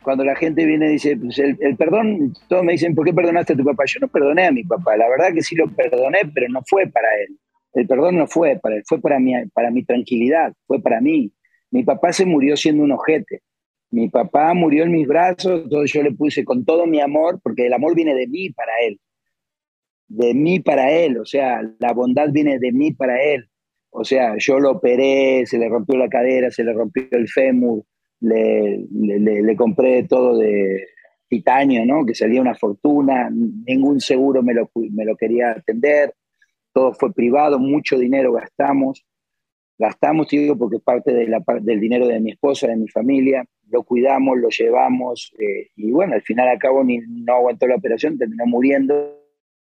cuando 0.01 0.23
la 0.23 0.35
gente 0.35 0.65
viene 0.65 0.87
y 0.87 0.93
dice, 0.93 1.15
pues 1.15 1.37
el, 1.37 1.77
perdón, 1.77 2.33
todos 2.47 2.63
me 2.63 2.71
dicen, 2.73 2.95
¿por 2.95 3.05
qué 3.05 3.13
perdonaste 3.13 3.53
a 3.53 3.57
tu 3.57 3.63
papá? 3.63 3.83
Yo 3.85 3.99
no 4.01 4.07
perdoné 4.07 4.47
a 4.47 4.51
mi 4.51 4.63
papá, 4.63 4.97
la 4.97 5.07
verdad 5.09 5.33
que 5.33 5.41
sí 5.41 5.55
lo 5.55 5.67
perdoné, 5.69 6.19
pero 6.33 6.47
no 6.49 6.61
fue 6.67 6.87
para 6.87 7.07
él. 7.21 7.37
El 7.73 7.87
perdón 7.87 8.17
no 8.17 8.27
fue 8.27 8.59
para 8.61 8.75
él, 8.75 8.83
fue 8.85 8.99
para 8.99 9.19
mi, 9.19 9.33
para 9.53 9.69
mi 9.69 9.83
tranquilidad, 9.83 10.53
fue 10.65 10.81
para 10.81 10.99
mí. 10.99 11.31
Mi 11.69 11.83
papá 11.83 12.11
se 12.11 12.25
murió 12.25 12.57
siendo 12.57 12.83
un 12.83 12.91
ojete 12.91 13.41
mi 13.91 14.09
papá 14.09 14.53
murió 14.53 14.83
en 14.83 14.91
mis 14.91 15.07
brazos, 15.07 15.63
entonces 15.63 15.91
yo 15.93 16.01
le 16.01 16.11
puse 16.13 16.43
con 16.43 16.65
todo 16.65 16.87
mi 16.87 17.01
amor, 17.01 17.39
porque 17.43 17.67
el 17.67 17.73
amor 17.73 17.93
viene 17.93 18.15
de 18.15 18.27
mí 18.27 18.49
para 18.49 18.71
él, 18.85 18.99
de 20.07 20.33
mí 20.33 20.59
para 20.59 20.91
él, 20.91 21.17
o 21.17 21.25
sea, 21.25 21.61
la 21.79 21.93
bondad 21.93 22.29
viene 22.31 22.59
de 22.59 22.71
mí 22.71 22.91
para 22.93 23.21
él. 23.21 23.47
O 23.93 24.05
sea, 24.05 24.35
yo 24.37 24.59
lo 24.59 24.71
operé, 24.71 25.45
se 25.45 25.57
le 25.57 25.67
rompió 25.67 25.97
la 25.97 26.07
cadera, 26.07 26.49
se 26.49 26.63
le 26.63 26.71
rompió 26.71 27.07
el 27.11 27.27
fémur, 27.27 27.83
le, 28.21 28.85
le, 28.89 29.55
compré 29.57 30.03
todo 30.03 30.37
de 30.37 30.87
titanio, 31.27 31.85
¿no? 31.85 32.05
Que 32.05 32.15
salía 32.15 32.39
una 32.39 32.55
fortuna, 32.55 33.29
ningún 33.29 33.99
seguro 33.99 34.43
me 34.43 34.53
lo, 34.53 34.71
me 34.75 35.03
lo 35.03 35.17
quería 35.17 35.51
atender, 35.51 36.13
todo 36.73 36.93
fue 36.93 37.13
privado, 37.13 37.59
mucho 37.59 37.97
dinero 37.99 38.31
gastamos, 38.31 39.05
gastamos, 39.77 40.29
digo, 40.29 40.57
porque 40.57 40.77
es 40.77 40.83
parte 40.83 41.13
del 41.13 41.79
dinero 41.79 42.07
de 42.07 42.19
mi 42.21 42.31
esposa, 42.31 42.67
de 42.67 42.77
mi 42.77 42.87
familia, 42.87 43.43
lo 43.71 43.83
cuidamos, 43.83 44.37
lo 44.37 44.49
llevamos, 44.49 45.33
eh, 45.39 45.69
y 45.75 45.91
bueno, 45.91 46.15
al 46.15 46.21
final 46.21 46.49
a 46.49 46.59
cabo 46.59 46.83
ni, 46.83 46.99
no 47.07 47.35
aguantó 47.35 47.67
la 47.67 47.75
operación, 47.75 48.17
terminó 48.17 48.45
muriendo. 48.45 49.17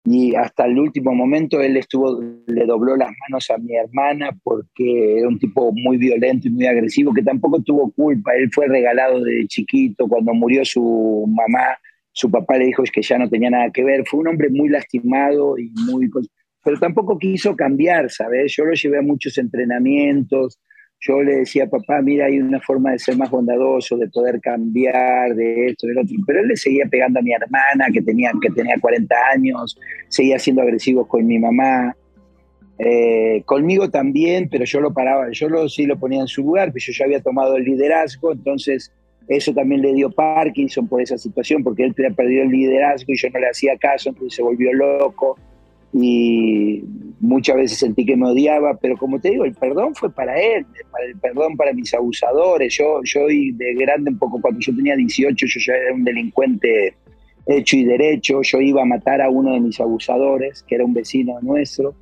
Y 0.06 0.36
hasta 0.36 0.66
el 0.66 0.78
último 0.78 1.14
momento 1.14 1.62
él 1.62 1.78
estuvo, 1.78 2.22
le 2.48 2.66
dobló 2.66 2.98
las 2.98 3.12
manos 3.22 3.50
a 3.50 3.58
mi 3.58 3.74
hermana 3.74 4.32
porque 4.44 5.20
era 5.20 5.30
un 5.30 5.40
tipo 5.40 5.72
muy 5.72 5.96
violento 5.96 6.50
y 6.50 6.52
muy 6.52 6.66
agresivo, 6.66 7.14
que 7.14 7.22
tampoco 7.22 7.62
tuvo 7.62 7.90
culpa. 7.92 8.36
Él 8.36 8.50
fue 8.54 8.68
regalado 8.68 9.24
de 9.24 9.48
chiquito, 9.48 10.10
cuando 10.10 10.34
murió 10.34 10.66
su 10.66 11.26
mamá, 11.30 11.78
su 12.12 12.30
papá 12.30 12.58
le 12.58 12.66
dijo 12.66 12.84
que 12.92 13.02
ya 13.02 13.18
no 13.18 13.30
tenía 13.30 13.50
nada 13.50 13.72
que 13.72 13.84
ver. 13.84 14.04
Fue 14.06 14.20
un 14.20 14.28
hombre 14.28 14.50
muy 14.50 14.68
lastimado 14.68 15.58
y 15.58 15.72
muy... 15.90 16.10
Pero 16.66 16.80
tampoco 16.80 17.18
quiso 17.18 17.56
cambiar, 17.56 18.10
¿sabes? 18.10 18.54
Yo 18.58 18.66
lo 18.66 18.74
llevé 18.74 18.98
a 18.98 19.02
muchos 19.02 19.38
entrenamientos, 19.38 20.60
yo 21.06 21.22
le 21.22 21.38
decía, 21.38 21.68
papá, 21.68 22.02
mira, 22.02 22.28
hay 22.28 22.40
una 22.40 22.62
forma 22.62 22.92
de 22.92 23.00
ser 23.00 23.18
más 23.18 23.30
bondadoso, 23.30 23.98
de 23.98 24.08
poder 24.08 24.40
cambiar, 24.40 25.36
de 25.36 25.68
esto, 25.68 25.88
del 25.88 25.98
otro. 25.98 26.16
Pero 26.26 26.40
él 26.40 26.48
le 26.48 26.56
seguía 26.56 26.86
pegando 26.90 27.20
a 27.20 27.22
mi 27.22 27.34
hermana, 27.34 27.88
que 27.92 28.02
tenía, 28.02 28.32
que 28.42 28.50
tenía 28.50 28.76
40 28.80 29.14
años, 29.34 29.78
seguía 30.08 30.40
siendo 30.40 30.62
agresivo 30.62 31.06
con 31.06 31.28
mi 31.28 31.40
mamá. 31.40 31.94
Eh, 32.80 33.44
conmigo 33.46 33.90
también, 33.90 34.48
pero 34.50 34.64
yo 34.64 34.80
lo 34.80 34.94
paraba, 34.94 35.28
yo 35.32 35.50
lo, 35.50 35.68
sí 35.68 35.86
lo 35.86 36.00
ponía 36.00 36.22
en 36.22 36.28
su 36.28 36.42
lugar, 36.42 36.72
pero 36.72 36.84
yo 36.86 36.94
ya 36.94 37.06
había 37.06 37.22
tomado 37.22 37.58
el 37.58 37.66
liderazgo, 37.66 38.32
entonces 38.32 38.92
eso 39.28 39.54
también 39.54 39.82
le 39.82 39.94
dio 39.94 40.10
Parkinson 40.10 40.88
por 40.88 41.02
esa 41.02 41.18
situación, 41.18 41.64
porque 41.64 41.84
él 41.84 41.94
perdido 41.94 42.44
el 42.44 42.50
liderazgo 42.50 43.14
y 43.14 43.18
yo 43.18 43.30
no 43.30 43.40
le 43.40 43.50
hacía 43.50 43.78
caso, 43.78 44.10
entonces 44.10 44.36
se 44.36 44.42
volvió 44.42 44.74
loco 44.74 45.38
y 45.94 46.84
muchas 47.20 47.56
veces 47.56 47.78
sentí 47.78 48.06
que 48.06 48.18
me 48.18 48.28
odiaba, 48.28 48.76
pero 48.82 48.98
como 48.98 49.20
te 49.20 49.30
digo, 49.30 49.46
el 49.46 49.54
perdón 49.54 49.94
fue 49.94 50.12
para 50.12 50.40
él, 50.40 50.66
el 51.08 51.20
perdón 51.20 51.56
para 51.56 51.72
mis 51.72 51.94
abusadores. 51.94 52.76
Yo, 52.76 53.02
yo 53.04 53.28
de 53.28 53.76
grande 53.76 54.12
un 54.12 54.18
poco, 54.18 54.42
cuando 54.42 54.60
yo 54.60 54.76
tenía 54.76 54.96
18, 54.96 55.46
yo 55.48 55.60
ya 55.66 55.74
era 55.74 55.94
un 55.94 56.04
delincuente 56.04 56.96
hecho 57.46 57.78
y 57.78 57.86
derecho, 57.86 58.42
yo 58.42 58.60
iba 58.60 58.82
a 58.82 58.86
matar 58.86 59.22
a 59.22 59.30
uno 59.30 59.54
de 59.54 59.60
mis 59.60 59.80
abusadores, 59.80 60.64
que 60.64 60.76
era 60.76 60.86
un 60.86 60.94
vecino 60.94 61.40
nuestro, 61.42 61.94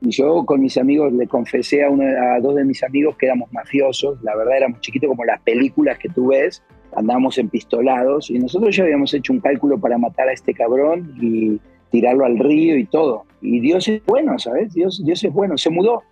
y 0.00 0.10
yo 0.10 0.44
con 0.44 0.60
mis 0.60 0.76
amigos 0.76 1.12
le 1.12 1.26
confesé 1.26 1.82
a, 1.82 1.90
uno, 1.90 2.04
a 2.04 2.38
dos 2.40 2.54
de 2.54 2.64
mis 2.64 2.82
amigos 2.82 3.16
que 3.16 3.26
éramos 3.26 3.50
mafiosos, 3.52 4.22
la 4.22 4.36
verdad 4.36 4.58
éramos 4.58 4.80
chiquitos 4.80 5.08
como 5.08 5.24
las 5.24 5.40
películas 5.42 5.98
que 5.98 6.10
tú 6.10 6.28
ves, 6.28 6.62
andábamos 6.94 7.38
empistolados, 7.38 8.30
y 8.30 8.38
nosotros 8.38 8.76
ya 8.76 8.84
habíamos 8.84 9.12
hecho 9.14 9.32
un 9.32 9.40
cálculo 9.40 9.78
para 9.80 9.98
matar 9.98 10.28
a 10.28 10.32
este 10.32 10.54
cabrón 10.54 11.14
y 11.20 11.58
tirarlo 11.90 12.24
al 12.24 12.38
río 12.38 12.76
y 12.76 12.84
todo. 12.86 13.24
Y 13.40 13.60
Dios 13.60 13.88
es 13.88 14.04
bueno, 14.04 14.38
¿sabes? 14.38 14.72
Dios, 14.74 15.02
Dios 15.04 15.22
es 15.22 15.32
bueno. 15.32 15.56
Se 15.56 15.70
mudó. 15.70 16.02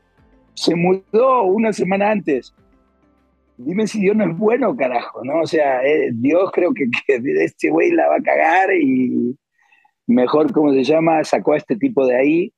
Se 0.55 0.75
mudó 0.75 1.45
una 1.45 1.73
semana 1.73 2.11
antes. 2.11 2.55
Dime 3.57 3.87
si 3.87 4.01
Dios 4.01 4.17
no 4.17 4.25
es 4.25 4.37
bueno, 4.37 4.77
carajo, 4.77 5.25
¿no? 5.25 5.41
O 5.41 5.47
sea, 5.47 5.85
eh, 5.85 6.11
Dios 6.13 6.51
creo 6.53 6.73
que, 6.75 6.87
que 7.07 7.21
este 7.45 7.71
güey 7.71 7.93
la 7.93 8.09
va 8.09 8.17
a 8.17 8.23
cagar 8.23 8.75
y 8.75 9.37
mejor, 10.07 10.53
como 10.53 10.73
se 10.73 10.85
llama, 10.85 11.23
sacó 11.25 11.53
a 11.53 11.57
este 11.57 11.77
tipo 11.77 12.07
de 12.07 12.17
ahí. 12.17 12.53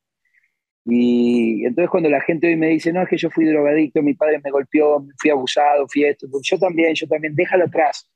Y 0.85 1.65
entonces 1.65 1.91
cuando 1.91 2.09
la 2.09 2.21
gente 2.21 2.47
hoy 2.47 2.57
me 2.57 2.69
dice, 2.69 2.93
no, 2.93 3.03
es 3.03 3.09
que 3.09 3.17
yo 3.17 3.29
fui 3.29 3.45
drogadicto, 3.45 4.03
mi 4.03 4.15
padre 4.15 4.41
me 4.43 4.51
golpeó, 4.51 5.05
fui 5.19 5.31
abusado, 5.31 5.87
fui 5.89 6.05
esto, 6.05 6.29
pues 6.31 6.47
yo 6.49 6.59
también, 6.59 6.95
yo 6.95 7.09
también, 7.09 7.35
déjalo 7.35 7.65
atrás. 7.65 8.09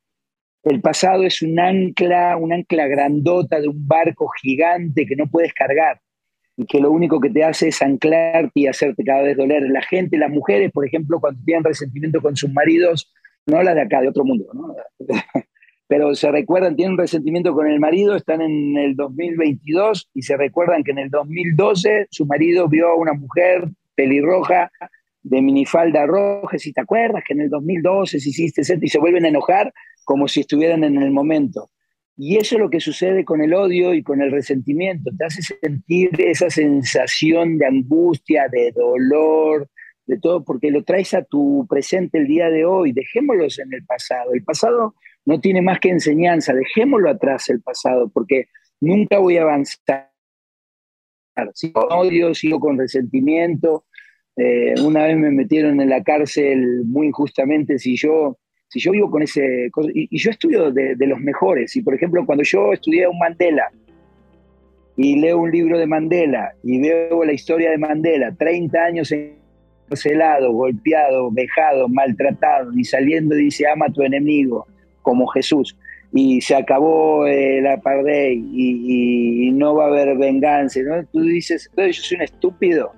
El 0.62 0.80
pasado 0.80 1.24
es 1.24 1.40
un 1.42 1.58
ancla, 1.58 2.36
un 2.36 2.52
ancla 2.52 2.86
grandota 2.86 3.60
de 3.60 3.68
un 3.68 3.86
barco 3.86 4.28
gigante 4.42 5.06
que 5.06 5.16
no 5.16 5.26
puedes 5.26 5.54
cargar 5.54 6.00
y 6.56 6.66
que 6.66 6.80
lo 6.80 6.90
único 6.90 7.18
que 7.20 7.30
te 7.30 7.42
hace 7.42 7.68
es 7.68 7.80
anclarte 7.80 8.52
y 8.54 8.66
hacerte 8.66 9.02
cada 9.02 9.22
vez 9.22 9.36
doler. 9.36 9.62
La 9.70 9.82
gente, 9.82 10.18
las 10.18 10.30
mujeres, 10.30 10.70
por 10.70 10.86
ejemplo, 10.86 11.18
cuando 11.18 11.40
tienen 11.44 11.64
resentimiento 11.64 12.20
con 12.20 12.36
sus 12.36 12.52
maridos, 12.52 13.10
no 13.46 13.62
las 13.62 13.74
de 13.74 13.82
acá, 13.82 14.02
de 14.02 14.08
otro 14.08 14.24
mundo, 14.24 14.46
¿no? 14.52 14.74
pero 15.90 16.14
se 16.14 16.30
recuerdan, 16.30 16.76
tienen 16.76 16.96
resentimiento 16.96 17.52
con 17.52 17.66
el 17.66 17.80
marido, 17.80 18.14
están 18.14 18.42
en 18.42 18.76
el 18.76 18.94
2022 18.94 20.08
y 20.14 20.22
se 20.22 20.36
recuerdan 20.36 20.84
que 20.84 20.92
en 20.92 20.98
el 20.98 21.10
2012 21.10 22.06
su 22.12 22.26
marido 22.26 22.68
vio 22.68 22.90
a 22.90 22.94
una 22.94 23.12
mujer 23.12 23.68
pelirroja 23.96 24.70
de 25.22 25.42
minifalda 25.42 26.06
roja, 26.06 26.58
si 26.58 26.72
te 26.72 26.80
acuerdas 26.80 27.22
que 27.26 27.34
en 27.34 27.42
el 27.42 27.50
2012 27.50 28.20
si 28.20 28.30
hiciste 28.30 28.62
y 28.80 28.88
se 28.88 28.98
vuelven 28.98 29.24
a 29.24 29.28
enojar 29.28 29.72
como 30.04 30.28
si 30.28 30.40
estuvieran 30.40 30.84
en 30.84 31.00
el 31.02 31.10
momento. 31.10 31.70
Y 32.16 32.36
eso 32.36 32.56
es 32.56 32.60
lo 32.60 32.68
que 32.68 32.80
sucede 32.80 33.24
con 33.24 33.40
el 33.40 33.54
odio 33.54 33.94
y 33.94 34.02
con 34.02 34.20
el 34.20 34.30
resentimiento, 34.30 35.10
te 35.16 35.24
hace 35.24 35.40
sentir 35.42 36.10
esa 36.20 36.50
sensación 36.50 37.56
de 37.56 37.66
angustia, 37.66 38.46
de 38.50 38.72
dolor, 38.72 39.68
de 40.04 40.18
todo, 40.18 40.44
porque 40.44 40.70
lo 40.70 40.84
traes 40.84 41.14
a 41.14 41.24
tu 41.24 41.66
presente 41.68 42.18
el 42.18 42.26
día 42.26 42.50
de 42.50 42.64
hoy, 42.64 42.92
dejémoslos 42.92 43.58
en 43.60 43.72
el 43.72 43.86
pasado. 43.86 44.34
El 44.34 44.44
pasado 44.44 44.94
no 45.24 45.40
tiene 45.40 45.62
más 45.62 45.80
que 45.80 45.88
enseñanza, 45.88 46.52
dejémoslo 46.52 47.08
atrás 47.08 47.48
el 47.48 47.62
pasado, 47.62 48.10
porque 48.12 48.48
nunca 48.80 49.18
voy 49.18 49.38
a 49.38 49.42
avanzar. 49.42 50.10
Sigo 51.54 51.88
con 51.88 51.98
odio, 51.98 52.34
sigo 52.34 52.60
con 52.60 52.78
resentimiento, 52.78 53.84
Eh, 54.36 54.74
una 54.82 55.04
vez 55.04 55.16
me 55.16 55.30
metieron 55.30 55.80
en 55.80 55.90
la 55.90 56.02
cárcel 56.02 56.84
muy 56.84 57.08
injustamente 57.08 57.78
si 57.78 57.96
yo, 57.96 58.38
si 58.68 58.80
yo 58.80 58.92
vivo 58.92 59.10
con 59.10 59.22
ese... 59.22 59.70
Y, 59.94 60.18
yo 60.18 60.30
estudio 60.30 60.70
de, 60.70 60.96
los 61.06 61.20
mejores. 61.20 61.74
Y 61.76 61.82
por 61.82 61.94
ejemplo, 61.94 62.24
cuando 62.24 62.44
yo 62.44 62.72
estudié 62.72 63.06
un 63.06 63.18
Mandela 63.18 63.70
y 64.96 65.16
leo 65.16 65.38
un 65.38 65.50
libro 65.50 65.78
de 65.78 65.86
Mandela 65.86 66.52
y 66.62 66.80
veo 66.80 67.24
la 67.24 67.32
historia 67.32 67.70
de 67.70 67.78
Mandela, 67.78 68.34
30 68.34 68.78
años 68.78 69.12
encarcelado, 69.12 70.52
golpeado, 70.52 71.30
vejado, 71.30 71.88
maltratado, 71.88 72.72
y 72.76 72.84
saliendo 72.84 73.34
dice, 73.34 73.66
ama 73.66 73.86
a 73.86 73.92
tu 73.92 74.02
enemigo, 74.02 74.66
como 75.02 75.26
Jesús 75.28 75.76
y 76.12 76.40
se 76.40 76.56
acabó 76.56 77.26
eh, 77.26 77.60
la 77.60 77.80
y, 78.02 79.50
no 79.52 79.74
va 79.74 79.84
a 79.84 79.88
haber 79.88 80.16
venganza. 80.16 80.80
¿no? 80.80 81.04
Tú 81.06 81.20
dices, 81.20 81.70
yo 81.76 81.92
soy 81.92 82.16
un 82.16 82.22
estúpido. 82.22 82.92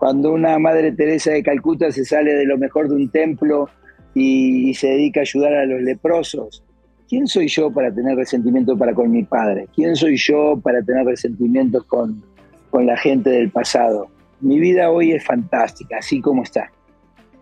Cuando 0.00 0.32
una 0.32 0.58
Madre 0.58 0.92
Teresa 0.92 1.30
de 1.30 1.42
Calcuta 1.42 1.92
se 1.92 2.06
sale 2.06 2.34
de 2.34 2.46
lo 2.46 2.56
mejor 2.56 2.88
de 2.88 2.94
un 2.94 3.10
templo 3.10 3.68
y, 4.14 4.72
se 4.72 4.88
dedica 4.88 5.20
a 5.20 5.22
ayudar 5.22 5.52
a 5.52 5.66
los 5.66 5.82
leprosos, 5.82 6.64
¿quién 7.06 7.26
soy 7.26 7.48
yo 7.48 7.70
para 7.70 7.94
tener 7.94 8.16
resentimiento 8.16 8.78
para 8.78 8.94
con 8.94 9.10
mi 9.10 9.24
padre? 9.24 9.68
¿Quién 9.74 9.94
soy 9.94 10.16
yo 10.16 10.58
para 10.58 10.82
tener 10.82 11.04
resentimientos 11.04 11.84
con, 11.84 12.24
con 12.70 12.86
la 12.86 12.96
gente 12.96 13.28
del 13.28 13.50
pasado? 13.50 14.08
Mi 14.40 14.58
vida 14.58 14.90
hoy 14.90 15.12
es 15.12 15.22
fantástica, 15.22 15.98
así 15.98 16.22
como 16.22 16.44
está. 16.44 16.72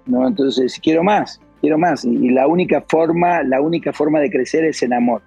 ¿no? 0.07 0.27
Entonces, 0.27 0.81
quiero 0.83 1.05
más 1.05 1.41
quiero 1.61 1.79
más. 1.79 2.05
Y, 2.05 2.31
la 2.31 2.49
única 2.49 2.85
forma, 2.89 3.43
la 3.45 3.61
única 3.61 3.93
forma 3.93 4.21
de 4.21 4.31
crecer 4.31 4.65
es 4.65 4.83
en 4.83 4.95
amor. 4.95 5.23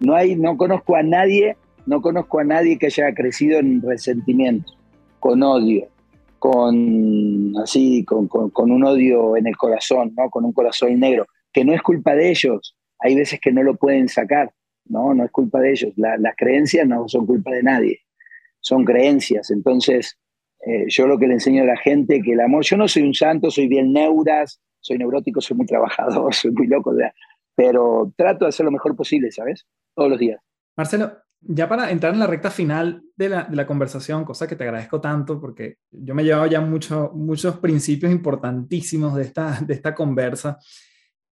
No 0.00 0.14
hay, 0.14 0.34
no 0.34 0.56
conozco 0.56 0.96
a 0.96 1.02
nadie, 1.04 1.56
no 1.86 2.00
conozco 2.02 2.40
a 2.40 2.44
nadie 2.44 2.78
que 2.78 2.86
haya 2.86 3.12
crecido 3.14 3.58
en 3.58 3.82
resentimiento, 3.82 4.72
con 5.20 5.42
odio, 5.42 5.86
con 6.40 7.52
así, 7.62 8.04
con, 8.04 8.26
con, 8.26 8.70
un 8.70 8.82
odio 8.82 9.36
en 9.36 9.46
el 9.46 9.56
corazón, 9.56 10.14
¿no? 10.16 10.30
Con 10.30 10.44
un 10.44 10.52
corazón 10.52 10.98
negro, 10.98 11.26
que 11.52 11.64
no 11.64 11.74
es 11.74 11.82
culpa 11.82 12.14
de 12.14 12.30
ellos. 12.30 12.74
Hay 12.98 13.14
veces 13.14 13.38
que 13.40 13.52
no 13.52 13.62
lo 13.62 13.76
pueden 13.76 14.08
sacar, 14.08 14.52
¿no? 14.86 15.14
No 15.14 15.24
es 15.24 15.30
culpa 15.30 15.60
de 15.60 15.72
ellos. 15.72 15.92
las 15.96 16.34
creencias 16.36 16.88
no 16.88 17.06
son 17.08 17.26
culpa 17.26 17.52
de 17.52 17.62
nadie, 17.62 18.00
son 18.60 18.84
creencias. 18.84 19.50
Entonces, 19.50 20.18
eh, 20.66 20.86
yo 20.88 21.06
lo 21.06 21.18
que 21.18 21.26
le 21.26 21.34
enseño 21.34 21.62
a 21.62 21.66
la 21.66 21.76
gente 21.76 22.22
que 22.22 22.32
el 22.32 22.40
amor, 22.40 22.64
yo 22.64 22.76
no 22.78 22.88
soy 22.88 23.02
un 23.02 23.14
santo, 23.14 23.50
soy 23.50 23.68
bien 23.68 23.92
neuras, 23.92 24.60
soy 24.80 24.96
neurótico, 24.96 25.42
soy 25.42 25.58
muy 25.58 25.66
trabajador, 25.66 26.34
soy 26.34 26.52
muy 26.52 26.66
loco, 26.66 26.94
pero 27.54 28.12
trato 28.16 28.46
de 28.46 28.48
hacer 28.48 28.64
lo 28.64 28.72
mejor 28.72 28.96
posible, 28.96 29.30
¿sabes? 29.30 29.66
Todos 29.94 30.08
los 30.08 30.18
días. 30.18 30.40
Marcelo, 30.74 31.12
ya 31.42 31.68
para 31.68 31.90
entrar 31.90 32.12
en 32.12 32.20
la 32.20 32.26
recta 32.26 32.50
final 32.50 33.02
de 33.16 33.28
la, 33.28 33.66
conversación, 33.66 34.24
cosa 34.24 34.46
que 34.46 34.56
te 34.56 34.64
agradezco 34.64 35.00
tanto 35.00 35.40
porque 35.40 35.76
yo 35.90 36.14
me 36.14 36.22
he 36.22 36.26
llevado 36.26 36.46
ya 36.46 36.60
mucho, 36.60 37.12
muchos 37.14 37.58
principios 37.58 38.12
importantísimos 38.12 39.14
de 39.14 39.22
esta, 39.22 39.94
conversa, 39.94 40.58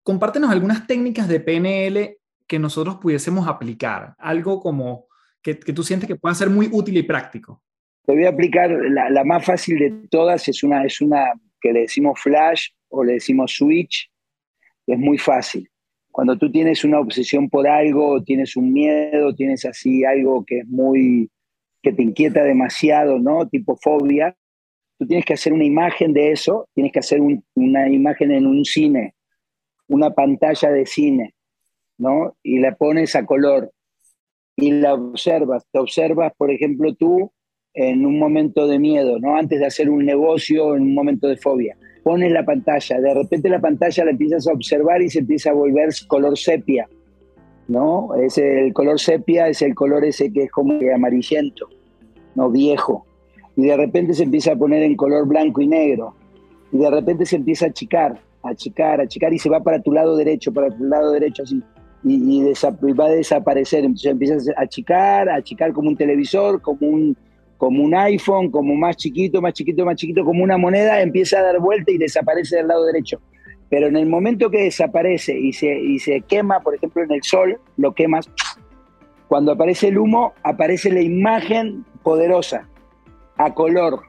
compártenos 0.04 0.52
algunas 0.52 0.86
técnicas 0.86 1.28
de 1.28 1.40
PNL 1.40 2.18
que 2.48 2.60
nosotros 2.60 2.98
pudiésemos 2.98 3.48
aplicar, 3.48 4.14
algo 4.20 4.60
como 4.60 5.08
que, 5.42 5.58
que 5.58 5.74
tú 5.74 5.84
sientes 5.84 6.08
que 6.08 6.16
pueda 6.16 6.36
ser 6.36 6.50
muy 6.50 6.70
útil 6.72 6.98
y 6.98 7.04
práctico. 7.04 7.64
Te 8.06 8.14
voy 8.14 8.26
a 8.26 8.30
aplicar, 8.30 8.70
la, 8.70 9.10
la, 9.10 9.24
más 9.24 9.44
fácil 9.44 9.80
de 9.80 10.08
todas 10.10 10.48
es 10.48 10.62
una, 10.62 10.84
es 10.84 11.02
una 11.02 11.34
que 11.60 11.74
le 11.74 11.82
decimos 11.82 12.20
flash 12.20 12.68
o 12.90 13.04
le 13.04 13.14
decimos 13.14 13.56
switch, 13.56 14.12
es 14.86 15.00
muy 15.00 15.18
fácil. 15.18 15.68
Cuando 16.16 16.38
tú 16.38 16.50
tienes 16.50 16.86
una 16.86 17.02
obsesión 17.02 17.50
por 17.50 17.68
algo, 17.68 18.24
tienes 18.24 18.56
un 18.56 18.72
miedo, 18.72 19.36
tienes 19.36 19.66
así 19.66 20.06
algo 20.06 20.46
que 20.46 20.60
es 20.60 20.66
muy, 20.66 21.30
que 21.84 21.92
te 21.92 22.04
inquieta 22.04 22.42
demasiado, 22.42 23.20
¿no? 23.20 23.50
Tipo 23.50 23.76
fobia, 23.76 24.34
tú 24.98 25.06
tienes 25.06 25.26
que 25.26 25.34
hacer 25.34 25.52
una 25.52 25.66
imagen 25.66 26.14
de 26.14 26.32
eso, 26.32 26.70
tienes 26.74 26.94
que 26.94 27.00
hacer 27.00 27.20
una 27.20 27.90
imagen 27.90 28.32
en 28.32 28.48
un 28.48 28.64
cine, 28.64 29.14
una 29.90 30.12
pantalla 30.12 30.72
de 30.72 30.86
cine, 30.86 31.34
¿no? 31.98 32.38
Y 32.42 32.60
la 32.60 32.78
pones 32.78 33.14
a 33.18 33.26
color 33.26 33.74
y 34.56 34.72
la 34.72 34.94
observas. 34.94 35.66
Te 35.70 35.80
observas, 35.80 36.32
por 36.38 36.50
ejemplo, 36.50 36.96
tú 36.96 37.34
en 37.74 38.06
un 38.06 38.18
momento 38.18 38.70
de 38.70 38.80
miedo, 38.80 39.20
¿no? 39.20 39.36
Antes 39.36 39.60
de 39.60 39.66
hacer 39.66 39.90
un 39.90 40.06
negocio, 40.06 40.78
en 40.78 40.84
un 40.84 40.94
momento 40.94 41.28
de 41.28 41.36
fobia 41.36 41.76
pones 42.06 42.32
la 42.32 42.46
pantalla, 42.46 43.02
de 43.02 43.14
repente 43.16 43.50
la 43.50 43.60
pantalla 43.60 44.06
la 44.06 44.12
empiezas 44.12 44.48
a 44.48 44.54
observar 44.54 45.02
y 45.02 45.10
se 45.10 45.20
empieza 45.22 45.50
a 45.50 45.54
volver 45.54 45.90
color 46.08 46.38
sepia, 46.38 46.88
¿no? 47.68 48.14
Es 48.14 48.38
el 48.38 48.74
color 48.74 49.00
sepia 49.00 49.48
es 49.48 49.64
el 49.64 49.74
color 49.74 50.06
ese 50.06 50.32
que 50.32 50.44
es 50.44 50.52
como 50.52 50.78
amarillento, 50.94 51.68
¿no? 52.36 52.52
Viejo. 52.52 53.08
Y 53.56 53.64
de 53.64 53.76
repente 53.76 54.14
se 54.14 54.22
empieza 54.22 54.52
a 54.52 54.56
poner 54.56 54.84
en 54.84 54.96
color 54.96 55.28
blanco 55.28 55.62
y 55.62 55.68
negro. 55.68 56.14
Y 56.72 56.78
de 56.78 56.92
repente 56.92 57.26
se 57.26 57.38
empieza 57.38 57.66
a 57.66 57.70
achicar, 57.70 58.20
a 58.44 58.50
achicar, 58.50 59.00
a 59.00 59.06
achicar 59.06 59.34
y 59.34 59.40
se 59.40 59.50
va 59.50 59.64
para 59.64 59.82
tu 59.82 59.92
lado 59.92 60.16
derecho, 60.16 60.54
para 60.54 60.70
tu 60.70 60.84
lado 60.84 61.12
derecho 61.12 61.42
así. 61.42 61.60
Y, 62.04 62.40
y 62.40 62.94
va 62.94 63.06
a 63.06 63.10
desaparecer. 63.10 63.84
Entonces 63.84 64.12
empiezas 64.12 64.48
a 64.50 64.62
achicar, 64.62 65.28
a 65.28 65.38
achicar 65.38 65.74
como 65.74 65.90
un 65.90 65.98
televisor, 65.98 66.62
como 66.62 66.88
un, 66.88 67.18
como 67.66 67.84
un 67.84 67.96
iPhone, 67.96 68.52
como 68.52 68.76
más 68.76 68.96
chiquito, 68.96 69.42
más 69.42 69.54
chiquito, 69.54 69.84
más 69.88 69.96
chiquito, 69.96 70.24
como 70.24 70.44
una 70.44 70.56
moneda, 70.56 71.02
empieza 71.02 71.40
a 71.40 71.42
dar 71.42 71.60
vuelta 71.60 71.92
y 71.92 71.98
desaparece 71.98 72.58
del 72.58 72.68
lado 72.68 72.86
derecho. 72.86 73.20
Pero 73.72 73.88
en 73.88 73.96
el 73.96 74.06
momento 74.06 74.52
que 74.52 74.66
desaparece 74.66 75.36
y 75.36 75.52
se, 75.52 75.76
y 75.76 75.98
se 75.98 76.22
quema, 76.22 76.60
por 76.60 76.76
ejemplo, 76.76 77.02
en 77.02 77.12
el 77.12 77.24
sol, 77.24 77.60
lo 77.78 77.96
quemas, 77.96 78.30
cuando 79.28 79.52
aparece 79.52 79.88
el 79.88 79.98
humo, 79.98 80.34
aparece 80.44 80.92
la 80.92 81.02
imagen 81.02 81.84
poderosa, 82.04 82.70
a 83.36 83.56
color, 83.56 84.04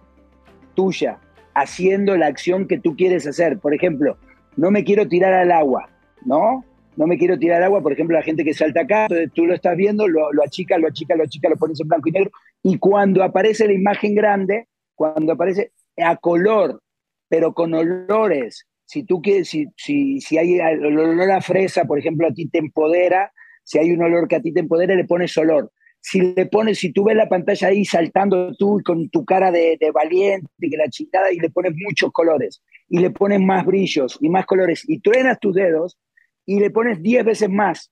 tuya, 0.74 1.18
haciendo 1.54 2.14
la 2.18 2.26
acción 2.26 2.68
que 2.68 2.78
tú 2.78 2.94
quieres 2.94 3.26
hacer. 3.26 3.58
Por 3.58 3.72
ejemplo, 3.72 4.18
no 4.58 4.70
me 4.70 4.84
quiero 4.84 5.08
tirar 5.08 5.32
al 5.32 5.50
agua, 5.50 5.88
¿no? 6.26 6.62
No 6.96 7.06
me 7.06 7.18
quiero 7.18 7.38
tirar 7.38 7.62
agua, 7.62 7.82
por 7.82 7.92
ejemplo, 7.92 8.16
la 8.16 8.22
gente 8.22 8.44
que 8.44 8.54
salta 8.54 8.82
acá, 8.82 9.06
tú 9.34 9.46
lo 9.46 9.54
estás 9.54 9.76
viendo, 9.76 10.08
lo, 10.08 10.32
lo 10.32 10.42
achica, 10.42 10.78
lo 10.78 10.88
achica, 10.88 11.14
lo 11.14 11.24
achica, 11.24 11.48
lo 11.48 11.56
pones 11.56 11.80
en 11.80 11.88
blanco 11.88 12.08
y 12.08 12.12
negro, 12.12 12.30
y 12.62 12.78
cuando 12.78 13.22
aparece 13.22 13.66
la 13.66 13.74
imagen 13.74 14.14
grande, 14.14 14.66
cuando 14.94 15.32
aparece 15.32 15.72
a 15.98 16.16
color, 16.16 16.80
pero 17.28 17.52
con 17.52 17.74
olores, 17.74 18.66
si 18.84 19.02
tú 19.02 19.20
quieres, 19.20 19.48
si, 19.48 19.66
si, 19.76 20.20
si 20.20 20.38
hay 20.38 20.58
el 20.58 20.98
olor 20.98 21.30
a 21.30 21.40
fresa, 21.40 21.84
por 21.84 21.98
ejemplo, 21.98 22.26
a 22.26 22.32
ti 22.32 22.48
te 22.48 22.58
empodera, 22.58 23.32
si 23.64 23.78
hay 23.78 23.90
un 23.90 24.02
olor 24.02 24.28
que 24.28 24.36
a 24.36 24.40
ti 24.40 24.52
te 24.52 24.60
empodera, 24.60 24.94
le 24.94 25.04
pones 25.04 25.36
olor. 25.36 25.72
Si 26.00 26.20
le 26.20 26.46
pones, 26.46 26.78
si 26.78 26.92
tú 26.92 27.04
ves 27.04 27.16
la 27.16 27.28
pantalla 27.28 27.68
ahí 27.68 27.84
saltando 27.84 28.54
tú 28.54 28.80
con 28.84 29.08
tu 29.10 29.24
cara 29.24 29.50
de, 29.50 29.76
de 29.80 29.90
valiente, 29.90 30.46
que 30.60 30.76
la 30.76 30.88
chingada, 30.88 31.32
y 31.32 31.40
le 31.40 31.50
pones 31.50 31.72
muchos 31.74 32.12
colores, 32.12 32.62
y 32.88 33.00
le 33.00 33.10
pones 33.10 33.40
más 33.40 33.66
brillos 33.66 34.16
y 34.20 34.28
más 34.28 34.46
colores, 34.46 34.84
y 34.86 35.00
truenas 35.00 35.40
tus 35.40 35.56
dedos, 35.56 35.98
y 36.46 36.60
le 36.60 36.70
pones 36.70 37.02
10 37.02 37.24
veces 37.24 37.50
más, 37.50 37.90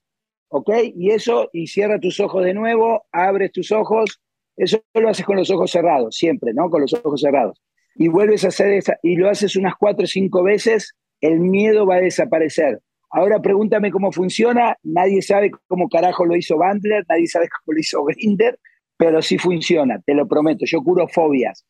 ¿ok? 0.48 0.70
Y 0.94 1.10
eso, 1.10 1.50
y 1.52 1.66
cierra 1.66 1.98
tus 1.98 2.20
ojos 2.20 2.44
de 2.44 2.54
nuevo, 2.54 3.04
abres 3.12 3.52
tus 3.52 3.72
ojos, 3.72 4.20
eso 4.56 4.80
lo 4.94 5.08
haces 5.08 5.26
con 5.26 5.36
los 5.36 5.50
ojos 5.50 5.72
cerrados, 5.72 6.16
siempre, 6.16 6.54
¿no? 6.54 6.70
Con 6.70 6.82
los 6.82 6.94
ojos 6.94 7.20
cerrados. 7.20 7.60
Y 7.96 8.08
vuelves 8.08 8.44
a 8.44 8.48
hacer 8.48 8.72
esa, 8.72 8.96
y 9.02 9.16
lo 9.16 9.28
haces 9.28 9.56
unas 9.56 9.74
4 9.78 10.04
o 10.04 10.06
5 10.06 10.42
veces, 10.44 10.94
el 11.20 11.40
miedo 11.40 11.86
va 11.86 11.96
a 11.96 12.00
desaparecer. 12.00 12.80
Ahora 13.10 13.40
pregúntame 13.40 13.90
cómo 13.90 14.12
funciona, 14.12 14.76
nadie 14.82 15.22
sabe 15.22 15.50
cómo 15.66 15.88
carajo 15.88 16.24
lo 16.24 16.36
hizo 16.36 16.56
Bandler, 16.56 17.04
nadie 17.08 17.26
sabe 17.26 17.48
cómo 17.48 17.74
lo 17.74 17.80
hizo 17.80 18.04
Grinder, 18.04 18.58
pero 18.96 19.22
sí 19.22 19.38
funciona, 19.38 20.00
te 20.04 20.14
lo 20.14 20.26
prometo, 20.26 20.64
yo 20.66 20.82
curo 20.82 21.08
fobias. 21.08 21.64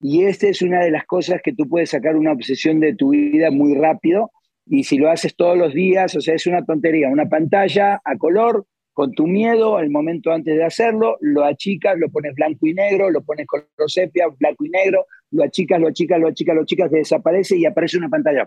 Y 0.00 0.24
esta 0.24 0.48
es 0.48 0.62
una 0.62 0.80
de 0.84 0.90
las 0.90 1.04
cosas 1.04 1.40
que 1.42 1.52
tú 1.52 1.68
puedes 1.68 1.90
sacar 1.90 2.16
una 2.16 2.32
obsesión 2.32 2.80
de 2.80 2.94
tu 2.94 3.10
vida 3.10 3.50
muy 3.50 3.74
rápido 3.74 4.30
y 4.66 4.84
si 4.84 4.96
lo 4.96 5.10
haces 5.10 5.34
todos 5.36 5.56
los 5.58 5.74
días, 5.74 6.14
o 6.16 6.20
sea, 6.20 6.34
es 6.34 6.46
una 6.46 6.64
tontería, 6.64 7.08
una 7.08 7.28
pantalla 7.28 8.00
a 8.04 8.16
color, 8.16 8.66
con 8.94 9.12
tu 9.12 9.26
miedo, 9.26 9.76
al 9.76 9.90
momento 9.90 10.30
antes 10.30 10.56
de 10.56 10.64
hacerlo, 10.64 11.18
lo 11.20 11.44
achicas, 11.44 11.98
lo 11.98 12.08
pones 12.10 12.32
blanco 12.34 12.66
y 12.66 12.74
negro, 12.74 13.10
lo 13.10 13.22
pones 13.22 13.46
color 13.46 13.66
sepia, 13.88 14.26
blanco 14.38 14.64
y 14.64 14.70
negro, 14.70 15.06
lo 15.32 15.42
achicas, 15.42 15.80
lo 15.80 15.88
achicas, 15.88 16.20
lo 16.20 16.28
achicas, 16.28 16.54
lo 16.54 16.62
achicas, 16.62 16.90
que 16.90 16.98
desaparece 16.98 17.56
y 17.56 17.66
aparece 17.66 17.98
una 17.98 18.08
pantalla. 18.08 18.46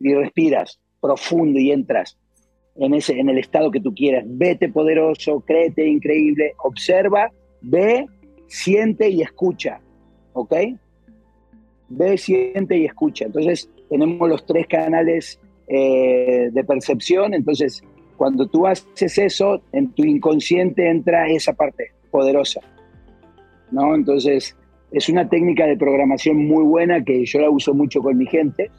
Y 0.00 0.12
respiras 0.12 0.80
profundo 1.00 1.60
y 1.60 1.70
entras 1.70 2.18
en, 2.74 2.94
ese, 2.94 3.18
en 3.18 3.28
el 3.28 3.38
estado 3.38 3.70
que 3.70 3.80
tú 3.80 3.94
quieras. 3.94 4.24
Vete 4.26 4.68
poderoso, 4.68 5.40
créete 5.46 5.86
increíble, 5.86 6.54
observa, 6.64 7.30
ve, 7.60 8.06
siente 8.48 9.08
y 9.08 9.22
escucha. 9.22 9.80
¿Ok? 10.32 10.54
Ve, 11.90 12.18
siente 12.18 12.76
y 12.76 12.86
escucha. 12.86 13.26
Entonces, 13.26 13.70
tenemos 13.90 14.28
los 14.28 14.46
tres 14.46 14.66
canales 14.66 15.38
eh, 15.68 16.48
de 16.50 16.64
percepción, 16.64 17.34
entonces 17.34 17.82
cuando 18.16 18.46
tú 18.46 18.66
haces 18.66 19.16
eso, 19.18 19.62
en 19.72 19.92
tu 19.92 20.04
inconsciente 20.04 20.90
entra 20.90 21.28
esa 21.28 21.54
parte 21.54 21.92
poderosa, 22.10 22.60
¿no? 23.70 23.94
Entonces, 23.94 24.56
es 24.92 25.08
una 25.08 25.28
técnica 25.28 25.66
de 25.66 25.76
programación 25.76 26.36
muy 26.46 26.64
buena 26.64 27.02
que 27.02 27.24
yo 27.24 27.40
la 27.40 27.48
uso 27.48 27.72
mucho 27.72 28.02
con 28.02 28.18
mi 28.18 28.26
gente. 28.26 28.70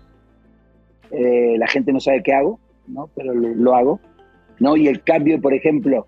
Eh, 1.10 1.56
la 1.58 1.68
gente 1.68 1.92
no 1.92 2.00
sabe 2.00 2.22
qué 2.24 2.34
hago, 2.34 2.60
¿no? 2.88 3.10
Pero 3.16 3.34
lo, 3.34 3.74
hago, 3.74 4.00
¿no? 4.60 4.78
Y 4.78 4.88
el 4.88 5.02
cambio, 5.04 5.42
por 5.42 5.54
ejemplo, 5.54 6.06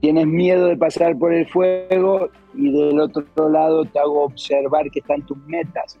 tienes 0.00 0.26
miedo 0.26 0.66
de 0.66 0.76
pasar 0.76 1.18
por 1.18 1.32
el 1.32 1.46
fuego 1.48 2.28
y 2.54 2.70
del 2.70 3.00
otro 3.00 3.48
lado 3.48 3.84
te 3.86 3.98
hago 3.98 4.24
observar 4.24 4.90
que 4.90 5.00
están 5.00 5.26
tus 5.26 5.38
metas. 5.48 5.98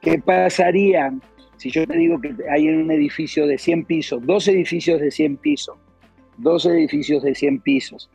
¿Qué 0.00 0.18
pasaría 0.18 1.12
si 1.56 1.70
yo 1.70 1.86
te 1.86 1.98
digo 1.98 2.18
que 2.20 2.34
hay 2.50 2.68
en 2.68 2.78
un 2.82 2.90
edificio 2.90 3.46
de 3.46 3.58
100 3.58 3.84
pisos, 3.84 4.24
dos 4.24 4.48
edificios 4.48 4.98
de 4.98 5.10
100 5.10 5.36
pisos, 5.36 5.76
dos 6.38 6.64
edificios 6.64 7.22
de 7.22 7.34
100 7.34 7.60
pisos, 7.60 8.10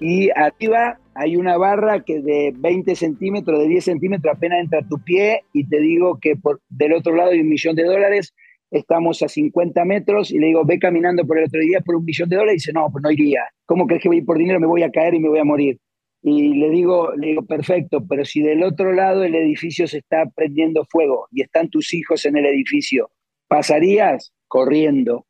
y 0.00 0.30
arriba 0.34 0.98
hay 1.14 1.36
una 1.36 1.58
barra 1.58 2.02
que 2.02 2.20
de 2.20 2.52
20 2.56 2.96
centímetros, 2.96 3.60
de 3.60 3.68
10 3.68 3.84
centímetros 3.84 4.34
apenas 4.34 4.60
entra 4.60 4.80
tu 4.88 4.98
pie 5.04 5.42
y 5.52 5.68
te 5.68 5.78
digo 5.80 6.18
que 6.18 6.34
por, 6.34 6.60
del 6.70 6.94
otro 6.94 7.14
lado 7.14 7.30
hay 7.30 7.40
un 7.40 7.48
millón 7.48 7.76
de 7.76 7.84
dólares, 7.84 8.34
estamos 8.70 9.22
a 9.22 9.28
50 9.28 9.84
metros 9.84 10.32
y 10.32 10.38
le 10.38 10.46
digo, 10.46 10.64
ve 10.64 10.78
caminando 10.78 11.26
por 11.26 11.38
el 11.38 11.44
otro 11.44 11.60
día 11.60 11.80
por 11.80 11.96
un 11.96 12.04
millón 12.04 12.28
de 12.30 12.36
dólares 12.36 12.54
y 12.54 12.56
dice, 12.56 12.72
no, 12.72 12.88
pues 12.90 13.02
no 13.02 13.10
iría. 13.10 13.42
¿Cómo 13.66 13.86
crees 13.86 14.02
que 14.02 14.08
voy 14.08 14.16
a 14.16 14.20
ir 14.20 14.26
por 14.26 14.38
dinero? 14.38 14.58
Me 14.58 14.66
voy 14.66 14.82
a 14.82 14.90
caer 14.90 15.14
y 15.14 15.20
me 15.20 15.28
voy 15.28 15.38
a 15.38 15.44
morir. 15.44 15.78
Y 16.22 16.54
le 16.54 16.70
digo, 16.70 17.14
le 17.16 17.28
digo, 17.28 17.44
perfecto, 17.44 18.06
pero 18.06 18.24
si 18.24 18.42
del 18.42 18.62
otro 18.62 18.92
lado 18.92 19.24
el 19.24 19.34
edificio 19.34 19.88
se 19.88 19.98
está 19.98 20.24
prendiendo 20.34 20.84
fuego 20.88 21.26
y 21.32 21.42
están 21.42 21.68
tus 21.68 21.92
hijos 21.94 22.24
en 22.26 22.36
el 22.36 22.46
edificio, 22.46 23.10
¿pasarías? 23.48 24.32
Corriendo. 24.46 25.26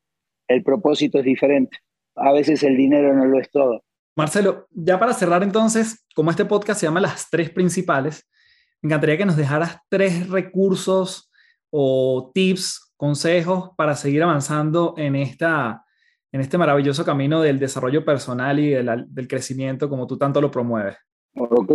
El 0.49 0.63
propósito 0.63 1.19
es 1.19 1.25
diferente. 1.25 1.79
A 2.15 2.33
veces 2.33 2.63
el 2.63 2.77
dinero 2.77 3.15
no 3.15 3.25
lo 3.25 3.41
es 3.41 3.51
todo. 3.51 3.83
Marcelo, 4.15 4.67
ya 4.71 4.99
para 4.99 5.15
cerrar 5.15 5.43
entonces, 5.43 6.05
como 6.15 6.31
este 6.31 6.45
podcast 6.45 6.81
se 6.81 6.87
llama 6.87 7.01
Las 7.01 7.31
Tres 7.31 7.49
Principales, 7.49 8.29
me 8.83 8.89
encantaría 8.89 9.17
que 9.17 9.25
nos 9.25 9.37
dejaras 9.37 9.79
tres 9.89 10.29
recursos 10.29 11.31
o 11.71 12.31
tips, 12.35 12.93
consejos 12.97 13.71
para 13.77 13.97
seguir 13.97 14.23
avanzando 14.23 14.95
en, 14.99 15.17
esta, 15.17 15.82
en 16.33 16.41
este 16.41 16.59
maravilloso 16.59 17.05
camino 17.05 17.41
del 17.41 17.59
desarrollo 17.59 18.05
personal 18.05 18.59
y 18.59 18.71
del, 18.71 19.29
crecimiento 19.29 19.89
como 19.89 20.07
tú 20.07 20.17
tanto 20.17 20.41
lo 20.41 20.51
promueves. 20.51 20.97
Ok. 21.35 21.71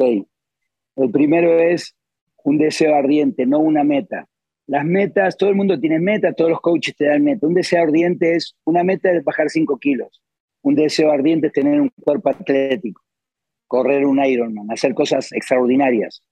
El 0.95 1.11
primero 1.11 1.59
es 1.59 1.95
un 2.43 2.57
deseo 2.57 2.95
ardiente, 2.95 3.45
no 3.45 3.59
una 3.59 3.83
meta. 3.83 4.27
Las 4.65 4.83
metas, 4.83 5.37
todo 5.37 5.49
el 5.49 5.55
mundo 5.55 5.79
tiene 5.79 5.99
metas, 5.99 6.35
todos 6.35 6.49
los 6.49 6.59
coaches 6.59 6.95
te 6.95 7.05
dan 7.05 7.23
meta. 7.23 7.47
Un 7.47 7.53
deseo 7.53 7.81
ardiente 7.81 8.35
es 8.35 8.55
una 8.65 8.83
meta 8.83 9.09
de 9.09 9.21
bajar 9.21 9.49
5 9.49 9.77
kilos 9.77 10.21
un 10.67 10.75
deseo 10.75 11.11
ardiente 11.11 11.47
es 11.47 11.53
tener 11.53 11.79
un 11.79 11.89
cuerpo 12.01 12.29
atlético, 12.29 13.01
correr 13.67 14.05
un 14.05 14.23
Ironman, 14.23 14.69
hacer 14.69 14.93
cosas 14.93 15.31
extraordinarias. 15.31 16.23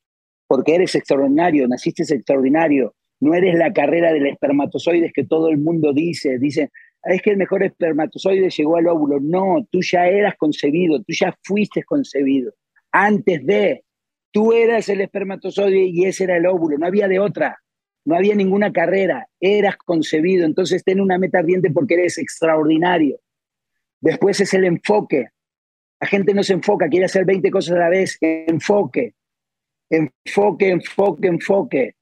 Porque 0.48 0.76
eres 0.76 0.94
extraordinario, 0.96 1.68
naciste 1.68 2.04
extraordinario. 2.04 2.94
No 3.22 3.34
eres 3.34 3.56
la 3.56 3.72
carrera 3.72 4.12
del 4.12 4.28
espermatozoides 4.28 5.14
que 5.14 5.24
todo 5.24 5.50
el 5.50 5.58
mundo 5.58 5.94
dice. 5.94 6.38
Dice, 6.38 6.70
es 7.06 7.22
que 7.22 7.32
el 7.32 7.38
mejor 7.38 7.64
espermatozoide 7.64 8.50
llegó 8.50 8.78
al 8.78 8.88
óvulo. 8.88 9.20
No, 9.20 9.66
tú 9.70 9.80
ya 9.82 10.08
eras 10.08 10.36
concebido, 10.38 10.98
tú 11.00 11.14
ya 11.14 11.38
fuiste 11.44 11.84
concebido. 11.84 12.54
Antes 12.92 13.46
de, 13.46 13.84
tú 14.32 14.54
eras 14.54 14.90
el 14.90 15.02
espermatozoide 15.02 15.86
y 15.86 16.06
ese 16.06 16.24
era 16.24 16.38
el 16.38 16.48
óvulo. 16.48 16.78
No 16.78 16.88
había 16.88 17.08
de 17.08 17.20
otra. 17.20 17.60
No 18.06 18.16
había 18.16 18.36
ninguna 18.36 18.72
carrera. 18.72 19.28
Eras 19.40 19.78
concebido. 19.78 20.46
Entonces 20.46 20.84
ten 20.84 21.00
una 21.00 21.18
meta 21.18 21.40
ardiente 21.40 21.70
porque 21.72 21.94
eres 21.94 22.18
extraordinario. 22.18 23.20
Después 24.02 24.40
es 24.40 24.54
el 24.54 24.66
enfoque. 24.66 25.28
La 26.00 26.08
gente 26.08 26.34
no 26.34 26.44
se 26.44 26.54
enfoca, 26.54 26.90
quiere 26.90 27.06
hacer 27.06 27.26
20 27.26 27.50
cosas 27.52 27.76
a 27.76 27.80
la 27.80 27.90
vez. 27.90 28.18
Enfoque, 28.20 29.14
enfoque, 29.90 30.70
enfoque, 30.70 31.28
enfoque. 31.28 31.96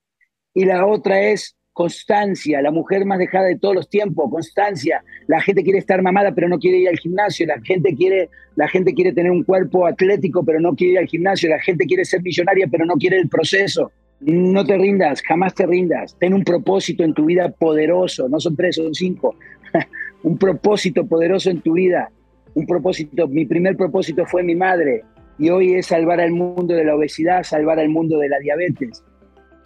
Y 0.54 0.66
la 0.66 0.86
otra 0.86 1.22
es 1.22 1.56
constancia, 1.74 2.62
la 2.62 2.72
mujer 2.72 3.06
más 3.06 3.20
dejada 3.20 3.48
de 3.48 3.58
todos 3.58 3.76
los 3.76 3.90
tiempos, 3.90 4.30
constancia. 4.30 5.04
La 5.28 5.42
gente 5.42 5.64
quiere 5.64 5.80
estar 5.80 6.02
mamada, 6.02 6.34
pero 6.34 6.48
no 6.48 6.60
quiere 6.60 6.78
ir 6.78 6.90
al 6.90 6.98
gimnasio. 6.98 7.48
La 7.48 7.60
gente 7.62 7.94
quiere, 7.96 8.30
la 8.56 8.68
gente 8.68 8.94
quiere 8.94 9.12
tener 9.12 9.32
un 9.32 9.44
cuerpo 9.44 9.86
atlético, 9.86 10.46
pero 10.46 10.60
no 10.60 10.76
quiere 10.76 10.94
ir 10.94 11.00
al 11.00 11.08
gimnasio. 11.08 11.50
La 11.50 11.60
gente 11.60 11.86
quiere 11.86 12.06
ser 12.06 12.22
millonaria, 12.22 12.68
pero 12.72 12.86
no 12.86 12.94
quiere 12.94 13.18
el 13.18 13.28
proceso. 13.28 13.92
No 14.22 14.64
te 14.64 14.78
rindas, 14.78 15.22
jamás 15.24 15.54
te 15.54 15.66
rindas. 15.66 16.16
Ten 16.20 16.34
un 16.34 16.44
propósito 16.44 17.04
en 17.04 17.14
tu 17.14 17.26
vida 17.26 17.50
poderoso. 17.50 18.30
No 18.30 18.40
son 18.40 18.56
tres, 18.56 18.76
son 18.76 18.94
cinco. 18.94 19.36
un 20.24 20.38
propósito 20.38 21.06
poderoso 21.06 21.50
en 21.50 21.62
tu 21.62 21.74
vida. 21.74 22.10
Un 22.54 22.68
propósito, 22.68 23.28
mi 23.28 23.46
primer 23.46 23.76
propósito 23.76 24.26
fue 24.26 24.44
mi 24.44 24.56
madre 24.56 25.04
y 25.40 25.50
hoy 25.50 25.74
es 25.74 25.88
salvar 25.88 26.22
al 26.22 26.32
mundo 26.32 26.76
de 26.76 26.86
la 26.86 26.96
obesidad, 26.96 27.44
salvar 27.44 27.80
al 27.80 27.90
mundo 27.90 28.20
de 28.20 28.30
la 28.30 28.38
diabetes. 28.40 29.04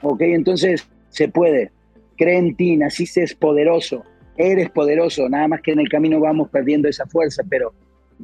¿Ok? 0.02 0.22
Entonces 0.22 0.88
se 1.10 1.28
puede. 1.28 1.72
Cree 2.18 2.38
en 2.38 2.56
ti, 2.56 2.76
naciste 2.78 3.26
poderoso, 3.40 4.04
eres 4.36 4.70
poderoso, 4.70 5.30
nada 5.30 5.48
más 5.48 5.62
que 5.62 5.72
en 5.72 5.80
el 5.80 5.90
camino 5.90 6.20
vamos 6.20 6.50
perdiendo 6.50 6.88
esa 6.88 7.06
fuerza, 7.06 7.44
pero 7.48 7.74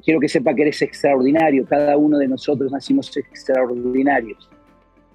quiero 0.04 0.20
que 0.20 0.30
sepa 0.30 0.54
que 0.54 0.64
eres 0.64 0.82
extraordinario, 0.82 1.66
cada 1.66 1.98
uno 1.98 2.18
de 2.18 2.28
nosotros 2.28 2.72
nacimos 2.72 3.16
extraordinarios. 3.16 4.50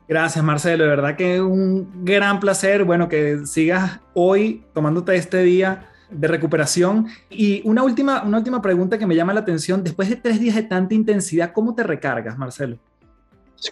Gracias, 0.08 0.42
Marcelo. 0.42 0.84
De 0.84 0.90
verdad 0.90 1.16
que 1.16 1.34
es 1.34 1.40
un 1.40 2.04
gran 2.04 2.40
placer, 2.40 2.84
bueno, 2.84 3.08
que 3.08 3.44
sigas 3.44 4.00
hoy 4.14 4.64
tomándote 4.72 5.14
este 5.16 5.42
día 5.42 5.88
de 6.10 6.28
recuperación. 6.28 7.08
Y 7.28 7.60
una 7.64 7.82
última, 7.82 8.22
una 8.22 8.38
última 8.38 8.62
pregunta 8.62 8.98
que 8.98 9.06
me 9.06 9.14
llama 9.14 9.34
la 9.34 9.40
atención, 9.40 9.84
después 9.84 10.08
de 10.08 10.16
tres 10.16 10.40
días 10.40 10.56
de 10.56 10.62
tanta 10.62 10.94
intensidad, 10.94 11.52
¿cómo 11.52 11.74
te 11.74 11.82
recargas, 11.82 12.38
Marcelo? 12.38 12.78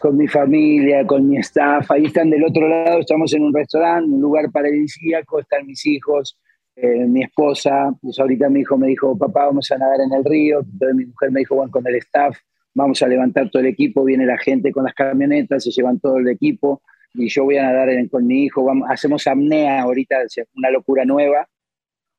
Con 0.00 0.16
mi 0.16 0.26
familia, 0.26 1.06
con 1.06 1.28
mi 1.28 1.38
staff, 1.38 1.90
ahí 1.90 2.06
están 2.06 2.28
del 2.28 2.44
otro 2.44 2.68
lado, 2.68 2.98
estamos 2.98 3.32
en 3.32 3.44
un 3.44 3.54
restaurante, 3.54 4.10
un 4.10 4.20
lugar 4.20 4.50
paradisíaco, 4.50 5.38
están 5.38 5.64
mis 5.66 5.86
hijos, 5.86 6.38
eh, 6.74 7.06
mi 7.06 7.22
esposa, 7.22 7.92
pues 8.02 8.18
ahorita 8.18 8.48
mi 8.48 8.60
hijo 8.60 8.76
me 8.76 8.88
dijo, 8.88 9.16
papá, 9.16 9.46
vamos 9.46 9.70
a 9.70 9.78
nadar 9.78 10.00
en 10.00 10.12
el 10.12 10.24
río, 10.24 10.58
entonces 10.60 10.96
mi 10.96 11.06
mujer 11.06 11.30
me 11.30 11.40
dijo, 11.40 11.54
bueno, 11.54 11.70
con 11.70 11.86
el 11.86 11.94
staff, 11.96 12.36
vamos 12.74 13.00
a 13.02 13.08
levantar 13.08 13.48
todo 13.48 13.60
el 13.60 13.68
equipo, 13.68 14.04
viene 14.04 14.26
la 14.26 14.36
gente 14.38 14.72
con 14.72 14.84
las 14.84 14.92
camionetas, 14.92 15.62
se 15.62 15.70
llevan 15.70 16.00
todo 16.00 16.18
el 16.18 16.28
equipo, 16.28 16.82
y 17.14 17.28
yo 17.28 17.44
voy 17.44 17.56
a 17.56 17.62
nadar 17.62 17.88
con 18.10 18.26
mi 18.26 18.44
hijo, 18.44 18.64
vamos, 18.64 18.88
hacemos 18.90 19.26
apnea 19.26 19.82
ahorita, 19.82 20.16
una 20.54 20.70
locura 20.70 21.04
nueva, 21.04 21.48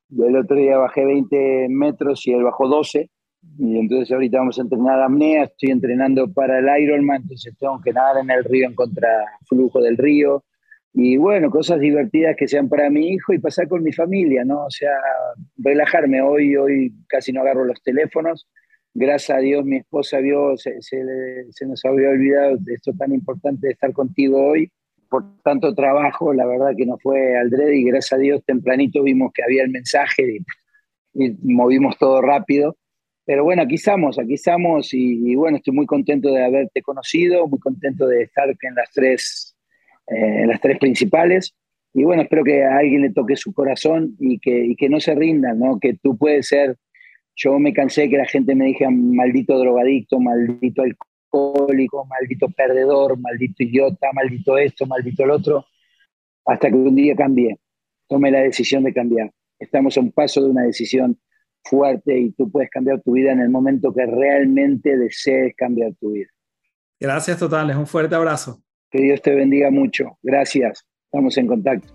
el 0.10 0.36
otro 0.38 0.56
día 0.56 0.78
bajé 0.78 1.06
20 1.06 1.68
metros 1.70 2.26
y 2.28 2.32
él 2.32 2.44
bajó 2.44 2.68
12. 2.68 3.10
Y 3.60 3.78
entonces 3.78 4.12
ahorita 4.12 4.40
vamos 4.40 4.60
a 4.60 4.62
entrenar 4.62 5.02
apnea, 5.02 5.44
estoy 5.44 5.72
entrenando 5.72 6.32
para 6.32 6.60
el 6.60 6.84
Ironman, 6.84 7.24
entonces 7.24 7.56
tengo 7.60 7.82
que 7.82 7.94
nadar 7.94 8.24
en 8.24 8.30
el 8.30 8.44
río 8.44 8.68
en 8.68 8.76
contraflujo 8.76 9.82
del 9.82 9.98
río. 9.98 10.44
Y 10.94 11.18
bueno, 11.18 11.50
cosas 11.50 11.80
divertidas 11.80 12.36
que 12.36 12.48
sean 12.48 12.70
para 12.70 12.90
mi 12.90 13.10
hijo 13.10 13.34
y 13.34 13.40
pasar 13.40 13.68
con 13.68 13.84
mi 13.84 13.94
familia, 13.94 14.44
¿no? 14.44 14.66
O 14.66 14.72
sea, 14.72 14.92
relajarme. 15.58 16.22
Hoy, 16.22 16.56
hoy 16.56 16.94
casi 17.08 17.32
no 17.32 17.42
agarro 17.42 17.66
los 17.66 17.82
teléfonos. 17.84 18.48
Gracias 18.94 19.38
a 19.38 19.42
Dios 19.42 19.64
mi 19.64 19.78
esposa 19.78 20.20
vio, 20.20 20.58
se, 20.58 20.82
se, 20.82 20.98
se 21.52 21.66
nos 21.68 21.86
había 21.86 22.10
olvidado 22.10 22.58
de 22.58 22.74
esto 22.74 22.94
tan 22.98 23.14
importante 23.14 23.68
de 23.68 23.74
estar 23.74 23.94
contigo 23.94 24.44
hoy 24.44 24.72
por 25.10 25.42
tanto 25.42 25.74
trabajo, 25.74 26.34
la 26.34 26.46
verdad 26.46 26.74
que 26.76 26.86
no 26.86 26.98
fue 26.98 27.38
al 27.38 27.50
y 27.74 27.84
gracias 27.84 28.14
a 28.14 28.18
Dios 28.18 28.44
tempranito 28.46 29.04
vimos 29.04 29.32
que 29.34 29.44
había 29.44 29.64
el 29.64 29.70
mensaje 29.70 30.38
y, 30.38 30.46
movimos 31.42 31.98
todo 31.98 32.22
rápido. 32.22 32.78
Pero 33.28 33.44
bueno, 33.44 33.62
aquí 33.64 33.76
estamos, 33.76 34.18
aquí 34.18 34.36
estamos 34.36 34.94
y, 34.94 35.36
bueno, 35.36 35.58
estoy 35.58 35.74
muy 35.74 35.86
contento 35.86 36.32
de 36.32 36.46
haberte 36.46 36.82
conocido, 36.82 37.46
muy 37.46 37.60
contento 37.60 38.08
de 38.08 38.24
estar 38.24 38.48
en 38.48 38.74
las 38.74 38.90
tres, 38.92 39.54
eh, 40.08 40.44
en 40.44 40.48
las 40.48 40.62
tres 40.62 40.80
principales. 40.80 41.54
Y 41.94 42.06
bueno, 42.06 42.22
espero 42.22 42.46
que 42.46 42.64
a 42.64 42.78
alguien 42.78 43.02
le 43.02 43.12
toque 43.12 43.36
su 43.36 43.54
corazón 43.54 44.16
y 44.18 44.40
que, 44.40 44.74
que 44.78 44.88
no 44.88 45.02
se 45.02 45.14
rindan, 45.14 45.60
¿no? 45.60 45.78
Que 45.78 45.96
tú 46.02 46.18
puedes 46.18 46.48
ser, 46.48 46.78
yo 47.36 47.60
me 47.60 47.74
cansé 47.74 48.10
que 48.10 48.18
la 48.18 48.26
gente 48.28 48.56
me 48.56 48.68
dijera 48.68 48.92
maldito 48.92 49.60
drogadicto, 49.60 50.22
maldito 50.22 50.84
alcohólico 50.84 52.06
maldito 52.06 52.48
perdedor, 52.56 53.20
maldito 53.20 53.62
idiota, 53.62 54.08
maldito 54.14 54.58
esto, 54.58 54.86
maldito 54.86 55.26
el 55.26 55.32
otro, 55.32 55.66
hasta 56.46 56.70
que 56.70 56.76
un 56.76 56.96
día 56.96 57.14
cambie, 57.14 57.58
tome 58.08 58.32
la 58.32 58.40
decisión 58.40 58.86
de 58.86 58.94
cambiar. 58.94 59.34
Estamos 59.60 59.98
a 59.98 60.00
un 60.00 60.14
paso 60.14 60.42
de 60.42 60.50
una 60.50 60.64
decisión 60.64 61.20
fuerte 61.70 62.18
y 62.18 62.32
tú 62.32 62.50
puedes 62.52 62.70
cambiar 62.70 63.02
tu 63.02 63.14
vida 63.14 63.32
en 63.32 63.40
el 63.40 63.50
momento 63.50 63.94
que 63.94 64.06
realmente 64.06 64.98
desees 64.98 65.54
cambiar 65.56 65.94
tu 66.00 66.12
vida. 66.12 66.30
Gracias 67.00 67.38
totales, 67.38 67.76
un 67.76 67.88
fuerte 67.88 68.16
abrazo. 68.16 68.62
Que 68.90 69.02
Dios 69.02 69.22
te 69.22 69.36
bendiga 69.36 69.70
mucho. 69.70 70.18
Gracias. 70.24 70.86
Estamos 71.06 71.38
en 71.38 71.48
contacto. 71.48 71.94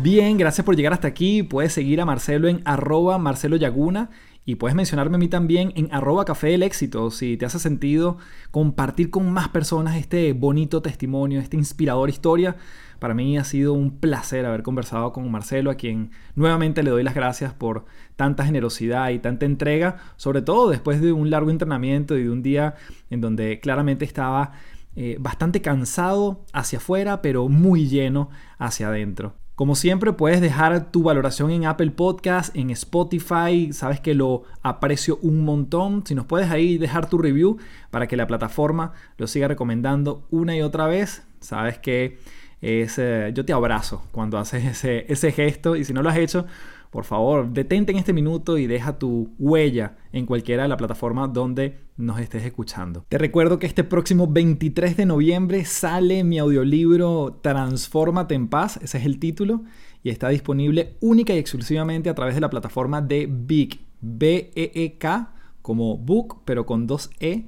Bien, 0.00 0.38
gracias 0.38 0.64
por 0.64 0.76
llegar 0.76 0.92
hasta 0.92 1.08
aquí. 1.08 1.42
Puedes 1.42 1.72
seguir 1.72 2.00
a 2.00 2.04
Marcelo 2.04 2.48
en 2.48 2.62
arroba 2.64 3.18
Marcelo 3.18 3.56
Yaguna 3.56 4.10
y 4.44 4.54
puedes 4.54 4.74
mencionarme 4.76 5.16
a 5.16 5.18
mí 5.18 5.28
también 5.28 5.72
en 5.74 5.92
arroba 5.92 6.24
café 6.24 6.46
del 6.46 6.62
éxito 6.62 7.10
si 7.10 7.36
te 7.36 7.44
hace 7.44 7.58
sentido 7.58 8.16
compartir 8.50 9.10
con 9.10 9.30
más 9.30 9.48
personas 9.48 9.96
este 9.96 10.32
bonito 10.32 10.80
testimonio, 10.80 11.40
esta 11.40 11.56
inspiradora 11.56 12.10
historia. 12.10 12.56
Para 12.98 13.14
mí 13.14 13.38
ha 13.38 13.44
sido 13.44 13.72
un 13.72 13.98
placer 13.98 14.44
haber 14.46 14.62
conversado 14.62 15.12
con 15.12 15.30
Marcelo, 15.30 15.70
a 15.70 15.76
quien 15.76 16.10
nuevamente 16.34 16.82
le 16.82 16.90
doy 16.90 17.02
las 17.02 17.14
gracias 17.14 17.52
por 17.52 17.84
tanta 18.16 18.44
generosidad 18.44 19.10
y 19.10 19.18
tanta 19.18 19.46
entrega, 19.46 19.96
sobre 20.16 20.42
todo 20.42 20.70
después 20.70 21.00
de 21.00 21.12
un 21.12 21.30
largo 21.30 21.50
entrenamiento 21.50 22.16
y 22.16 22.24
de 22.24 22.30
un 22.30 22.42
día 22.42 22.74
en 23.10 23.20
donde 23.20 23.60
claramente 23.60 24.04
estaba 24.04 24.52
eh, 24.96 25.16
bastante 25.20 25.62
cansado 25.62 26.44
hacia 26.52 26.78
afuera, 26.78 27.22
pero 27.22 27.48
muy 27.48 27.88
lleno 27.88 28.30
hacia 28.58 28.88
adentro. 28.88 29.34
Como 29.58 29.74
siempre, 29.74 30.12
puedes 30.12 30.40
dejar 30.40 30.92
tu 30.92 31.02
valoración 31.02 31.50
en 31.50 31.66
Apple 31.66 31.90
Podcast, 31.90 32.54
en 32.56 32.70
Spotify. 32.70 33.72
Sabes 33.72 33.98
que 33.98 34.14
lo 34.14 34.44
aprecio 34.62 35.18
un 35.20 35.44
montón. 35.44 36.04
Si 36.06 36.14
nos 36.14 36.26
puedes 36.26 36.48
ahí 36.52 36.78
dejar 36.78 37.10
tu 37.10 37.18
review 37.18 37.58
para 37.90 38.06
que 38.06 38.16
la 38.16 38.28
plataforma 38.28 38.92
lo 39.16 39.26
siga 39.26 39.48
recomendando 39.48 40.24
una 40.30 40.56
y 40.56 40.62
otra 40.62 40.86
vez. 40.86 41.24
Sabes 41.40 41.76
que 41.78 42.20
es, 42.60 42.98
eh, 42.98 43.30
yo 43.34 43.44
te 43.44 43.52
abrazo 43.52 44.02
cuando 44.12 44.38
haces 44.38 44.64
ese, 44.64 45.04
ese 45.08 45.32
gesto. 45.32 45.76
Y 45.76 45.84
si 45.84 45.92
no 45.92 46.02
lo 46.02 46.08
has 46.08 46.16
hecho, 46.16 46.46
por 46.90 47.04
favor, 47.04 47.50
detente 47.50 47.92
en 47.92 47.98
este 47.98 48.12
minuto 48.12 48.56
y 48.56 48.66
deja 48.66 48.98
tu 48.98 49.34
huella 49.38 49.96
en 50.12 50.24
cualquiera 50.24 50.62
de 50.62 50.68
la 50.68 50.76
plataforma 50.76 51.28
donde 51.28 51.78
nos 51.98 52.18
estés 52.18 52.44
escuchando. 52.44 53.04
Te 53.08 53.18
recuerdo 53.18 53.58
que 53.58 53.66
este 53.66 53.84
próximo 53.84 54.26
23 54.26 54.96
de 54.96 55.04
noviembre 55.04 55.64
sale 55.64 56.24
mi 56.24 56.38
audiolibro 56.38 57.40
Transfórmate 57.42 58.34
en 58.34 58.48
paz, 58.48 58.78
ese 58.82 58.98
es 58.98 59.04
el 59.04 59.18
título, 59.18 59.64
y 60.02 60.10
está 60.10 60.28
disponible 60.30 60.96
única 61.00 61.34
y 61.34 61.38
exclusivamente 61.38 62.08
a 62.08 62.14
través 62.14 62.34
de 62.34 62.40
la 62.40 62.50
plataforma 62.50 63.02
de 63.02 63.28
Big, 63.30 63.80
B-E-E-K, 64.00 65.34
como 65.60 65.98
book, 65.98 66.42
pero 66.44 66.64
con 66.64 66.86
dos 66.86 67.10
E. 67.20 67.46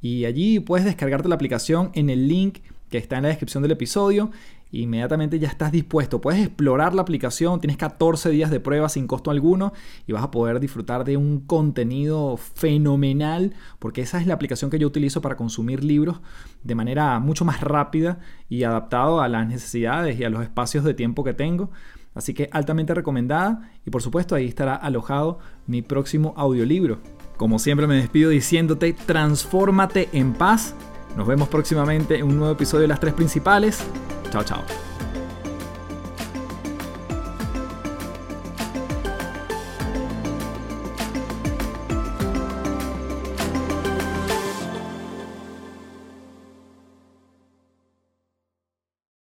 Y 0.00 0.26
allí 0.26 0.60
puedes 0.60 0.84
descargarte 0.84 1.28
la 1.28 1.34
aplicación 1.34 1.90
en 1.94 2.10
el 2.10 2.28
link 2.28 2.58
que 2.96 3.02
está 3.02 3.16
en 3.16 3.24
la 3.24 3.28
descripción 3.28 3.62
del 3.62 3.72
episodio 3.72 4.30
inmediatamente 4.72 5.38
ya 5.38 5.48
estás 5.48 5.72
dispuesto. 5.72 6.20
Puedes 6.20 6.44
explorar 6.44 6.94
la 6.94 7.02
aplicación, 7.02 7.60
tienes 7.60 7.76
14 7.76 8.30
días 8.30 8.50
de 8.50 8.60
prueba 8.60 8.88
sin 8.88 9.06
costo 9.06 9.30
alguno 9.30 9.72
y 10.06 10.12
vas 10.12 10.22
a 10.22 10.30
poder 10.30 10.60
disfrutar 10.60 11.04
de 11.04 11.16
un 11.16 11.40
contenido 11.40 12.36
fenomenal 12.36 13.54
porque 13.78 14.02
esa 14.02 14.20
es 14.20 14.26
la 14.26 14.34
aplicación 14.34 14.70
que 14.70 14.78
yo 14.78 14.86
utilizo 14.86 15.20
para 15.20 15.36
consumir 15.36 15.84
libros 15.84 16.20
de 16.62 16.74
manera 16.74 17.18
mucho 17.20 17.44
más 17.44 17.60
rápida 17.60 18.18
y 18.48 18.64
adaptado 18.64 19.20
a 19.20 19.28
las 19.28 19.46
necesidades 19.46 20.18
y 20.18 20.24
a 20.24 20.30
los 20.30 20.42
espacios 20.42 20.84
de 20.84 20.94
tiempo 20.94 21.24
que 21.24 21.34
tengo. 21.34 21.70
Así 22.14 22.32
que 22.32 22.48
altamente 22.50 22.94
recomendada 22.94 23.70
y 23.84 23.90
por 23.90 24.02
supuesto 24.02 24.34
ahí 24.34 24.46
estará 24.46 24.74
alojado 24.74 25.38
mi 25.66 25.82
próximo 25.82 26.32
audiolibro. 26.36 26.98
Como 27.36 27.58
siempre 27.58 27.86
me 27.86 27.96
despido 27.96 28.30
diciéndote, 28.30 28.94
transfórmate 28.94 30.08
en 30.14 30.32
paz. 30.32 30.74
Nos 31.16 31.26
vemos 31.26 31.48
próximamente 31.48 32.18
en 32.18 32.24
un 32.24 32.36
nuevo 32.36 32.52
episodio 32.52 32.82
de 32.82 32.88
las 32.88 33.00
tres 33.00 33.14
principales. 33.14 33.82
Chao, 34.30 34.44
chao. 34.44 34.62